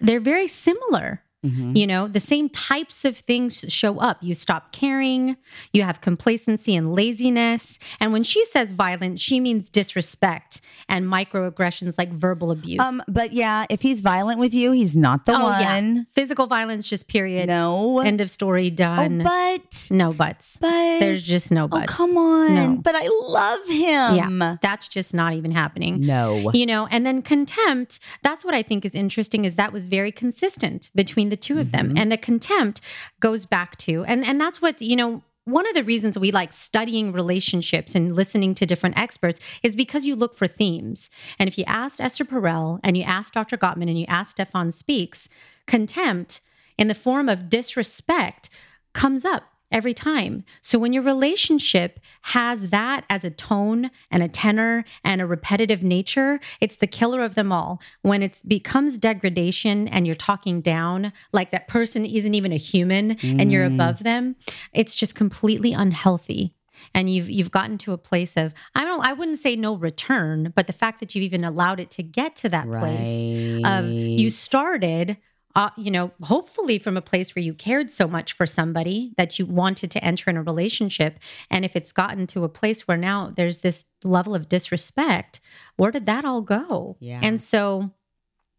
they're 0.00 0.20
very 0.20 0.48
similar 0.48 1.22
Mhm. 1.44 1.76
you 1.76 1.86
know, 1.86 2.06
the 2.06 2.20
same 2.20 2.48
types 2.48 3.04
of 3.04 3.16
things 3.16 3.64
show 3.68 3.98
up. 3.98 4.18
You 4.22 4.34
stop 4.34 4.70
caring, 4.72 5.36
you 5.72 5.82
have 5.82 6.00
complacency 6.00 6.76
and 6.76 6.94
laziness. 6.94 7.78
And 7.98 8.12
when 8.12 8.22
she 8.22 8.44
says 8.44 8.70
violent, 8.72 9.18
she 9.18 9.40
means 9.40 9.68
disrespect 9.68 10.60
and 10.88 11.06
microaggressions 11.06 11.94
like 11.98 12.12
verbal 12.12 12.50
abuse. 12.52 12.78
Um, 12.78 13.02
but 13.08 13.32
yeah, 13.32 13.66
if 13.68 13.82
he's 13.82 14.02
violent 14.02 14.38
with 14.38 14.54
you, 14.54 14.70
he's 14.72 14.96
not 14.96 15.26
the 15.26 15.32
oh, 15.32 15.44
one. 15.48 15.60
yeah. 15.96 16.02
Physical 16.14 16.46
violence, 16.46 16.88
just 16.88 17.08
period. 17.08 17.48
No. 17.48 17.98
End 18.00 18.20
of 18.20 18.30
story, 18.30 18.68
oh, 18.72 18.74
done. 18.76 19.18
but 19.24 19.88
no 19.90 20.12
buts. 20.12 20.58
but 20.60 20.70
There's 21.00 21.22
just 21.22 21.50
no 21.50 21.66
buts. 21.66 21.86
Oh, 21.92 21.94
come 21.94 22.16
on. 22.16 22.54
No. 22.54 22.76
But 22.76 22.94
I 22.94 23.08
love 23.08 23.66
him. 23.68 24.14
Yeah. 24.40 24.56
That's 24.62 24.86
just 24.86 25.12
not 25.12 25.32
even 25.32 25.50
happening. 25.50 26.00
No. 26.00 26.50
you 26.52 26.66
know 26.66 26.86
and 26.90 27.04
then 27.06 27.22
contempt 27.22 27.98
that's 28.22 28.44
what 28.44 28.54
i 28.54 28.62
think 28.62 28.84
is 28.84 28.94
interesting 28.94 29.44
is 29.44 29.54
that 29.56 29.72
was 29.72 29.86
very 29.86 30.12
consistent 30.12 30.90
between 30.94 31.28
the 31.32 31.36
two 31.36 31.58
of 31.58 31.72
them 31.72 31.88
mm-hmm. 31.88 31.98
and 31.98 32.12
the 32.12 32.16
contempt 32.16 32.80
goes 33.18 33.44
back 33.44 33.76
to 33.78 34.04
and 34.04 34.24
and 34.24 34.40
that's 34.40 34.62
what 34.62 34.80
you 34.80 34.94
know 34.94 35.22
one 35.44 35.66
of 35.66 35.74
the 35.74 35.82
reasons 35.82 36.16
we 36.16 36.30
like 36.30 36.52
studying 36.52 37.10
relationships 37.10 37.94
and 37.94 38.14
listening 38.14 38.54
to 38.54 38.66
different 38.66 38.98
experts 38.98 39.40
is 39.62 39.74
because 39.74 40.06
you 40.06 40.14
look 40.14 40.36
for 40.36 40.46
themes. 40.46 41.10
And 41.36 41.48
if 41.48 41.58
you 41.58 41.64
asked 41.66 42.00
Esther 42.00 42.24
Perel 42.24 42.78
and 42.84 42.96
you 42.96 43.02
asked 43.02 43.34
Dr. 43.34 43.56
Gottman 43.56 43.88
and 43.88 43.98
you 43.98 44.06
asked 44.06 44.32
Stephan 44.32 44.70
Speaks, 44.70 45.28
contempt 45.66 46.40
in 46.78 46.86
the 46.86 46.94
form 46.94 47.28
of 47.28 47.48
disrespect 47.48 48.50
comes 48.92 49.24
up 49.24 49.44
every 49.72 49.94
time. 49.94 50.44
So 50.60 50.78
when 50.78 50.92
your 50.92 51.02
relationship 51.02 51.98
has 52.22 52.68
that 52.68 53.04
as 53.10 53.24
a 53.24 53.30
tone 53.30 53.90
and 54.10 54.22
a 54.22 54.28
tenor 54.28 54.84
and 55.04 55.20
a 55.20 55.26
repetitive 55.26 55.82
nature, 55.82 56.38
it's 56.60 56.76
the 56.76 56.86
killer 56.86 57.22
of 57.22 57.34
them 57.34 57.50
all. 57.50 57.80
When 58.02 58.22
it 58.22 58.40
becomes 58.46 58.98
degradation 58.98 59.88
and 59.88 60.06
you're 60.06 60.14
talking 60.14 60.60
down, 60.60 61.12
like 61.32 61.50
that 61.50 61.68
person 61.68 62.04
isn't 62.04 62.34
even 62.34 62.52
a 62.52 62.56
human 62.56 63.12
and 63.22 63.50
you're 63.50 63.68
mm. 63.68 63.74
above 63.74 64.04
them, 64.04 64.36
it's 64.72 64.94
just 64.94 65.14
completely 65.14 65.72
unhealthy. 65.72 66.54
And 66.94 67.08
you've 67.08 67.30
you've 67.30 67.50
gotten 67.50 67.78
to 67.78 67.92
a 67.92 67.98
place 67.98 68.36
of 68.36 68.54
I 68.74 68.84
don't 68.84 69.04
I 69.04 69.12
wouldn't 69.12 69.38
say 69.38 69.54
no 69.54 69.76
return, 69.76 70.52
but 70.54 70.66
the 70.66 70.72
fact 70.72 71.00
that 71.00 71.14
you've 71.14 71.22
even 71.22 71.44
allowed 71.44 71.80
it 71.80 71.90
to 71.92 72.02
get 72.02 72.36
to 72.36 72.48
that 72.48 72.68
place 72.68 73.62
of 73.64 73.88
you 73.88 74.30
started 74.30 75.16
uh, 75.54 75.70
you 75.76 75.90
know, 75.90 76.12
hopefully 76.22 76.78
from 76.78 76.96
a 76.96 77.02
place 77.02 77.34
where 77.34 77.42
you 77.42 77.54
cared 77.54 77.90
so 77.90 78.08
much 78.08 78.32
for 78.32 78.46
somebody 78.46 79.12
that 79.16 79.38
you 79.38 79.46
wanted 79.46 79.90
to 79.90 80.04
enter 80.04 80.30
in 80.30 80.36
a 80.36 80.42
relationship. 80.42 81.18
And 81.50 81.64
if 81.64 81.76
it's 81.76 81.92
gotten 81.92 82.26
to 82.28 82.44
a 82.44 82.48
place 82.48 82.88
where 82.88 82.96
now 82.96 83.32
there's 83.36 83.58
this 83.58 83.84
level 84.04 84.34
of 84.34 84.48
disrespect, 84.48 85.40
where 85.76 85.90
did 85.90 86.06
that 86.06 86.24
all 86.24 86.40
go? 86.40 86.96
Yeah. 87.00 87.20
And 87.22 87.40
so 87.40 87.90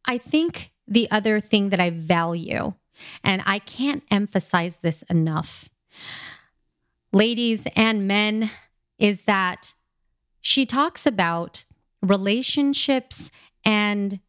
I 0.06 0.18
think 0.18 0.72
the 0.88 1.10
other 1.10 1.40
thing 1.40 1.70
that 1.70 1.80
I 1.80 1.90
value, 1.90 2.74
and 3.24 3.42
I 3.46 3.60
can't 3.60 4.04
emphasize 4.12 4.78
this 4.78 5.04
enough, 5.04 5.70
ladies 7.12 7.66
and 7.76 8.08
men, 8.08 8.52
is 9.00 9.22
that 9.24 9.74
she 10.42 10.66
talks 10.66 11.06
about 11.06 11.64
relationships 12.02 13.32
and 13.64 14.20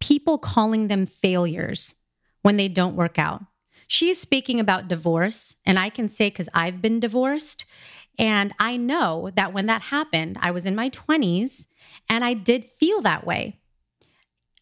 people 0.00 0.38
calling 0.38 0.88
them 0.88 1.06
failures 1.06 1.94
when 2.42 2.56
they 2.56 2.68
don't 2.68 2.96
work 2.96 3.18
out. 3.18 3.42
She's 3.86 4.20
speaking 4.20 4.60
about 4.60 4.88
divorce, 4.88 5.56
and 5.66 5.78
I 5.78 5.90
can 5.90 6.08
say 6.08 6.28
because 6.28 6.48
I've 6.54 6.80
been 6.80 7.00
divorced, 7.00 7.64
and 8.18 8.52
I 8.58 8.76
know 8.76 9.30
that 9.34 9.52
when 9.52 9.66
that 9.66 9.82
happened, 9.82 10.38
I 10.40 10.50
was 10.50 10.66
in 10.66 10.74
my 10.74 10.90
20s 10.90 11.66
and 12.08 12.22
I 12.22 12.34
did 12.34 12.68
feel 12.78 13.00
that 13.00 13.26
way. 13.26 13.60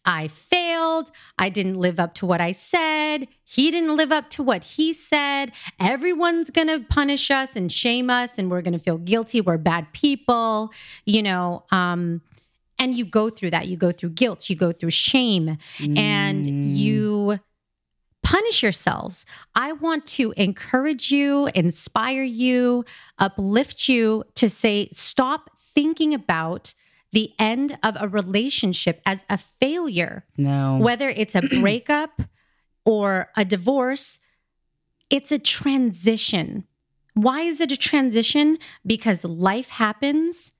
I 0.05 0.29
failed. 0.29 1.11
I 1.37 1.49
didn't 1.49 1.75
live 1.75 1.99
up 1.99 2.13
to 2.15 2.25
what 2.25 2.39
I 2.39 2.53
said. 2.53 3.27
He 3.43 3.69
didn't 3.69 3.97
live 3.97 4.11
up 4.11 4.29
to 4.31 4.43
what 4.43 4.63
he 4.63 4.93
said. 4.93 5.51
Everyone's 5.79 6.49
going 6.49 6.67
to 6.67 6.85
punish 6.89 7.29
us 7.29 7.55
and 7.55 7.71
shame 7.71 8.09
us, 8.09 8.37
and 8.37 8.49
we're 8.49 8.61
going 8.61 8.73
to 8.73 8.79
feel 8.79 8.97
guilty. 8.97 9.41
We're 9.41 9.57
bad 9.57 9.91
people, 9.91 10.71
you 11.05 11.21
know. 11.21 11.65
Um, 11.71 12.21
and 12.79 12.95
you 12.97 13.05
go 13.05 13.29
through 13.29 13.51
that. 13.51 13.67
You 13.67 13.77
go 13.77 13.91
through 13.91 14.11
guilt, 14.11 14.49
you 14.49 14.55
go 14.55 14.71
through 14.71 14.91
shame, 14.91 15.57
and 15.79 16.45
mm. 16.45 16.75
you 16.75 17.39
punish 18.23 18.63
yourselves. 18.63 19.25
I 19.55 19.73
want 19.73 20.05
to 20.07 20.33
encourage 20.37 21.11
you, 21.11 21.49
inspire 21.53 22.23
you, 22.23 22.85
uplift 23.17 23.89
you 23.89 24.23
to 24.35 24.49
say, 24.49 24.89
stop 24.91 25.51
thinking 25.73 26.13
about 26.13 26.73
the 27.11 27.31
end 27.39 27.77
of 27.81 27.97
a 27.99 28.07
relationship 28.07 29.01
as 29.05 29.23
a 29.29 29.37
failure 29.37 30.25
No. 30.37 30.77
whether 30.77 31.09
it's 31.09 31.35
a 31.35 31.41
breakup 31.59 32.21
or 32.85 33.29
a 33.35 33.43
divorce, 33.45 34.19
it's 35.09 35.31
a 35.31 35.39
transition. 35.39 36.65
Why 37.13 37.41
is 37.41 37.59
it 37.59 37.71
a 37.71 37.77
transition? 37.77 38.59
Because 38.85 39.23
life 39.25 39.69
happens. 39.69 40.51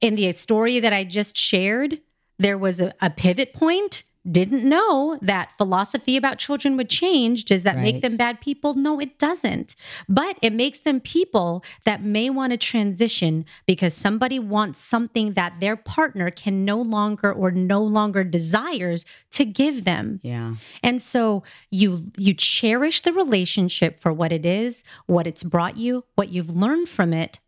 In 0.00 0.14
the 0.14 0.30
story 0.32 0.80
that 0.80 0.92
I 0.92 1.04
just 1.04 1.36
shared, 1.36 2.00
there 2.38 2.58
was 2.58 2.80
a, 2.80 2.94
a 3.00 3.10
pivot 3.10 3.52
point. 3.52 4.04
Didn't 4.28 4.68
know 4.68 5.18
that 5.22 5.52
philosophy 5.56 6.16
about 6.16 6.38
children 6.38 6.76
would 6.76 6.90
change. 6.90 7.46
Does 7.46 7.62
that 7.62 7.78
make 7.78 8.02
them 8.02 8.18
bad 8.18 8.42
people? 8.42 8.74
No, 8.74 9.00
it 9.00 9.18
doesn't. 9.18 9.74
But 10.06 10.36
it 10.42 10.52
makes 10.52 10.80
them 10.80 11.00
people 11.00 11.64
that 11.84 12.02
may 12.02 12.28
want 12.28 12.50
to 12.50 12.58
transition 12.58 13.46
because 13.64 13.94
somebody 13.94 14.38
wants 14.38 14.80
something 14.80 15.32
that 15.32 15.60
their 15.60 15.76
partner 15.76 16.30
can 16.30 16.64
no 16.66 16.78
longer 16.78 17.32
or 17.32 17.50
no 17.52 17.82
longer 17.82 18.22
desires 18.22 19.06
to 19.30 19.46
give 19.46 19.84
them. 19.84 20.20
Yeah. 20.22 20.56
And 20.82 21.00
so 21.00 21.42
you 21.70 22.12
you 22.18 22.34
cherish 22.34 23.00
the 23.00 23.14
relationship 23.14 23.98
for 23.98 24.12
what 24.12 24.30
it 24.30 24.44
is, 24.44 24.84
what 25.06 25.26
it's 25.26 25.42
brought 25.42 25.78
you, 25.78 26.04
what 26.16 26.28
you've 26.28 26.54
learned 26.54 26.90
from 26.90 27.14
it, 27.14 27.38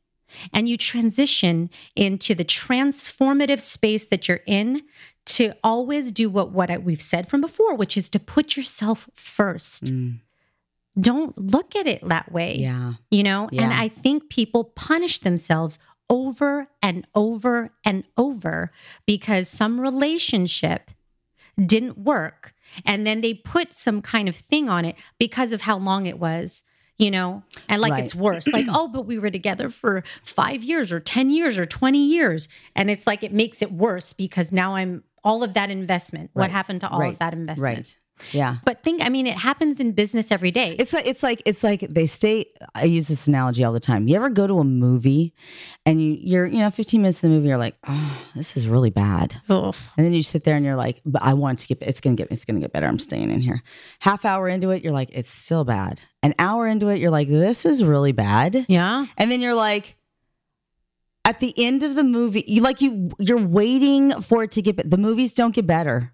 and 0.53 0.69
you 0.69 0.77
transition 0.77 1.71
into 1.97 2.35
the 2.35 2.45
transformative 2.45 3.61
space 3.61 4.07
that 4.07 4.29
you're 4.29 4.41
in 4.47 4.83
to 5.27 5.53
always 5.63 6.11
do 6.13 6.29
what 6.31 6.51
what 6.53 6.83
we've 6.83 7.03
said 7.03 7.29
from 7.29 7.41
before, 7.41 7.75
which 7.75 7.97
is 7.97 8.09
to 8.11 8.19
put 8.19 8.57
yourself 8.57 9.09
first. 9.15 9.85
Mm. 9.85 10.21
Don't 10.99 11.37
look 11.39 11.77
at 11.77 11.87
it 11.87 12.07
that 12.09 12.33
way 12.33 12.57
Yeah. 12.59 12.95
you 13.11 13.23
know 13.23 13.49
and 13.53 13.73
i 13.73 13.87
think 13.89 14.29
people 14.29 14.65
punish 14.65 15.21
themselves 15.21 15.79
over 16.11 16.67
and 16.83 17.07
over 17.15 17.71
and 17.85 18.03
over 18.17 18.73
because 19.07 19.49
some 19.49 19.81
relationship 19.81 20.91
didn't 21.65 21.97
work 21.97 22.53
and 22.85 23.07
then 23.07 23.21
they 23.21 23.33
put 23.35 23.73
some 23.73 24.03
kind 24.03 24.29
of 24.29 24.35
thing 24.35 24.69
on 24.69 24.85
it 24.85 24.97
because 25.19 25.53
of 25.53 25.63
how 25.63 25.79
long 25.79 26.07
it 26.07 26.19
was 26.19 26.65
you 27.01 27.11
know 27.11 27.43
and 27.69 27.81
like 27.81 27.93
Right. 27.93 28.05
it's 28.05 28.15
worse 28.15 28.47
like 28.49 28.67
oh 28.69 28.87
but 28.89 29.07
we 29.07 29.19
were 29.19 29.31
together 29.31 29.71
for 29.71 30.05
5 30.23 30.63
years 30.63 30.93
or 30.93 31.01
10 31.01 31.31
years 31.31 31.57
or 31.59 31.67
20 31.67 31.99
years 32.07 32.49
and 32.77 32.91
it's 32.91 33.07
like 33.07 33.23
it 33.23 33.33
makes 33.33 33.63
it 33.63 33.73
worse 33.73 34.13
because 34.13 34.53
now 34.53 34.75
i'm 34.77 35.03
all 35.25 35.43
of 35.43 35.55
that 35.55 35.71
investment 35.71 36.31
what 36.35 36.51
happened 36.51 36.81
to 36.83 36.89
all 36.89 37.01
Right. 37.01 37.13
of 37.15 37.19
that 37.19 37.33
investment 37.33 37.77
Right. 37.77 37.97
Yeah. 38.33 38.57
but 38.65 38.83
think 38.83 39.03
i 39.03 39.09
mean 39.09 39.27
it 39.27 39.37
happens 39.39 39.81
in 39.81 39.93
business 39.93 40.31
every 40.31 40.51
day 40.51 40.77
It's 40.79 40.93
like 40.93 41.07
it's 41.07 41.23
like 41.23 41.43
it's 41.45 41.63
like 41.63 41.81
they 41.89 42.07
stay. 42.07 42.47
I 42.75 42.85
use 42.85 43.09
this 43.09 43.27
analogy 43.27 43.65
all 43.65 43.73
the 43.73 43.81
time. 43.81 44.09
You 44.09 44.17
ever 44.17 44.31
go 44.31 44.47
to 44.47 44.59
a 44.59 44.65
movie, 44.65 45.35
and 45.85 46.01
you 46.01 46.17
you're 46.21 46.47
you 46.47 46.59
know 46.59 46.71
15 46.71 47.03
minutes 47.03 47.23
in 47.25 47.31
the 47.31 47.37
movie, 47.37 47.49
you're 47.49 47.59
like, 47.59 47.77
oh, 47.87 48.19
this 48.35 48.57
is 48.57 48.69
really 48.69 48.91
bad, 48.91 49.41
and 49.97 50.07
then 50.07 50.13
you 50.13 50.23
sit 50.23 50.45
there 50.45 50.57
and 50.57 50.65
you're 50.65 50.77
like, 50.77 51.01
but 51.05 51.23
I 51.23 51.35
want 51.35 51.59
to 51.61 51.67
get. 51.67 51.79
It's 51.83 52.01
gonna 52.01 52.17
get. 52.17 52.31
It's 52.31 52.45
gonna 52.45 52.61
get 52.61 52.73
better. 52.73 52.87
I'm 52.87 52.99
staying 52.99 53.31
in 53.31 53.41
here. 53.41 53.63
Half 54.01 54.25
hour 54.25 54.49
into 54.49 54.71
it, 54.71 54.83
you're 54.83 54.93
like, 54.93 55.11
it's 55.13 55.31
still 55.31 55.65
bad. 55.65 56.01
An 56.23 56.35
hour 56.39 56.67
into 56.67 56.89
it, 56.89 56.99
you're 57.01 57.11
like, 57.11 57.29
this 57.29 57.65
is 57.65 57.83
really 57.85 58.13
bad, 58.13 58.67
yeah 58.69 59.07
and 59.17 59.31
then 59.31 59.41
you're 59.41 59.55
like. 59.55 59.97
At 61.25 61.39
the 61.39 61.53
end 61.57 61.83
of 61.83 61.95
the 61.97 62.03
movie, 62.03 62.45
you 62.49 62.63
like 62.63 62.81
you 62.81 63.11
you're 63.19 63.39
waiting 63.47 64.21
for 64.23 64.43
it 64.43 64.53
to 64.53 64.63
get. 64.63 64.91
The 64.91 64.97
movies 64.97 65.35
don't 65.35 65.55
get 65.55 65.67
better. 65.67 66.13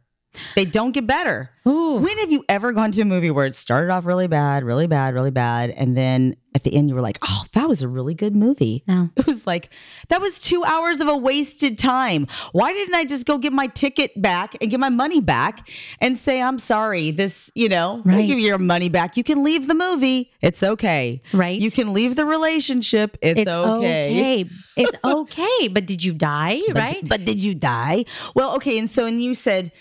They 0.55 0.65
don't 0.65 0.93
get 0.93 1.07
better. 1.07 1.51
Ooh. 1.69 1.97
When 1.97 2.17
have 2.19 2.31
you 2.31 2.45
ever 2.49 2.73
gone 2.73 2.93
to 2.93 3.03
a 3.03 3.05
movie 3.05 3.31
where 3.31 3.45
it 3.47 3.55
started 3.57 3.91
off 3.93 4.07
really 4.07 4.29
bad, 4.29 4.63
really 4.63 4.87
bad, 4.87 5.15
really 5.15 5.33
bad, 5.33 5.71
and 5.71 5.97
then 5.97 6.37
at 6.55 6.63
the 6.63 6.73
end 6.75 6.89
you 6.89 6.95
were 6.95 7.01
like, 7.01 7.19
"Oh, 7.23 7.43
that 7.55 7.69
was 7.69 7.83
a 7.83 7.89
really 7.89 8.15
good 8.15 8.37
movie." 8.37 8.85
No. 8.87 9.11
It 9.17 9.27
was 9.27 9.45
like 9.47 9.69
that 10.09 10.21
was 10.21 10.39
2 10.39 10.63
hours 10.65 11.01
of 11.01 11.09
a 11.09 11.17
wasted 11.17 11.77
time. 11.77 12.29
Why 12.53 12.73
didn't 12.73 12.95
I 12.95 13.05
just 13.05 13.27
go 13.27 13.37
get 13.39 13.53
my 13.53 13.67
ticket 13.67 14.21
back 14.23 14.57
and 14.61 14.71
get 14.71 14.79
my 14.79 14.91
money 14.91 15.21
back 15.21 15.69
and 16.01 16.17
say, 16.17 16.41
"I'm 16.41 16.61
sorry. 16.61 17.11
This, 17.11 17.51
you 17.57 17.69
know, 17.69 17.97
I'll 18.07 18.13
Right. 18.15 18.27
give 18.27 18.39
you 18.39 18.47
your 18.47 18.59
money 18.59 18.89
back. 18.89 19.17
You 19.17 19.25
can 19.25 19.43
leave 19.43 19.67
the 19.67 19.75
movie. 19.75 20.31
It's 20.41 20.63
okay." 20.63 21.21
Right. 21.33 21.61
You 21.61 21.73
can 21.73 21.93
leave 21.93 22.15
the 22.15 22.25
relationship. 22.25 23.17
It's, 23.21 23.41
It's 23.41 23.51
okay. 23.51 24.45
okay. 24.45 24.51
It's 24.77 24.97
okay. 25.05 25.69
But 25.69 25.87
did 25.87 26.05
you 26.05 26.13
die? 26.15 26.61
But- 26.69 26.77
right? 26.77 27.09
But 27.09 27.25
did 27.25 27.39
you 27.43 27.55
die? 27.57 28.05
Well, 28.37 28.55
okay. 28.57 28.79
And 28.79 28.89
so, 28.89 29.05
and 29.07 29.21
you 29.21 29.35
said, 29.35 29.73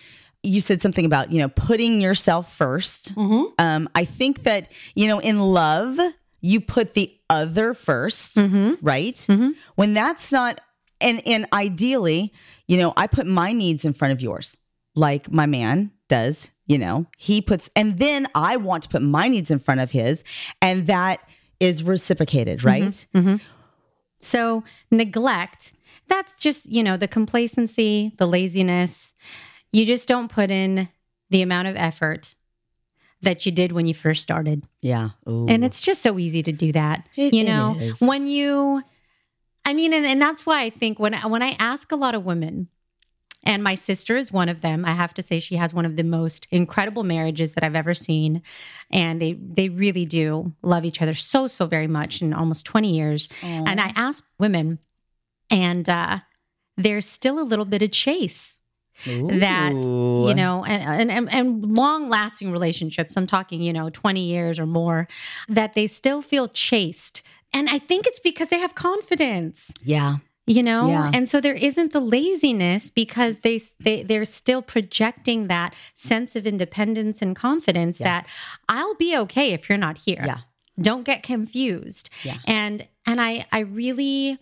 you 0.46 0.62
said 0.62 0.82
something 0.82 1.06
about, 1.06 1.32
you 1.32 1.40
know, 1.40 1.50
putting 1.50 2.00
yourself 2.02 2.58
1st 2.58 3.14
Mm-hmm. 3.16 3.44
Um, 3.60 3.90
I 3.96 4.06
think 4.06 4.44
that, 4.44 4.72
you 4.94 5.08
know, 5.08 5.20
in 5.20 5.40
love, 5.40 6.00
you 6.42 6.62
put 6.62 6.94
the 6.94 7.14
other 7.30 7.74
1st 7.74 8.34
Mm-hmm. 8.34 8.86
right? 8.86 9.26
When 9.76 9.94
that's 9.94 10.32
not, 10.32 10.62
and, 11.02 11.22
and 11.26 11.46
ideally, 11.52 12.32
you 12.68 12.78
know, 12.78 12.94
I 12.96 13.08
put 13.08 13.26
my 13.28 13.52
needs 13.52 13.86
in 13.86 13.94
front 13.94 14.12
of 14.14 14.22
yours, 14.22 14.56
like 14.96 15.32
my 15.32 15.46
man 15.46 15.92
does, 16.08 16.50
you 16.68 16.78
know, 16.78 17.06
he 17.18 17.42
puts, 17.42 17.70
and 17.76 17.98
then 18.00 18.28
I 18.34 18.58
want 18.58 18.84
to 18.84 18.90
put 18.90 19.02
my 19.02 19.28
needs 19.28 19.52
in 19.52 19.60
front 19.60 19.82
of 19.82 19.92
his, 19.92 20.24
and 20.62 20.88
that 20.88 21.20
is 21.60 21.84
reciprocated, 21.84 22.64
right? 22.64 23.06
So, 24.20 24.64
neglect, 24.92 25.74
that's 26.08 26.34
just, 26.42 26.68
you 26.70 26.82
know, 26.84 26.98
the 26.98 27.08
complacency, 27.08 28.14
the 28.18 28.28
laziness. 28.28 29.14
You 29.76 29.86
just 29.86 30.08
don't 30.08 30.30
put 30.32 30.52
in 30.52 30.88
the 31.30 31.42
amount 31.42 31.68
of 31.68 31.76
effort 31.76 32.36
that 33.22 33.46
you 33.46 33.52
did 33.52 33.72
when 33.74 33.86
you 33.88 33.94
first 33.94 34.22
started. 34.22 34.66
Yeah. 34.82 35.10
Ooh. 35.28 35.48
And 35.50 35.66
it's 35.66 35.82
just 35.82 36.02
so 36.02 36.18
easy 36.18 36.42
to 36.44 36.52
do 36.52 36.72
that. 36.72 37.10
It- 37.18 37.34
you 37.34 37.44
know, 37.44 37.78
when 38.00 38.26
you 38.28 38.84
I 39.66 39.74
mean 39.74 39.94
and, 39.94 40.06
and 40.06 40.22
that's 40.22 40.46
why 40.46 40.62
I 40.64 40.70
think 40.70 40.98
when 41.00 41.14
I, 41.14 41.26
when 41.26 41.42
I 41.44 41.58
ask 41.60 41.92
a 41.92 41.96
lot 41.98 42.16
of 42.16 42.24
women 42.24 42.70
and 43.44 43.64
my 43.64 43.76
sister 43.76 44.16
is 44.16 44.32
one 44.32 44.48
of 44.48 44.62
them. 44.62 44.86
I 44.86 44.94
have 44.94 45.14
to 45.16 45.22
say 45.22 45.40
she 45.40 45.58
has 45.58 45.74
one 45.74 45.86
of 45.86 45.98
the 45.98 46.04
most 46.04 46.48
incredible 46.52 47.04
marriages 47.04 47.54
that 47.54 47.64
I've 47.66 47.76
ever 47.76 47.94
seen 47.94 48.44
and 48.92 49.22
they 49.22 49.34
they 49.34 49.68
really 49.68 50.06
do 50.06 50.54
love 50.62 50.86
each 50.86 51.02
other 51.02 51.16
so 51.16 51.48
so 51.48 51.66
very 51.66 51.88
much 51.88 52.22
in 52.22 52.34
almost 52.34 52.66
20 52.66 52.96
years. 52.96 53.28
And 53.44 53.82
I 53.82 53.92
ask 53.96 54.24
women 54.40 54.80
and 55.50 55.90
uh 55.90 56.20
there's 56.78 57.06
still 57.06 57.40
a 57.40 57.44
little 57.52 57.66
bit 57.66 57.82
of 57.82 57.92
chase 57.92 58.60
that 59.06 59.74
you 59.74 60.34
know 60.34 60.64
and 60.66 61.12
and, 61.12 61.30
and 61.32 61.72
long 61.72 62.10
lasting 62.10 62.52
relationships 62.52 63.16
i'm 63.18 63.28
talking 63.28 63.62
you 63.62 63.74
know 63.74 63.90
20 63.90 64.22
years 64.24 64.58
or 64.58 64.66
more 64.66 65.08
that 65.50 65.74
they 65.74 65.86
still 65.88 66.22
feel 66.22 66.48
chased 66.48 67.22
and 67.54 67.70
i 67.70 67.78
think 67.78 68.08
it's 68.08 68.20
because 68.20 68.48
they 68.48 68.60
have 68.60 68.74
confidence 68.76 69.72
Yeah. 69.84 70.18
you 70.48 70.64
know 70.64 70.88
Yeah. 70.88 71.12
and 71.14 71.28
so 71.28 71.42
there 71.42 71.54
isn't 71.56 71.92
the 71.92 72.00
laziness 72.00 72.90
because 72.90 73.40
they 73.40 73.62
they 73.80 74.04
they're 74.04 74.26
still 74.26 74.62
projecting 74.62 75.48
that 75.48 75.74
sense 75.94 76.36
of 76.36 76.48
independence 76.48 77.22
and 77.22 77.36
confidence 77.36 78.00
Yeah. 78.00 78.06
that 78.22 78.28
i'll 78.70 78.96
be 78.96 79.16
okay 79.18 79.52
if 79.52 79.68
you're 79.68 79.78
not 79.78 79.98
here 80.00 80.24
Yeah. 80.26 80.40
don't 80.80 81.04
get 81.04 81.22
confused 81.22 82.10
Yeah. 82.24 82.38
and 82.46 82.88
and 83.06 83.20
i 83.22 83.46
i 83.52 83.60
really 83.60 84.40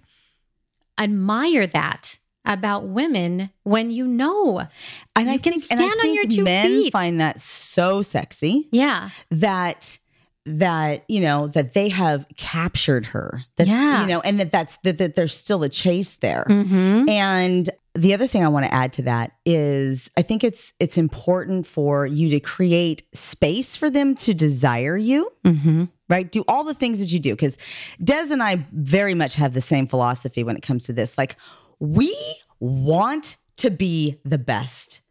admire 0.97 1.65
that 1.67 2.19
about 2.45 2.85
women 2.87 3.49
when 3.63 3.89
you 3.91 4.05
know 4.07 4.67
And 5.15 5.29
I 5.29 5.37
can 5.37 5.53
think, 5.53 5.65
and 5.71 5.81
I 5.81 5.87
stand 5.87 5.99
on 6.03 6.13
your 6.13 6.25
two 6.27 6.43
men 6.43 6.67
feet. 6.67 6.91
find 6.93 7.19
that 7.21 7.39
so 7.39 8.01
sexy 8.01 8.67
yeah 8.71 9.09
that 9.31 9.97
that 10.45 11.05
you 11.07 11.21
know 11.21 11.47
that 11.47 11.71
they 11.73 11.87
have 11.87 12.25
captured 12.35 13.05
her. 13.07 13.45
That, 13.55 13.67
Yeah. 13.67 14.01
you 14.01 14.07
know, 14.07 14.19
and 14.21 14.39
that 14.41 14.51
that's 14.51 14.77
that, 14.83 14.97
that 14.97 15.15
there's 15.15 15.35
still 15.37 15.63
a 15.63 15.69
chase 15.69 16.17
there. 16.17 16.45
mm-hmm. 16.49 17.07
And 17.07 17.69
the 17.95 18.13
other 18.13 18.27
thing 18.27 18.43
I 18.43 18.49
want 18.49 18.65
to 18.65 18.73
add 18.73 18.91
to 18.93 19.03
that 19.03 19.31
is 19.45 20.09
I 20.17 20.21
think 20.21 20.43
it's 20.43 20.73
it's 20.81 20.97
important 20.97 21.65
for 21.65 22.05
you 22.05 22.29
to 22.31 22.41
create 22.41 23.03
space 23.13 23.77
for 23.77 23.89
them 23.89 24.15
to 24.15 24.33
desire 24.33 24.97
you. 24.97 25.31
Mm-hmm. 25.45 25.85
right? 26.09 26.29
Do 26.29 26.43
all 26.49 26.65
the 26.65 26.73
things 26.73 26.99
that 26.99 27.13
you 27.13 27.19
do. 27.19 27.31
Because 27.33 27.55
Des 28.03 28.27
and 28.29 28.43
I 28.43 28.67
very 28.73 29.13
much 29.13 29.35
have 29.35 29.53
the 29.53 29.61
same 29.61 29.87
philosophy 29.87 30.43
when 30.43 30.57
it 30.57 30.61
comes 30.61 30.83
to 30.85 30.93
this. 30.93 31.17
Like, 31.17 31.37
we 31.79 32.15
want 32.59 33.37
to 33.57 33.69
be 33.69 34.19
the 34.23 34.37
best. 34.37 35.01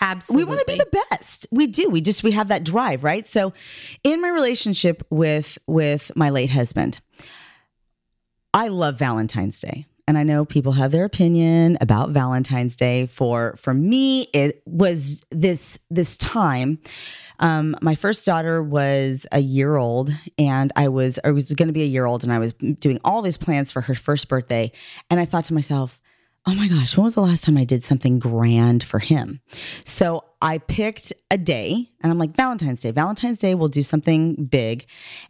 absolutely 0.00 0.44
We 0.44 0.48
want 0.48 0.60
to 0.60 0.72
be 0.72 0.78
the 0.78 1.04
best. 1.10 1.46
We 1.50 1.66
do. 1.66 1.90
We 1.90 2.00
just 2.00 2.22
we 2.22 2.32
have 2.32 2.48
that 2.48 2.64
drive, 2.64 3.04
right? 3.04 3.26
So, 3.26 3.52
in 4.04 4.20
my 4.20 4.28
relationship 4.28 5.06
with 5.10 5.58
with 5.66 6.10
my 6.14 6.30
late 6.30 6.50
husband, 6.50 7.00
I 8.54 8.68
love 8.68 8.98
Valentine's 8.98 9.60
Day. 9.60 9.86
And 10.08 10.16
I 10.16 10.22
know 10.22 10.46
people 10.46 10.72
have 10.72 10.90
their 10.90 11.04
opinion 11.04 11.76
about 11.82 12.10
Valentine's 12.10 12.74
Day. 12.74 13.04
For 13.04 13.56
for 13.58 13.74
me, 13.74 14.22
it 14.32 14.62
was 14.64 15.22
this 15.30 15.78
this 15.90 16.16
time. 16.16 16.78
Um, 17.40 17.76
my 17.82 17.94
first 17.94 18.24
daughter 18.24 18.62
was 18.62 19.26
a 19.32 19.40
year 19.40 19.76
old, 19.76 20.10
and 20.38 20.72
I 20.74 20.88
was 20.88 21.18
I 21.24 21.30
was 21.30 21.52
going 21.52 21.66
to 21.66 21.74
be 21.74 21.82
a 21.82 21.86
year 21.86 22.06
old, 22.06 22.24
and 22.24 22.32
I 22.32 22.38
was 22.38 22.54
doing 22.54 22.98
all 23.04 23.20
these 23.20 23.36
plans 23.36 23.70
for 23.70 23.82
her 23.82 23.94
first 23.94 24.28
birthday. 24.28 24.72
And 25.10 25.20
I 25.20 25.26
thought 25.26 25.44
to 25.44 25.54
myself, 25.54 26.00
oh 26.46 26.54
my 26.54 26.68
gosh, 26.68 26.96
when 26.96 27.04
was 27.04 27.14
the 27.14 27.20
last 27.20 27.44
time 27.44 27.58
I 27.58 27.64
did 27.64 27.84
something 27.84 28.18
grand 28.18 28.82
for 28.82 29.00
him? 29.00 29.42
So 29.84 30.24
I 30.40 30.56
picked 30.56 31.12
a 31.30 31.36
day 31.36 31.90
and 32.00 32.10
I'm 32.10 32.16
like, 32.16 32.34
Valentine's 32.34 32.80
Day. 32.80 32.92
Valentine's 32.92 33.40
Day, 33.40 33.54
we'll 33.54 33.68
do 33.68 33.82
something 33.82 34.46
big. 34.46 34.86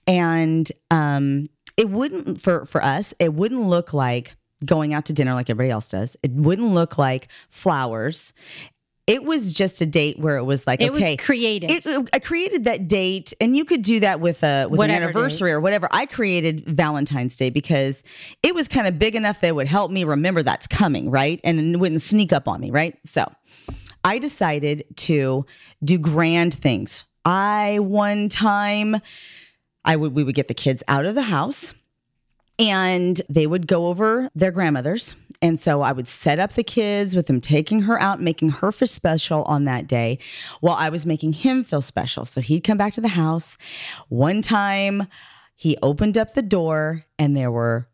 And 0.07 0.71
um, 0.93 1.49
it 1.77 1.91
wouldn't, 1.91 2.41
for, 2.41 2.65
for 2.67 2.85
us, 2.85 3.15
it 3.19 3.35
wouldn't 3.35 3.63
look 3.63 3.93
like 3.93 4.37
going 4.65 4.95
out 4.95 5.05
to 5.07 5.13
dinner 5.13 5.35
like 5.35 5.51
everybody 5.51 5.71
else 5.71 5.89
does. 5.89 6.17
It 6.23 6.33
wouldn't 6.33 6.75
look 6.75 6.99
like 6.99 7.29
flowers. 7.51 8.33
It 9.07 9.25
was 9.25 9.55
just 9.55 9.81
a 9.81 9.87
date 9.87 10.19
where 10.19 10.37
it 10.37 10.45
was 10.45 10.67
like, 10.67 10.83
it 10.83 10.91
okay, 10.91 11.13
was 11.17 11.25
creative 11.25 11.71
it, 11.71 12.11
I 12.13 12.19
created 12.19 12.65
that 12.65 12.89
date, 12.89 13.33
and 13.41 13.57
you 13.57 13.65
could 13.65 13.81
do 13.81 14.01
that 14.01 14.21
with 14.21 14.43
a 14.43 14.67
with 14.67 14.77
Whatever 14.77 14.97
an 14.97 15.03
anniversary 15.05 15.51
or 15.51 15.61
whatever. 15.61 15.89
I 15.91 16.05
created 16.05 16.67
Valentine's 16.67 17.35
Day 17.35 17.49
because 17.49 18.03
it 18.43 18.55
was 18.55 18.69
kind 18.69 18.87
of 18.87 18.99
big 18.99 19.15
enough 19.15 19.41
that 19.41 19.49
it 19.49 19.55
would 19.55 19.67
help 19.67 19.91
me 19.91 20.05
remember 20.05 20.43
that's 20.43 20.67
coming, 20.67 21.11
right, 21.11 21.41
and 21.43 21.59
it 21.59 21.79
wouldn't 21.79 22.03
sneak 22.03 22.35
up 22.35 22.49
on 22.49 22.61
me, 22.61 22.71
right. 22.71 22.99
So, 23.07 23.25
I 24.05 24.19
decided 24.19 24.85
to 24.97 25.47
do 25.83 25.97
grand 25.97 26.53
things. 26.53 27.05
I 27.25 27.79
one 27.81 28.29
time, 28.29 29.01
I 29.87 29.97
would 29.97 30.13
we 30.13 30.23
would 30.23 30.35
get 30.35 30.49
the 30.49 30.55
kids 30.55 30.83
out 30.87 31.07
of 31.07 31.15
the 31.15 31.23
house 31.23 31.73
and 32.59 33.23
they 33.29 33.47
would 33.47 33.67
go 33.67 33.87
over 33.87 34.31
their 34.35 34.51
grandmother's. 34.51 35.15
And 35.41 35.61
so 35.61 35.83
I 35.83 35.93
would 35.93 36.09
set 36.09 36.41
up 36.41 36.55
the 36.55 36.65
kids 36.65 37.15
with 37.15 37.29
them 37.29 37.41
taking 37.41 37.83
her 37.83 38.01
out, 38.01 38.21
making 38.21 38.49
her 38.49 38.73
feel 38.73 38.89
special 38.89 39.45
on 39.45 39.65
that 39.65 39.87
day 39.87 40.19
while 40.61 40.75
I 40.75 40.89
was 40.89 41.07
making 41.07 41.35
him 41.35 41.63
feel 41.63 41.83
special. 41.83 42.25
So 42.25 42.41
he'd 42.41 42.65
come 42.65 42.77
back 42.77 42.93
to 42.95 43.01
the 43.01 43.09
house. 43.09 43.57
One 44.09 44.43
time 44.43 45.07
he 45.55 45.77
opened 45.81 46.19
up 46.19 46.35
the 46.35 46.43
door 46.43 47.05
and 47.19 47.37
there 47.37 47.53
were 47.53 47.87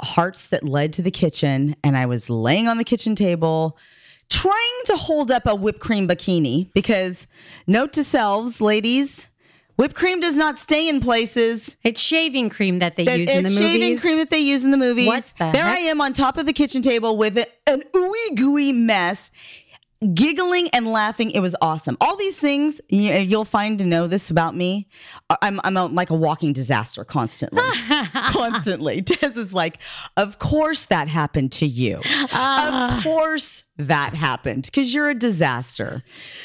hearts 0.00 0.46
that 0.46 0.64
led 0.64 0.92
to 0.94 1.02
the 1.02 1.10
kitchen. 1.10 1.76
And 1.84 1.96
I 1.96 2.06
was 2.06 2.30
laying 2.30 2.68
on 2.68 2.78
the 2.78 2.84
kitchen 2.84 3.14
table 3.14 3.76
trying 4.30 4.80
to 4.86 4.96
hold 4.96 5.30
up 5.30 5.46
a 5.46 5.54
whipped 5.54 5.80
cream 5.80 6.08
bikini 6.08 6.72
because 6.72 7.26
note 7.66 7.92
to 7.94 8.04
selves, 8.04 8.60
ladies, 8.60 9.28
whipped 9.78 9.94
cream 9.94 10.20
does 10.20 10.36
not 10.36 10.58
stay 10.58 10.88
in 10.88 11.00
places 11.00 11.76
it's 11.82 12.00
shaving 12.00 12.50
cream 12.50 12.80
that 12.80 12.96
they 12.96 13.04
that 13.04 13.18
use 13.18 13.28
in 13.30 13.44
the 13.44 13.48
movies. 13.48 13.60
it's 13.60 13.70
shaving 13.70 13.98
cream 13.98 14.18
that 14.18 14.30
they 14.30 14.38
use 14.38 14.62
in 14.62 14.70
the 14.70 14.76
movies. 14.76 15.06
What 15.06 15.24
the 15.38 15.52
there 15.52 15.64
heck? 15.64 15.78
I 15.78 15.82
am 15.82 16.00
on 16.00 16.12
top 16.12 16.36
of 16.36 16.44
the 16.44 16.52
kitchen 16.52 16.82
table 16.82 17.16
with 17.16 17.38
an 17.66 17.82
ooey 17.94 18.36
gooey 18.36 18.72
mess, 18.72 19.30
giggling 20.14 20.68
and 20.70 20.86
laughing. 20.86 21.30
It 21.30 21.40
was 21.40 21.56
awesome. 21.60 21.96
All 22.00 22.16
these 22.16 22.38
things 22.38 22.80
you, 22.88 23.12
you'll 23.14 23.44
find 23.44 23.78
to 23.80 23.84
know 23.84 24.06
this 24.06 24.30
about 24.30 24.54
me. 24.54 24.88
I'm 25.42 25.60
I'm 25.64 25.76
a, 25.76 25.86
like 25.86 26.10
a 26.10 26.14
walking 26.14 26.52
disaster 26.52 27.04
constantly, 27.04 27.62
constantly. 28.12 29.00
Des 29.02 29.32
is 29.36 29.52
like, 29.52 29.78
of 30.16 30.38
course 30.38 30.86
that 30.86 31.08
happened 31.08 31.52
to 31.52 31.66
you. 31.66 32.00
Ah. 32.04 32.98
of 32.98 33.02
course 33.02 33.64
that 33.76 34.14
happened 34.14 34.64
because 34.64 34.94
you're 34.94 35.10
a 35.10 35.14
disaster. 35.14 36.02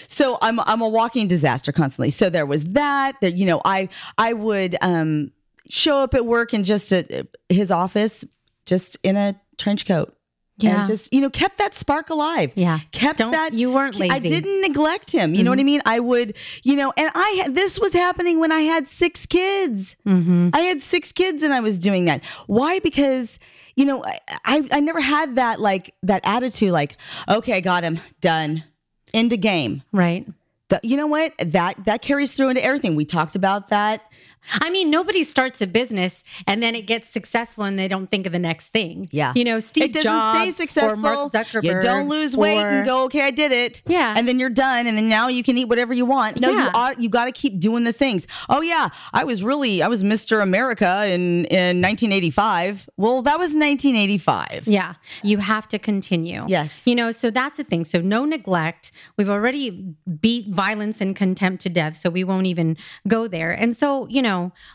So 0.07 0.37
I'm 0.41 0.59
I'm 0.61 0.81
a 0.81 0.89
walking 0.89 1.27
disaster 1.27 1.71
constantly. 1.71 2.09
So 2.09 2.29
there 2.29 2.45
was 2.45 2.63
that. 2.65 3.15
That 3.21 3.37
you 3.37 3.45
know 3.45 3.61
I 3.63 3.89
I 4.17 4.33
would 4.33 4.75
um 4.81 5.31
show 5.69 5.99
up 5.99 6.13
at 6.13 6.25
work 6.25 6.53
in 6.53 6.63
just 6.63 6.91
a, 6.91 7.27
his 7.49 7.71
office, 7.71 8.25
just 8.65 8.97
in 9.03 9.15
a 9.15 9.39
trench 9.57 9.85
coat. 9.85 10.15
Yeah. 10.63 10.79
And 10.79 10.87
just, 10.87 11.13
you 11.13 11.21
know, 11.21 11.29
kept 11.29 11.57
that 11.57 11.75
spark 11.75 12.09
alive. 12.09 12.51
Yeah. 12.55 12.79
Kept 12.91 13.19
Don't- 13.19 13.31
that. 13.31 13.53
you 13.53 13.71
weren't 13.71 13.95
lazy. 13.95 14.13
I 14.15 14.19
didn't 14.19 14.61
neglect 14.61 15.11
him. 15.11 15.35
You 15.35 15.43
know 15.43 15.49
what 15.49 15.59
I 15.59 15.63
mean? 15.63 15.81
I 15.85 15.99
would, 15.99 16.33
you 16.63 16.75
know, 16.75 16.93
and 16.97 17.11
I, 17.13 17.47
this 17.51 17.79
was 17.79 17.93
happening 17.93 18.39
when 18.39 18.51
I 18.51 18.61
had 18.61 18.87
six 18.87 19.25
kids. 19.25 19.95
mm-hmm. 20.05 20.49
I 20.53 20.61
had 20.61 20.81
six 20.83 21.11
kids 21.11 21.43
and 21.43 21.53
I 21.53 21.59
was 21.59 21.77
doing 21.79 22.05
that. 22.05 22.23
Why? 22.47 22.79
Because, 22.79 23.39
you 23.75 23.85
know, 23.85 24.03
I, 24.05 24.19
I, 24.45 24.67
I 24.71 24.79
never 24.79 25.01
had 25.01 25.35
that, 25.35 25.59
like, 25.59 25.93
that 26.03 26.21
attitude, 26.25 26.71
like, 26.71 26.97
okay, 27.27 27.53
I 27.53 27.59
got 27.59 27.83
him, 27.83 27.99
done. 28.21 28.63
End 29.13 29.31
of 29.33 29.41
game. 29.41 29.83
Right. 29.91 30.27
The- 30.69 30.79
you 30.81 30.97
know 30.97 31.07
what? 31.07 31.33
That 31.37 31.85
that 31.85 32.01
carries 32.01 32.31
through 32.31 32.49
into 32.49 32.63
everything. 32.63 32.95
We 32.95 33.05
talked 33.05 33.35
about 33.35 33.67
that. 33.67 34.01
I 34.51 34.69
mean, 34.69 34.89
nobody 34.89 35.23
starts 35.23 35.61
a 35.61 35.67
business 35.67 36.23
and 36.47 36.61
then 36.61 36.75
it 36.75 36.83
gets 36.87 37.09
successful 37.09 37.63
and 37.63 37.77
they 37.79 37.87
don't 37.87 38.09
think 38.11 38.25
of 38.25 38.31
the 38.33 38.39
next 38.39 38.69
thing. 38.69 39.07
Yeah. 39.11 39.33
You 39.35 39.43
know, 39.43 39.59
Steve 39.59 39.85
it 39.85 39.93
doesn't 39.93 40.03
Jobs 40.11 40.35
stay 40.37 40.49
successful. 40.51 40.91
or 40.91 40.95
Mark 40.95 41.31
Zuckerberg. 41.31 41.63
You 41.63 41.81
don't 41.81 42.09
lose 42.09 42.35
weight 42.35 42.57
or- 42.61 42.67
and 42.69 42.85
go, 42.85 43.03
okay, 43.05 43.21
I 43.21 43.31
did 43.31 43.51
it. 43.51 43.81
Yeah. 43.87 44.13
And 44.17 44.27
then 44.27 44.39
you're 44.39 44.49
done. 44.49 44.87
And 44.87 44.97
then 44.97 45.09
now 45.09 45.27
you 45.29 45.43
can 45.43 45.57
eat 45.57 45.65
whatever 45.69 45.93
you 45.93 46.05
want. 46.05 46.39
No, 46.39 46.49
you 46.49 46.57
Yeah. 46.57 46.71
are 46.73 46.93
you 46.97 47.09
gotta 47.09 47.31
keep 47.31 47.59
doing 47.59 47.83
the 47.83 47.93
things. 47.93 48.27
Oh 48.49 48.61
yeah. 48.61 48.89
I 49.13 49.23
was 49.23 49.43
really 49.43 49.81
I 49.81 49.87
was 49.87 50.03
Mr. 50.03 50.41
America 50.41 51.05
in, 51.07 51.45
in 51.45 51.81
1985. 51.81 52.89
Well, 52.97 53.21
that 53.23 53.37
was 53.39 53.55
1985. 53.55 54.67
Yeah, 54.67 54.95
you 55.23 55.37
have 55.39 55.67
to 55.69 55.79
continue. 55.79 56.43
Yes. 56.47 56.73
You 56.85 56.95
know, 56.95 57.11
so 57.11 57.29
that's 57.31 57.57
the 57.57 57.63
thing. 57.63 57.83
So, 57.85 58.01
no 58.01 58.25
neglect. 58.25 58.91
We've 59.17 59.29
already 59.29 59.95
beat 60.21 60.47
violence 60.49 61.01
and 61.01 61.15
contempt 61.15 61.61
to 61.63 61.69
death, 61.69 61.97
so 61.97 62.09
we 62.09 62.23
won't 62.23 62.47
even 62.47 62.77
go 63.07 63.27
there. 63.27 63.51
And 63.51 63.75
so, 63.75 64.07
you 64.07 64.21
know, 64.21 64.32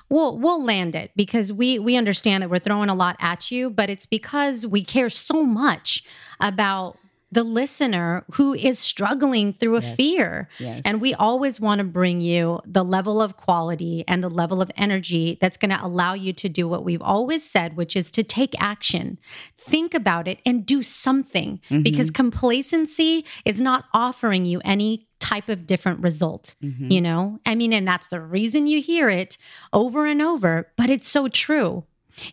we'll 0.08 0.38
we'll 0.38 0.62
land 0.62 0.94
it 0.94 1.10
because 1.16 1.52
we 1.52 1.78
we 1.78 1.96
understand 1.96 2.42
that 2.42 2.50
we're 2.50 2.58
throwing 2.58 2.88
a 2.88 2.94
lot 2.94 3.16
at 3.20 3.50
you, 3.50 3.70
but 3.70 3.90
it's 3.90 4.06
because 4.06 4.66
we 4.66 4.84
care 4.84 5.10
so 5.10 5.44
much 5.44 6.02
about 6.40 6.98
the 7.30 7.44
listener 7.44 8.24
who 8.32 8.54
is 8.54 8.78
struggling 8.78 9.52
through 9.52 9.76
a 9.76 9.82
fear. 9.82 10.48
Yes. 10.58 10.82
And 10.84 11.00
we 11.00 11.12
always 11.14 11.60
want 11.60 11.80
to 11.80 11.84
bring 11.84 12.20
you 12.20 12.60
the 12.64 12.84
level 12.84 13.20
of 13.20 13.36
quality 13.36 14.04
and 14.08 14.24
the 14.24 14.30
level 14.30 14.62
of 14.62 14.70
energy 14.76 15.36
that's 15.40 15.56
going 15.56 15.70
to 15.70 15.84
allow 15.84 16.14
you 16.14 16.32
to 16.32 16.48
do 16.48 16.66
what 16.66 16.84
we've 16.84 17.02
always 17.02 17.48
said, 17.48 17.76
which 17.76 17.96
is 17.96 18.10
to 18.12 18.22
take 18.22 18.54
action, 18.60 19.18
think 19.58 19.92
about 19.92 20.26
it, 20.26 20.40
and 20.46 20.64
do 20.64 20.82
something 20.82 21.60
mm-hmm. 21.68 21.82
because 21.82 22.10
complacency 22.10 23.26
is 23.44 23.60
not 23.60 23.84
offering 23.92 24.46
you 24.46 24.60
any 24.64 25.07
type 25.20 25.48
of 25.48 25.66
different 25.66 26.00
result. 26.00 26.54
Mm-hmm. 26.62 26.90
You 26.92 27.00
know, 27.00 27.38
I 27.46 27.54
mean, 27.54 27.72
and 27.72 27.86
that's 27.86 28.08
the 28.08 28.20
reason 28.20 28.66
you 28.66 28.80
hear 28.80 29.08
it 29.08 29.36
over 29.72 30.06
and 30.06 30.22
over, 30.22 30.70
but 30.76 30.90
it's 30.90 31.08
so 31.08 31.28
true. 31.28 31.84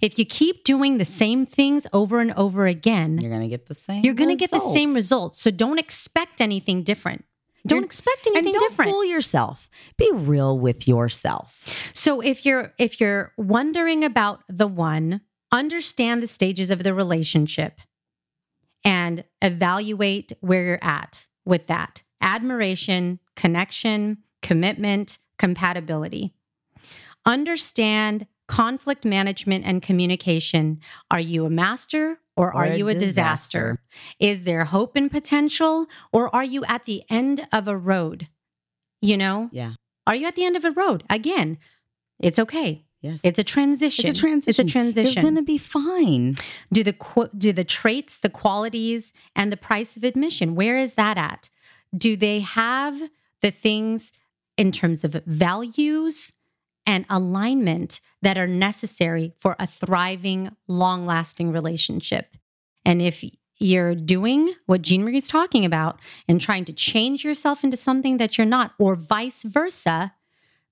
If 0.02 0.18
you 0.18 0.26
keep 0.26 0.64
doing 0.64 0.98
the 0.98 1.06
same 1.06 1.46
things 1.46 1.86
over 1.94 2.20
and 2.20 2.32
over 2.34 2.66
again, 2.68 3.20
You're 3.22 3.32
gonna 3.32 3.48
get 3.48 3.68
the 3.68 3.76
same. 3.76 4.04
you're 4.04 4.16
going 4.16 4.30
to 4.36 4.36
get 4.36 4.50
the 4.50 4.60
same 4.60 4.94
results. 4.96 5.38
results. 5.38 5.42
So 5.42 5.52
don't 5.52 5.78
expect 5.78 6.42
anything 6.42 6.82
different. 6.84 7.24
Don't 7.68 7.78
You're- 7.80 7.86
expect 7.86 8.26
anything 8.28 8.46
and 8.48 8.54
don't 8.54 8.70
different. 8.70 8.92
fool 8.92 9.06
yourself. 9.06 9.70
Be 9.98 10.10
real 10.12 10.58
with 10.58 10.88
yourself. 10.88 11.64
so 11.94 12.20
if 12.22 12.46
you're 12.46 12.74
if 12.80 13.00
you're 13.00 13.32
wondering 13.38 14.04
about 14.04 14.42
the 14.48 14.68
one, 14.68 15.22
understand 15.52 16.24
the 16.24 16.28
stages 16.28 16.70
of 16.72 16.84
the 16.84 16.94
relationship 16.94 17.80
and 18.84 19.24
evaluate 19.42 20.32
where 20.42 20.64
you're 20.66 20.84
at 20.84 21.28
with 21.46 21.68
that. 21.68 22.02
Admiration, 22.26 23.20
connection, 23.36 24.18
commitment, 24.42 25.20
compatibility. 25.38 26.34
Understand 27.26 28.28
conflict 28.48 29.06
management 29.06 29.66
and 29.66 29.82
communication. 29.82 30.80
Are 31.10 31.20
you 31.20 31.46
a 31.46 31.50
master 31.50 32.20
or, 32.36 32.48
Or 32.54 32.56
are 32.58 32.66
a 32.66 32.78
you 32.78 32.88
a 32.88 32.94
disaster. 32.94 33.80
disaster? 33.80 33.82
Is 34.20 34.44
there 34.44 34.66
hope 34.66 34.96
and 34.96 35.10
potential 35.10 35.88
or 36.12 36.34
are 36.36 36.44
you 36.44 36.64
at 36.66 36.86
the 36.86 37.04
end 37.10 37.48
of 37.52 37.68
a 37.68 37.78
road? 37.78 38.28
You 39.02 39.18
know, 39.18 39.50
Yeah. 39.52 39.74
are 40.06 40.16
you 40.16 40.28
at 40.28 40.36
the 40.36 40.44
end 40.46 40.56
of 40.56 40.66
a 40.66 40.72
road? 40.72 41.04
Again, 41.10 41.58
it's 42.20 42.38
okay. 42.40 42.84
Yes. 43.02 43.20
It's 43.24 43.38
a 43.40 43.44
transition. 43.44 44.08
It's 44.10 44.18
a 44.18 44.22
transition. 44.22 44.50
It's 44.50 44.60
a 44.60 44.72
transition. 44.72 45.22
You're 45.22 45.32
gonna 45.32 45.44
be 45.44 45.58
fine. 45.60 46.38
do 46.74 46.84
the 46.84 46.96
do 47.38 47.54
the 47.54 47.64
traits, 47.64 48.18
the 48.18 48.30
qualities, 48.32 49.14
and 49.36 49.52
the 49.52 49.58
price 49.58 49.96
of 49.96 50.04
admission? 50.04 50.56
Where 50.56 50.78
is 50.78 50.96
that 50.96 51.18
at? 51.18 51.50
Do 51.96 52.16
they 52.16 52.40
have 52.42 53.02
the 53.42 53.52
things 53.52 54.12
in 54.58 54.72
terms 54.72 55.04
of 55.04 55.22
values 55.26 56.34
and 56.86 57.06
alignment 57.10 58.00
that 58.22 58.38
are 58.38 58.48
necessary 58.48 59.34
for 59.38 59.56
a 59.60 59.68
thriving, 59.68 60.56
long-lasting 60.68 61.52
relationship? 61.52 62.38
And 62.86 63.02
if 63.02 63.24
you're 63.58 63.96
doing 63.96 64.54
what 64.66 64.82
Jean 64.82 65.04
Marie's 65.04 65.28
talking 65.28 65.66
about 65.66 66.00
and 66.28 66.42
trying 66.42 66.66
to 66.66 66.74
change 66.74 67.24
yourself 67.24 67.64
into 67.64 67.78
something 67.78 68.18
that 68.18 68.38
you're 68.38 68.46
not, 68.46 68.74
or 68.78 68.96
vice 68.96 69.44
versa, 69.44 70.14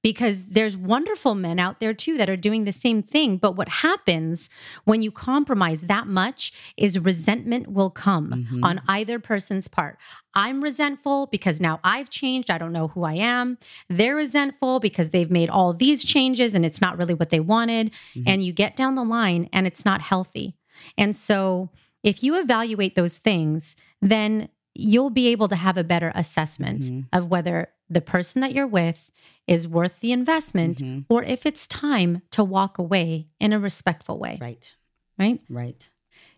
because 0.04 0.48
there's 0.48 0.76
wonderful 0.76 1.34
men 1.34 1.58
out 1.60 1.80
there 1.80 1.94
too 1.94 2.18
that 2.18 2.30
are 2.30 2.36
doing 2.38 2.66
the 2.66 2.72
same 2.74 3.02
thing. 3.02 3.38
But 3.38 3.56
what 3.56 3.70
happens 3.70 4.50
when 4.84 5.02
you 5.02 5.10
compromise 5.12 5.84
that 5.84 6.08
much 6.08 6.52
is 6.78 7.00
resentment 7.00 7.72
will 7.72 7.90
come 7.90 8.46
Mhm. 8.52 8.60
on 8.64 8.82
either 8.88 9.18
person's 9.18 9.70
part. 9.70 9.98
I'm 10.36 10.62
resentful 10.62 11.28
because 11.28 11.62
now 11.62 11.80
I've 11.84 12.10
changed. 12.10 12.52
I 12.52 12.58
don't 12.58 12.74
know 12.74 12.90
who 12.90 13.04
I 13.04 13.14
am. 13.14 13.58
They're 13.90 14.16
resentful 14.16 14.80
because 14.82 15.12
they've 15.12 15.32
made 15.32 15.50
all 15.50 15.74
these 15.74 16.04
changes 16.04 16.54
and 16.54 16.66
it's 16.66 16.82
not 16.82 16.98
really 16.98 17.14
what 17.14 17.30
they 17.30 17.40
wanted. 17.40 17.92
Mhm. 18.16 18.24
And 18.28 18.44
you 18.44 18.52
get 18.52 18.76
down 18.76 18.96
the 18.96 19.04
line 19.06 19.48
and 19.54 19.66
it's 19.66 19.86
not 19.86 20.02
healthy. 20.02 20.56
And 20.98 21.16
so 21.16 21.70
if 22.04 22.22
you 22.24 22.36
evaluate 22.38 22.96
those 22.96 23.20
things, 23.20 23.78
then 24.02 24.50
you'll 24.76 25.10
be 25.10 25.28
able 25.28 25.48
to 25.48 25.56
have 25.56 25.78
a 25.78 25.84
better 25.84 26.12
assessment 26.16 26.82
Mhm. 26.84 27.06
of 27.14 27.30
whether 27.30 27.70
the 27.90 28.02
person 28.02 28.42
that 28.42 28.54
you're 28.54 28.68
with 28.68 29.12
is 29.48 29.68
worth 29.68 30.00
the 30.00 30.12
investment 30.12 30.78
Mhm. 30.82 31.06
or 31.10 31.24
if 31.24 31.46
it's 31.46 31.68
time 31.68 32.22
to 32.32 32.44
walk 32.44 32.78
away 32.78 33.28
in 33.40 33.54
a 33.54 33.60
respectful 33.60 34.18
way, 34.18 34.38
Right. 34.42 34.72
right? 35.20 35.40
Right. 35.50 35.90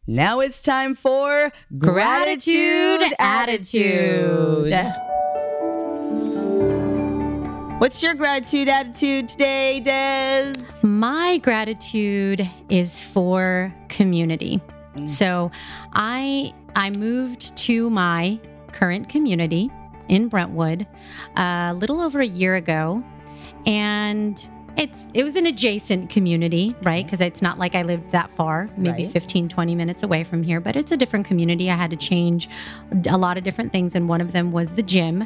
Now 0.07 0.39
it's 0.39 0.61
time 0.61 0.95
for 0.95 1.51
Gratitude 1.77 3.01
attitude. 3.19 4.71
What's 7.79 8.01
your 8.01 8.13
gratitude 8.13 8.69
attitude 8.69 9.27
today, 9.29 9.79
Des? 9.81 10.53
My 10.81 11.37
gratitude 11.39 12.49
is 12.69 13.01
for 13.01 13.73
community. 13.89 14.61
Mm. 14.95 15.07
So, 15.09 15.51
I 15.93 16.53
I 16.75 16.89
moved 16.89 17.55
to 17.57 17.89
my 17.89 18.39
current 18.71 19.09
community 19.09 19.71
in 20.09 20.27
Brentwood 20.27 20.85
a 21.37 21.73
little 21.73 22.01
over 22.01 22.19
a 22.21 22.27
year 22.27 22.55
ago, 22.55 23.03
and 23.65 24.49
it's 24.77 25.07
it 25.13 25.23
was 25.23 25.37
an 25.37 25.45
adjacent 25.45 26.09
community, 26.09 26.75
right? 26.83 27.05
Because 27.05 27.21
it's 27.21 27.41
not 27.41 27.57
like 27.57 27.75
I 27.75 27.83
lived 27.83 28.11
that 28.11 28.29
far, 28.35 28.69
maybe 28.77 29.03
Right. 29.03 29.11
15, 29.11 29.47
20 29.47 29.73
minutes 29.75 30.03
away 30.03 30.25
from 30.25 30.43
here, 30.43 30.59
but 30.59 30.75
it's 30.75 30.91
a 30.91 30.97
different 30.97 31.25
community. 31.25 31.71
I 31.71 31.75
had 31.75 31.91
to 31.91 31.95
change 31.95 32.49
a 33.09 33.17
lot 33.17 33.37
of 33.37 33.45
different 33.45 33.71
things, 33.71 33.95
and 33.95 34.09
one 34.09 34.19
of 34.19 34.33
them 34.33 34.51
was 34.51 34.73
the 34.73 34.83
gym. 34.83 35.25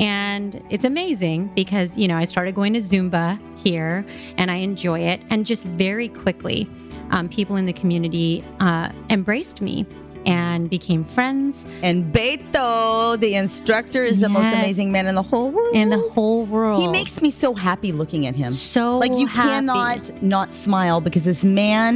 And 0.00 0.60
it's 0.68 0.84
amazing 0.84 1.52
because, 1.54 1.96
you 1.96 2.08
know, 2.08 2.16
I 2.16 2.24
started 2.24 2.56
going 2.56 2.72
to 2.72 2.80
Zumba 2.80 3.40
here 3.56 4.04
and 4.36 4.50
I 4.50 4.56
enjoy 4.56 5.00
it. 5.00 5.22
And 5.30 5.46
just 5.46 5.64
very 5.64 6.08
quickly, 6.08 6.68
um, 7.10 7.28
people 7.28 7.56
in 7.56 7.66
the 7.66 7.72
community 7.72 8.44
uh, 8.60 8.90
embraced 9.10 9.60
me 9.60 9.86
and 10.28 10.68
became 10.70 11.04
friends 11.04 11.64
And 11.82 12.12
Beto, 12.14 13.18
the 13.18 13.34
instructor, 13.34 14.04
is 14.04 14.20
the 14.20 14.28
most 14.28 14.52
amazing 14.54 14.92
man 14.92 15.06
in 15.06 15.14
the 15.14 15.22
whole 15.22 15.50
world. 15.50 15.74
in 15.74 15.90
the 15.90 15.98
whole 16.14 16.44
world. 16.44 16.80
He 16.80 16.88
makes 16.88 17.20
me 17.22 17.30
so 17.30 17.54
happy 17.54 17.92
looking 17.92 18.26
at 18.26 18.34
him. 18.36 18.50
so 18.50 18.98
Like 18.98 19.14
you 19.16 19.26
happy. 19.26 19.48
cannot 19.48 20.22
not 20.22 20.52
smile 20.54 21.00
because 21.00 21.22
this 21.22 21.44
man 21.44 21.92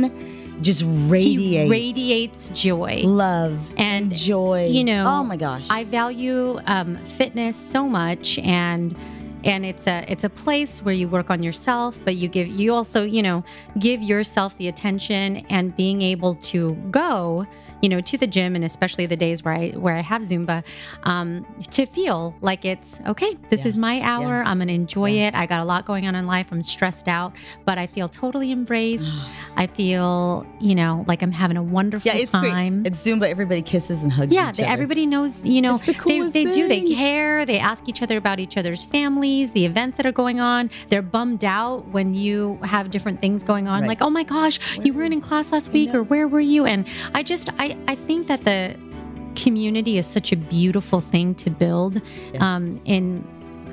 just 0.63 0.83
radiates 1.09 1.65
He 1.65 1.71
radiates 1.71 2.49
joy. 2.51 3.03
love 3.05 3.59
And, 3.77 4.15
joy. 4.15 4.69
you 4.71 4.85
know, 4.85 5.05
oh 5.07 5.25
my 5.25 5.37
gosh. 5.37 5.67
I 5.71 5.85
value 5.85 6.59
um, 6.67 6.97
fitness 7.05 7.57
so 7.57 7.89
much, 7.89 8.39
and 8.39 8.97
and 9.45 9.65
it's 9.67 9.89
a 9.89 10.05
it's 10.13 10.23
a 10.23 10.29
place 10.31 10.81
where 10.85 10.95
you 10.95 11.09
work 11.09 11.29
on 11.31 11.43
yourself, 11.43 11.99
but 12.05 12.15
you 12.15 12.29
give 12.29 12.47
you 12.47 12.73
also 12.73 13.03
you 13.03 13.23
know 13.23 13.43
give 13.81 14.01
yourself 14.03 14.57
the 14.59 14.69
attention 14.69 15.45
and 15.51 15.75
being 15.77 16.01
able 16.01 16.37
to 16.53 16.75
go 16.93 17.45
you 17.83 17.89
know 17.89 18.01
to 18.01 18.17
the 18.17 18.27
gym 18.27 18.55
and 18.55 18.65
especially 18.65 19.07
the 19.07 19.17
days 19.17 19.43
where 19.45 19.55
I 19.55 19.71
where 19.71 19.97
I 19.97 20.01
have 20.01 20.23
Zumba 20.23 20.63
um, 21.05 21.45
to 21.73 21.87
feel 21.87 22.35
like 22.41 22.65
it's 22.65 23.01
okay. 23.07 23.37
This 23.51 23.61
Yeah. 23.63 23.69
is 23.69 23.77
my 23.77 24.01
hour. 24.01 24.43
I'm 24.45 24.59
gonna 24.59 24.73
enjoy 24.73 25.11
Yeah. 25.11 25.29
it. 25.29 25.35
I 25.35 25.47
got 25.47 25.61
a 25.61 25.65
lot 25.65 25.85
going 25.85 26.07
on 26.07 26.15
in 26.15 26.27
life. 26.27 26.47
I'm 26.53 26.63
stressed 26.63 27.09
out, 27.09 27.33
but 27.65 27.79
I 27.79 27.87
feel 27.87 28.09
totally 28.09 28.53
embraced. 28.53 29.23
I 29.57 29.67
feel 29.67 30.47
you 30.61 30.75
know 30.75 31.05
like 31.09 31.23
I'm 31.23 31.33
having 31.33 31.57
a 31.57 31.63
wonderful 31.63 32.11
yeah, 32.11 32.19
it's 32.19 32.33
time. 32.33 32.83
great. 32.83 32.93
It's 32.93 33.05
Zumba. 33.05 33.29
Everybody 33.29 33.63
kisses 33.63 34.03
and 34.03 34.13
hugs. 34.13 34.33
Yeah, 34.33 34.53
they, 34.53 34.63
everybody 34.65 35.07
knows, 35.07 35.45
you 35.45 35.61
know, 35.61 35.79
the 35.79 35.93
they, 36.07 36.21
they 36.31 36.45
do, 36.51 36.69
they 36.69 36.83
care, 36.83 37.45
they 37.45 37.59
ask 37.59 37.89
each 37.89 38.03
other 38.03 38.17
about 38.17 38.39
each 38.41 38.57
other's 38.57 38.85
families, 38.85 39.53
the 39.53 39.65
events 39.67 39.97
that 39.97 40.07
are 40.07 40.13
going 40.13 40.41
on. 40.41 40.71
They're 40.89 41.03
bummed 41.03 41.45
out 41.45 41.89
when 41.89 42.15
you 42.15 42.59
have 42.63 42.91
different 42.91 43.21
things 43.21 43.43
going 43.43 43.67
on, 43.69 43.83
Right. 43.83 43.89
like, 43.89 44.03
oh 44.03 44.11
my 44.11 44.23
gosh, 44.23 44.59
you 44.85 44.93
weren't 44.93 45.13
in 45.13 45.21
class 45.21 45.51
last 45.53 45.71
week, 45.73 45.95
or 45.95 46.03
where 46.03 46.29
were 46.29 46.41
you? 46.41 46.65
And 46.67 46.87
I 47.15 47.23
just, 47.23 47.49
I, 47.59 47.72
I 47.89 47.95
think 47.95 48.27
that 48.29 48.45
the 48.45 48.77
community 49.35 49.99
is 49.99 50.07
such 50.07 50.33
a 50.33 50.37
beautiful 50.37 51.01
thing 51.01 51.35
to 51.37 51.51
build 51.51 52.01
Yes. 52.33 52.43
um, 52.43 52.81
in 52.85 53.25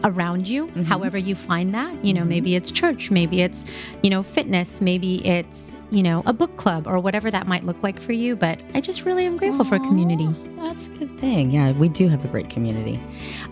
around 0.06 0.47
you, 0.47 0.68
however 0.86 1.18
you 1.18 1.36
find 1.36 1.74
that. 1.76 2.06
You 2.06 2.14
know, 2.14 2.24
maybe 2.24 2.56
it's 2.56 2.72
church, 2.72 3.12
maybe 3.12 3.41
it's, 3.41 3.66
you 4.02 4.10
know, 4.10 4.24
fitness, 4.24 4.80
maybe 4.80 5.26
it's, 5.28 5.74
you 5.91 6.02
know, 6.02 6.24
a 6.26 6.32
book 6.32 6.56
club 6.56 6.88
or 6.88 7.00
whatever 7.00 7.30
that 7.30 7.47
might 7.47 7.66
look 7.66 7.82
like 7.84 8.00
for 8.00 8.14
you. 8.14 8.38
But 8.38 8.62
I 8.74 8.80
just 8.80 9.04
really 9.04 9.26
am 9.26 9.36
grateful 9.36 9.66
for 9.66 9.78
community. 9.80 10.28
That's 10.56 10.88
a 10.88 10.91
good 10.91 11.20
thing. 11.20 11.52
Yeah, 11.52 11.74
we 11.74 11.89
do 11.89 12.08
have 12.08 12.24
a 12.24 12.30
great 12.30 12.50
community. 12.50 12.97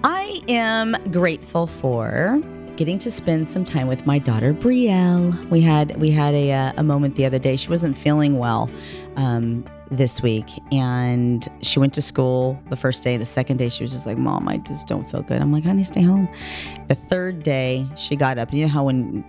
I 0.05 0.41
am 0.47 0.95
grateful 1.11 1.67
for 1.67 2.39
getting 2.78 2.99
to 2.99 3.11
spend 3.11 3.47
some 3.47 3.65
time 3.65 3.88
with 3.88 4.05
my 4.05 4.19
daughter 4.19 4.53
Brielle. 4.53 5.49
We 5.49 5.61
had 5.61 5.99
we 5.99 6.11
had 6.11 6.34
a 6.34 6.51
uh, 6.51 6.73
a 6.78 6.84
moment 6.84 7.15
the 7.15 7.25
other 7.25 7.39
day. 7.39 7.55
She 7.55 7.67
wasn't 7.67 7.97
feeling 7.97 8.38
well 8.38 8.69
um, 9.15 9.65
this 9.89 10.21
week, 10.21 10.45
and 10.71 11.45
she 11.61 11.80
went 11.80 11.93
to 11.95 12.01
school 12.01 12.61
the 12.69 12.75
first 12.75 13.03
day. 13.03 13.17
The 13.17 13.25
second 13.25 13.57
day, 13.57 13.69
she 13.69 13.84
was 13.84 13.91
just 13.91 14.05
like, 14.05 14.17
"Mom, 14.17 14.47
I 14.47 14.57
just 14.57 14.88
don't 14.88 15.09
feel 15.09 15.23
good." 15.23 15.41
I'm 15.41 15.51
like, 15.51 15.65
"Honey, 15.65 15.84
stay 15.84 16.03
home." 16.03 16.30
The 16.88 16.95
third 16.95 17.43
day, 17.43 17.86
she 17.97 18.15
got 18.15 18.38
up. 18.38 18.53
You 18.53 18.67
know 18.67 18.71
how 18.71 18.86
when 18.86 19.25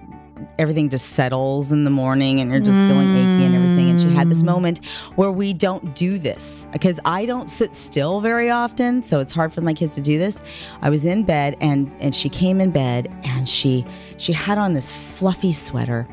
everything 0.59 0.89
just 0.89 1.11
settles 1.11 1.73
in 1.73 1.85
the 1.85 1.91
morning 1.91 2.41
and 2.41 2.51
you're 2.51 2.61
just 2.61 2.81
feeling 2.81 3.09
achy 3.17 3.45
and 3.45 3.55
everything. 3.55 3.91
And 3.91 4.01
she 4.01 4.11
had 4.11 4.31
this 4.31 4.43
mm. 4.43 4.47
moment 4.47 4.85
where 5.17 5.31
we 5.31 5.53
don't 5.53 5.95
do 5.95 6.19
this 6.19 6.67
because 6.73 6.99
I 7.05 7.27
don't 7.27 7.49
sit 7.49 7.75
still 7.75 8.21
very 8.21 8.51
often. 8.51 9.03
So 9.03 9.21
it's 9.21 9.33
hard 9.33 9.53
for 9.53 9.61
my 9.61 9.75
kids 9.75 9.95
to 9.97 10.01
do 10.01 10.19
this. 10.19 10.41
I 10.83 10.91
was 10.91 11.05
in 11.05 11.25
bed 11.25 11.57
and, 11.61 11.91
and 12.01 12.15
she 12.15 12.29
came 12.29 12.61
in 12.61 12.71
bed 12.71 13.15
and 13.25 13.49
she, 13.49 13.85
she 14.17 14.33
had 14.33 14.59
on 14.59 14.75
this 14.75 14.93
fluffy 14.93 15.53
sweater 15.53 16.07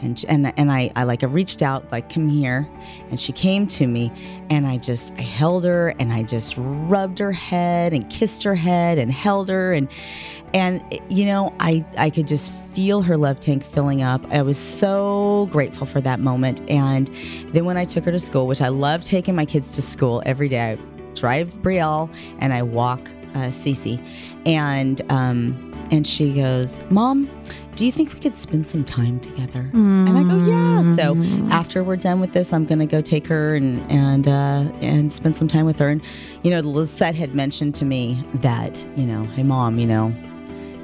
and 0.00 0.24
and 0.28 0.52
and 0.56 0.70
I, 0.70 0.90
I 0.94 1.04
like 1.04 1.22
I 1.22 1.26
reached 1.26 1.62
out 1.62 1.90
like 1.90 2.12
come 2.12 2.28
here 2.28 2.68
and 3.10 3.18
she 3.18 3.32
came 3.32 3.66
to 3.68 3.86
me 3.86 4.12
and 4.50 4.66
I 4.66 4.78
just 4.78 5.12
I 5.18 5.22
held 5.22 5.64
her 5.64 5.94
and 5.98 6.12
I 6.12 6.22
just 6.22 6.54
rubbed 6.56 7.18
her 7.18 7.32
head 7.32 7.92
and 7.92 8.08
kissed 8.10 8.42
her 8.44 8.54
head 8.54 8.98
and 8.98 9.12
held 9.12 9.48
her 9.48 9.72
and 9.72 9.88
and 10.54 10.82
you 11.08 11.24
know 11.24 11.54
I 11.60 11.84
I 11.96 12.10
could 12.10 12.28
just 12.28 12.52
feel 12.74 13.02
her 13.02 13.16
love 13.16 13.40
tank 13.40 13.64
filling 13.64 14.02
up. 14.02 14.24
I 14.32 14.42
was 14.42 14.58
so 14.58 15.48
grateful 15.50 15.86
for 15.86 16.00
that 16.00 16.20
moment 16.20 16.62
and 16.70 17.10
then 17.52 17.64
when 17.64 17.76
I 17.76 17.84
took 17.84 18.04
her 18.04 18.12
to 18.12 18.20
school, 18.20 18.46
which 18.46 18.60
I 18.60 18.68
love 18.68 19.04
taking 19.04 19.34
my 19.34 19.44
kids 19.44 19.70
to 19.72 19.82
school 19.82 20.22
every 20.24 20.48
day. 20.48 20.72
I 20.72 20.78
drive 21.14 21.52
Brielle 21.62 22.12
and 22.38 22.52
I 22.52 22.62
walk 22.62 23.00
uh, 23.34 23.50
Cece 23.50 24.00
and 24.46 25.00
um 25.10 25.64
and 25.90 26.06
she 26.06 26.34
goes, 26.34 26.80
"Mom, 26.90 27.30
do 27.78 27.86
you 27.86 27.92
think 27.92 28.12
we 28.12 28.18
could 28.18 28.36
spend 28.36 28.66
some 28.66 28.84
time 28.84 29.20
together? 29.20 29.70
And 29.72 30.18
I 30.18 30.24
go, 30.24 30.36
yeah. 30.44 30.96
So 30.96 31.16
after 31.52 31.84
we're 31.84 31.94
done 31.94 32.20
with 32.20 32.32
this, 32.32 32.52
I'm 32.52 32.64
gonna 32.66 32.86
go 32.86 33.00
take 33.00 33.24
her 33.28 33.54
and 33.54 33.88
and 33.88 34.26
uh, 34.26 34.64
and 34.80 35.12
spend 35.12 35.36
some 35.36 35.46
time 35.46 35.64
with 35.64 35.78
her. 35.78 35.88
And 35.88 36.02
you 36.42 36.50
know, 36.50 36.58
Lisette 36.58 37.14
had 37.14 37.36
mentioned 37.36 37.76
to 37.76 37.84
me 37.84 38.20
that 38.34 38.84
you 38.96 39.06
know, 39.06 39.22
hey 39.26 39.44
mom, 39.44 39.78
you 39.78 39.86
know, 39.86 40.12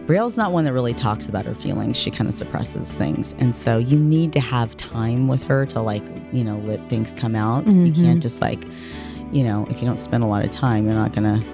Brielle's 0.06 0.36
not 0.36 0.52
one 0.52 0.64
that 0.66 0.72
really 0.72 0.94
talks 0.94 1.26
about 1.26 1.46
her 1.46 1.54
feelings. 1.56 1.96
She 1.96 2.12
kind 2.12 2.28
of 2.28 2.34
suppresses 2.36 2.92
things, 2.92 3.34
and 3.38 3.56
so 3.56 3.76
you 3.78 3.98
need 3.98 4.32
to 4.34 4.40
have 4.40 4.76
time 4.76 5.26
with 5.26 5.42
her 5.44 5.66
to 5.66 5.80
like 5.80 6.04
you 6.32 6.44
know 6.44 6.58
let 6.58 6.88
things 6.88 7.12
come 7.16 7.34
out. 7.34 7.66
You 7.66 7.92
can't 7.92 8.22
just 8.22 8.40
like 8.40 8.62
you 9.32 9.42
know 9.42 9.66
if 9.68 9.80
you 9.80 9.84
don't 9.86 9.98
spend 9.98 10.22
a 10.22 10.28
lot 10.28 10.44
of 10.44 10.52
time, 10.52 10.84
you're 10.84 10.94
not 10.94 11.12
gonna 11.12 11.44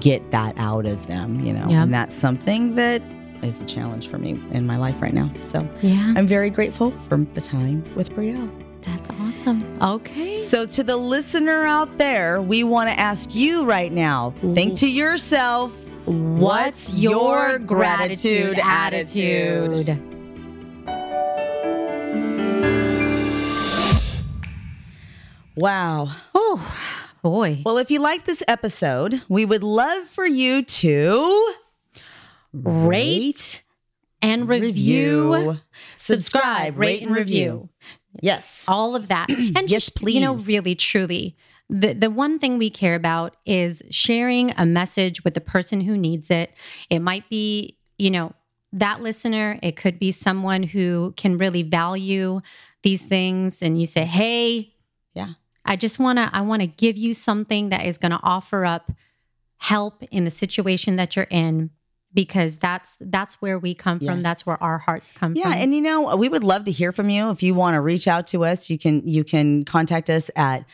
get 0.00 0.30
that 0.30 0.54
out 0.56 0.86
of 0.86 1.06
them. 1.08 1.40
You 1.44 1.52
know, 1.52 1.68
Yep. 1.68 1.82
and 1.84 1.92
that's 1.94 2.16
something 2.16 2.74
that 2.76 3.02
is 3.42 3.60
a 3.60 3.64
challenge 3.64 4.08
for 4.08 4.18
me 4.18 4.30
in 4.52 4.66
my 4.66 4.76
life 4.76 5.00
right 5.00 5.14
now. 5.14 5.30
So 5.46 5.68
Yeah, 5.82 6.14
I'm 6.16 6.26
very 6.26 6.50
grateful 6.50 6.90
for 7.08 7.18
the 7.34 7.40
time 7.40 7.84
with 7.94 8.10
Brielle. 8.10 8.50
that's 8.82 9.08
awesome. 9.20 9.78
Okay. 9.82 10.38
So, 10.38 10.64
to 10.66 10.82
the 10.82 10.96
listener 10.96 11.64
out 11.64 11.98
there, 11.98 12.40
we 12.40 12.64
want 12.64 12.88
to 12.90 12.98
ask 12.98 13.34
you 13.34 13.64
right 13.64 13.92
now 13.92 14.32
think 14.54 14.78
to 14.78 14.88
yourself, 14.88 15.72
what's 16.06 16.92
your 16.94 17.58
gratitude 17.58 18.58
attitude? 18.62 19.98
Wow. 25.56 26.10
Oh, 26.34 26.76
boy. 27.22 27.62
Well, 27.64 27.78
if 27.78 27.90
you 27.90 28.00
like 28.00 28.24
this 28.24 28.42
episode, 28.46 29.22
we 29.28 29.44
would 29.44 29.64
love 29.64 30.06
for 30.06 30.26
you 30.26 30.62
to 30.62 31.54
Rate 32.64 33.62
and 34.22 34.48
review. 34.48 35.58
Subscribe, 35.96 36.78
rate, 36.78 37.02
and 37.02 37.14
review. 37.14 37.68
Yes. 38.20 38.64
all 38.66 38.96
of 38.96 39.08
that. 39.08 39.28
And 39.30 39.70
Yes, 39.70 39.86
just, 39.92 40.02
you 40.02 40.20
know, 40.20 40.34
please. 40.34 40.46
really, 40.46 40.74
truly, 40.74 41.36
the, 41.70 41.92
the 41.92 42.10
one 42.10 42.38
thing 42.38 42.58
we 42.58 42.70
care 42.70 42.94
about 42.94 43.36
is 43.46 43.82
sharing 43.90 44.52
a 44.56 44.64
message 44.66 45.22
with 45.22 45.34
the 45.34 45.40
person 45.40 45.82
who 45.82 45.96
needs 45.96 46.30
it. 46.30 46.52
It 46.90 46.98
might 47.00 47.28
be, 47.28 47.76
you 47.98 48.10
know, 48.10 48.32
that 48.72 49.02
listener, 49.02 49.58
it 49.62 49.76
could 49.76 49.98
be 49.98 50.10
someone 50.12 50.62
who 50.62 51.14
can 51.16 51.38
really 51.38 51.62
value 51.62 52.40
these 52.82 53.04
things. 53.04 53.62
And 53.62 53.78
you 53.80 53.86
say, 53.86 54.04
hey, 54.04 54.74
Yeah. 55.14 55.34
I 55.64 55.76
just 55.76 55.98
want 55.98 56.18
to, 56.18 56.30
I 56.32 56.40
want 56.40 56.62
to 56.62 56.66
give 56.66 56.96
you 56.96 57.12
something 57.12 57.68
that 57.68 57.84
is 57.84 57.98
going 57.98 58.12
to 58.12 58.20
offer 58.22 58.64
up 58.64 58.90
help 59.58 60.02
in 60.10 60.24
the 60.24 60.30
situation 60.30 60.96
that 60.96 61.14
you're 61.14 61.26
in 61.30 61.70
because 62.14 62.56
that's 62.56 62.96
that's 63.00 63.34
where 63.36 63.58
we 63.58 63.74
come 63.74 63.98
from 64.00 64.22
that's 64.22 64.46
where 64.46 64.60
our 64.62 64.78
hearts 64.78 65.12
come 65.12 65.34
Yeah, 65.36 65.42
from 65.44 65.52
yeah 65.52 65.58
and 65.58 65.74
you 65.74 65.80
know, 65.82 66.16
we 66.16 66.28
would 66.28 66.42
love 66.44 66.64
to 66.64 66.70
hear 66.70 66.90
from 66.92 67.10
you. 67.10 67.30
If 67.30 67.42
you 67.42 67.54
want 67.54 67.74
to 67.74 67.80
reach 67.80 68.08
out 68.08 68.26
to 68.28 68.44
us, 68.44 68.70
you 68.70 68.78
can 68.78 69.06
you 69.06 69.24
can 69.24 69.64
contact 69.64 70.08
us 70.10 70.30
at 70.34 70.64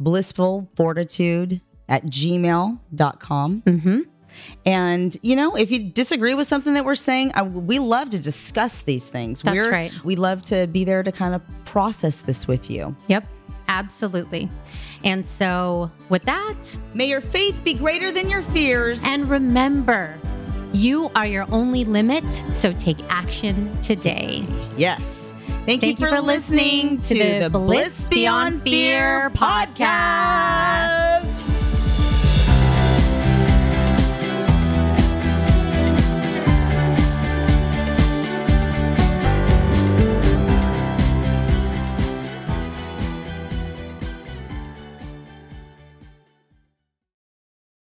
blissfulfortitude 0.00 1.60
at 1.88 2.04
gmail.com. 2.06 3.60
hmm 3.66 3.98
And, 4.66 5.16
you 5.22 5.34
know, 5.36 5.56
if 5.56 5.70
you 5.70 5.78
disagree 5.90 6.34
with 6.34 6.46
something 6.46 6.74
that 6.74 6.84
we're 6.84 6.94
saying, 6.94 7.32
I, 7.34 7.42
we 7.42 7.78
love 7.78 8.10
to 8.10 8.18
discuss 8.18 8.82
these 8.82 9.08
things. 9.08 9.40
That's 9.42 9.56
we're, 9.56 9.70
right. 9.70 9.92
We 10.04 10.16
love 10.16 10.42
to 10.42 10.66
be 10.66 10.84
there 10.84 11.02
to 11.02 11.10
kind 11.12 11.34
of 11.34 11.42
process 11.64 12.20
this 12.20 12.46
with 12.46 12.68
you. 12.70 12.94
Yep, 13.08 13.24
absolutely. 13.68 14.50
And 15.04 15.26
so, 15.26 15.90
with 16.10 16.22
that, 16.24 16.78
May 16.94 17.06
your 17.08 17.20
faith 17.22 17.62
be 17.64 17.72
greater 17.74 18.12
than 18.12 18.28
your 18.28 18.42
fears. 18.42 19.02
and 19.04 19.28
remember, 19.30 20.18
you 20.72 21.10
are 21.14 21.26
your 21.26 21.46
only 21.50 21.84
limit, 21.84 22.30
so 22.52 22.72
take 22.72 22.98
action 23.08 23.80
today. 23.82 24.44
yes. 24.76 25.22
Thank, 25.64 25.80
Thank 25.80 26.00
you 26.00 26.06
for 26.06 26.20
listening 26.20 27.00
to 27.02 27.40
the 27.40 27.50
Bliss 27.50 28.08
Beyond 28.08 28.62
Fear 28.62 29.30
podcast. 29.30 31.55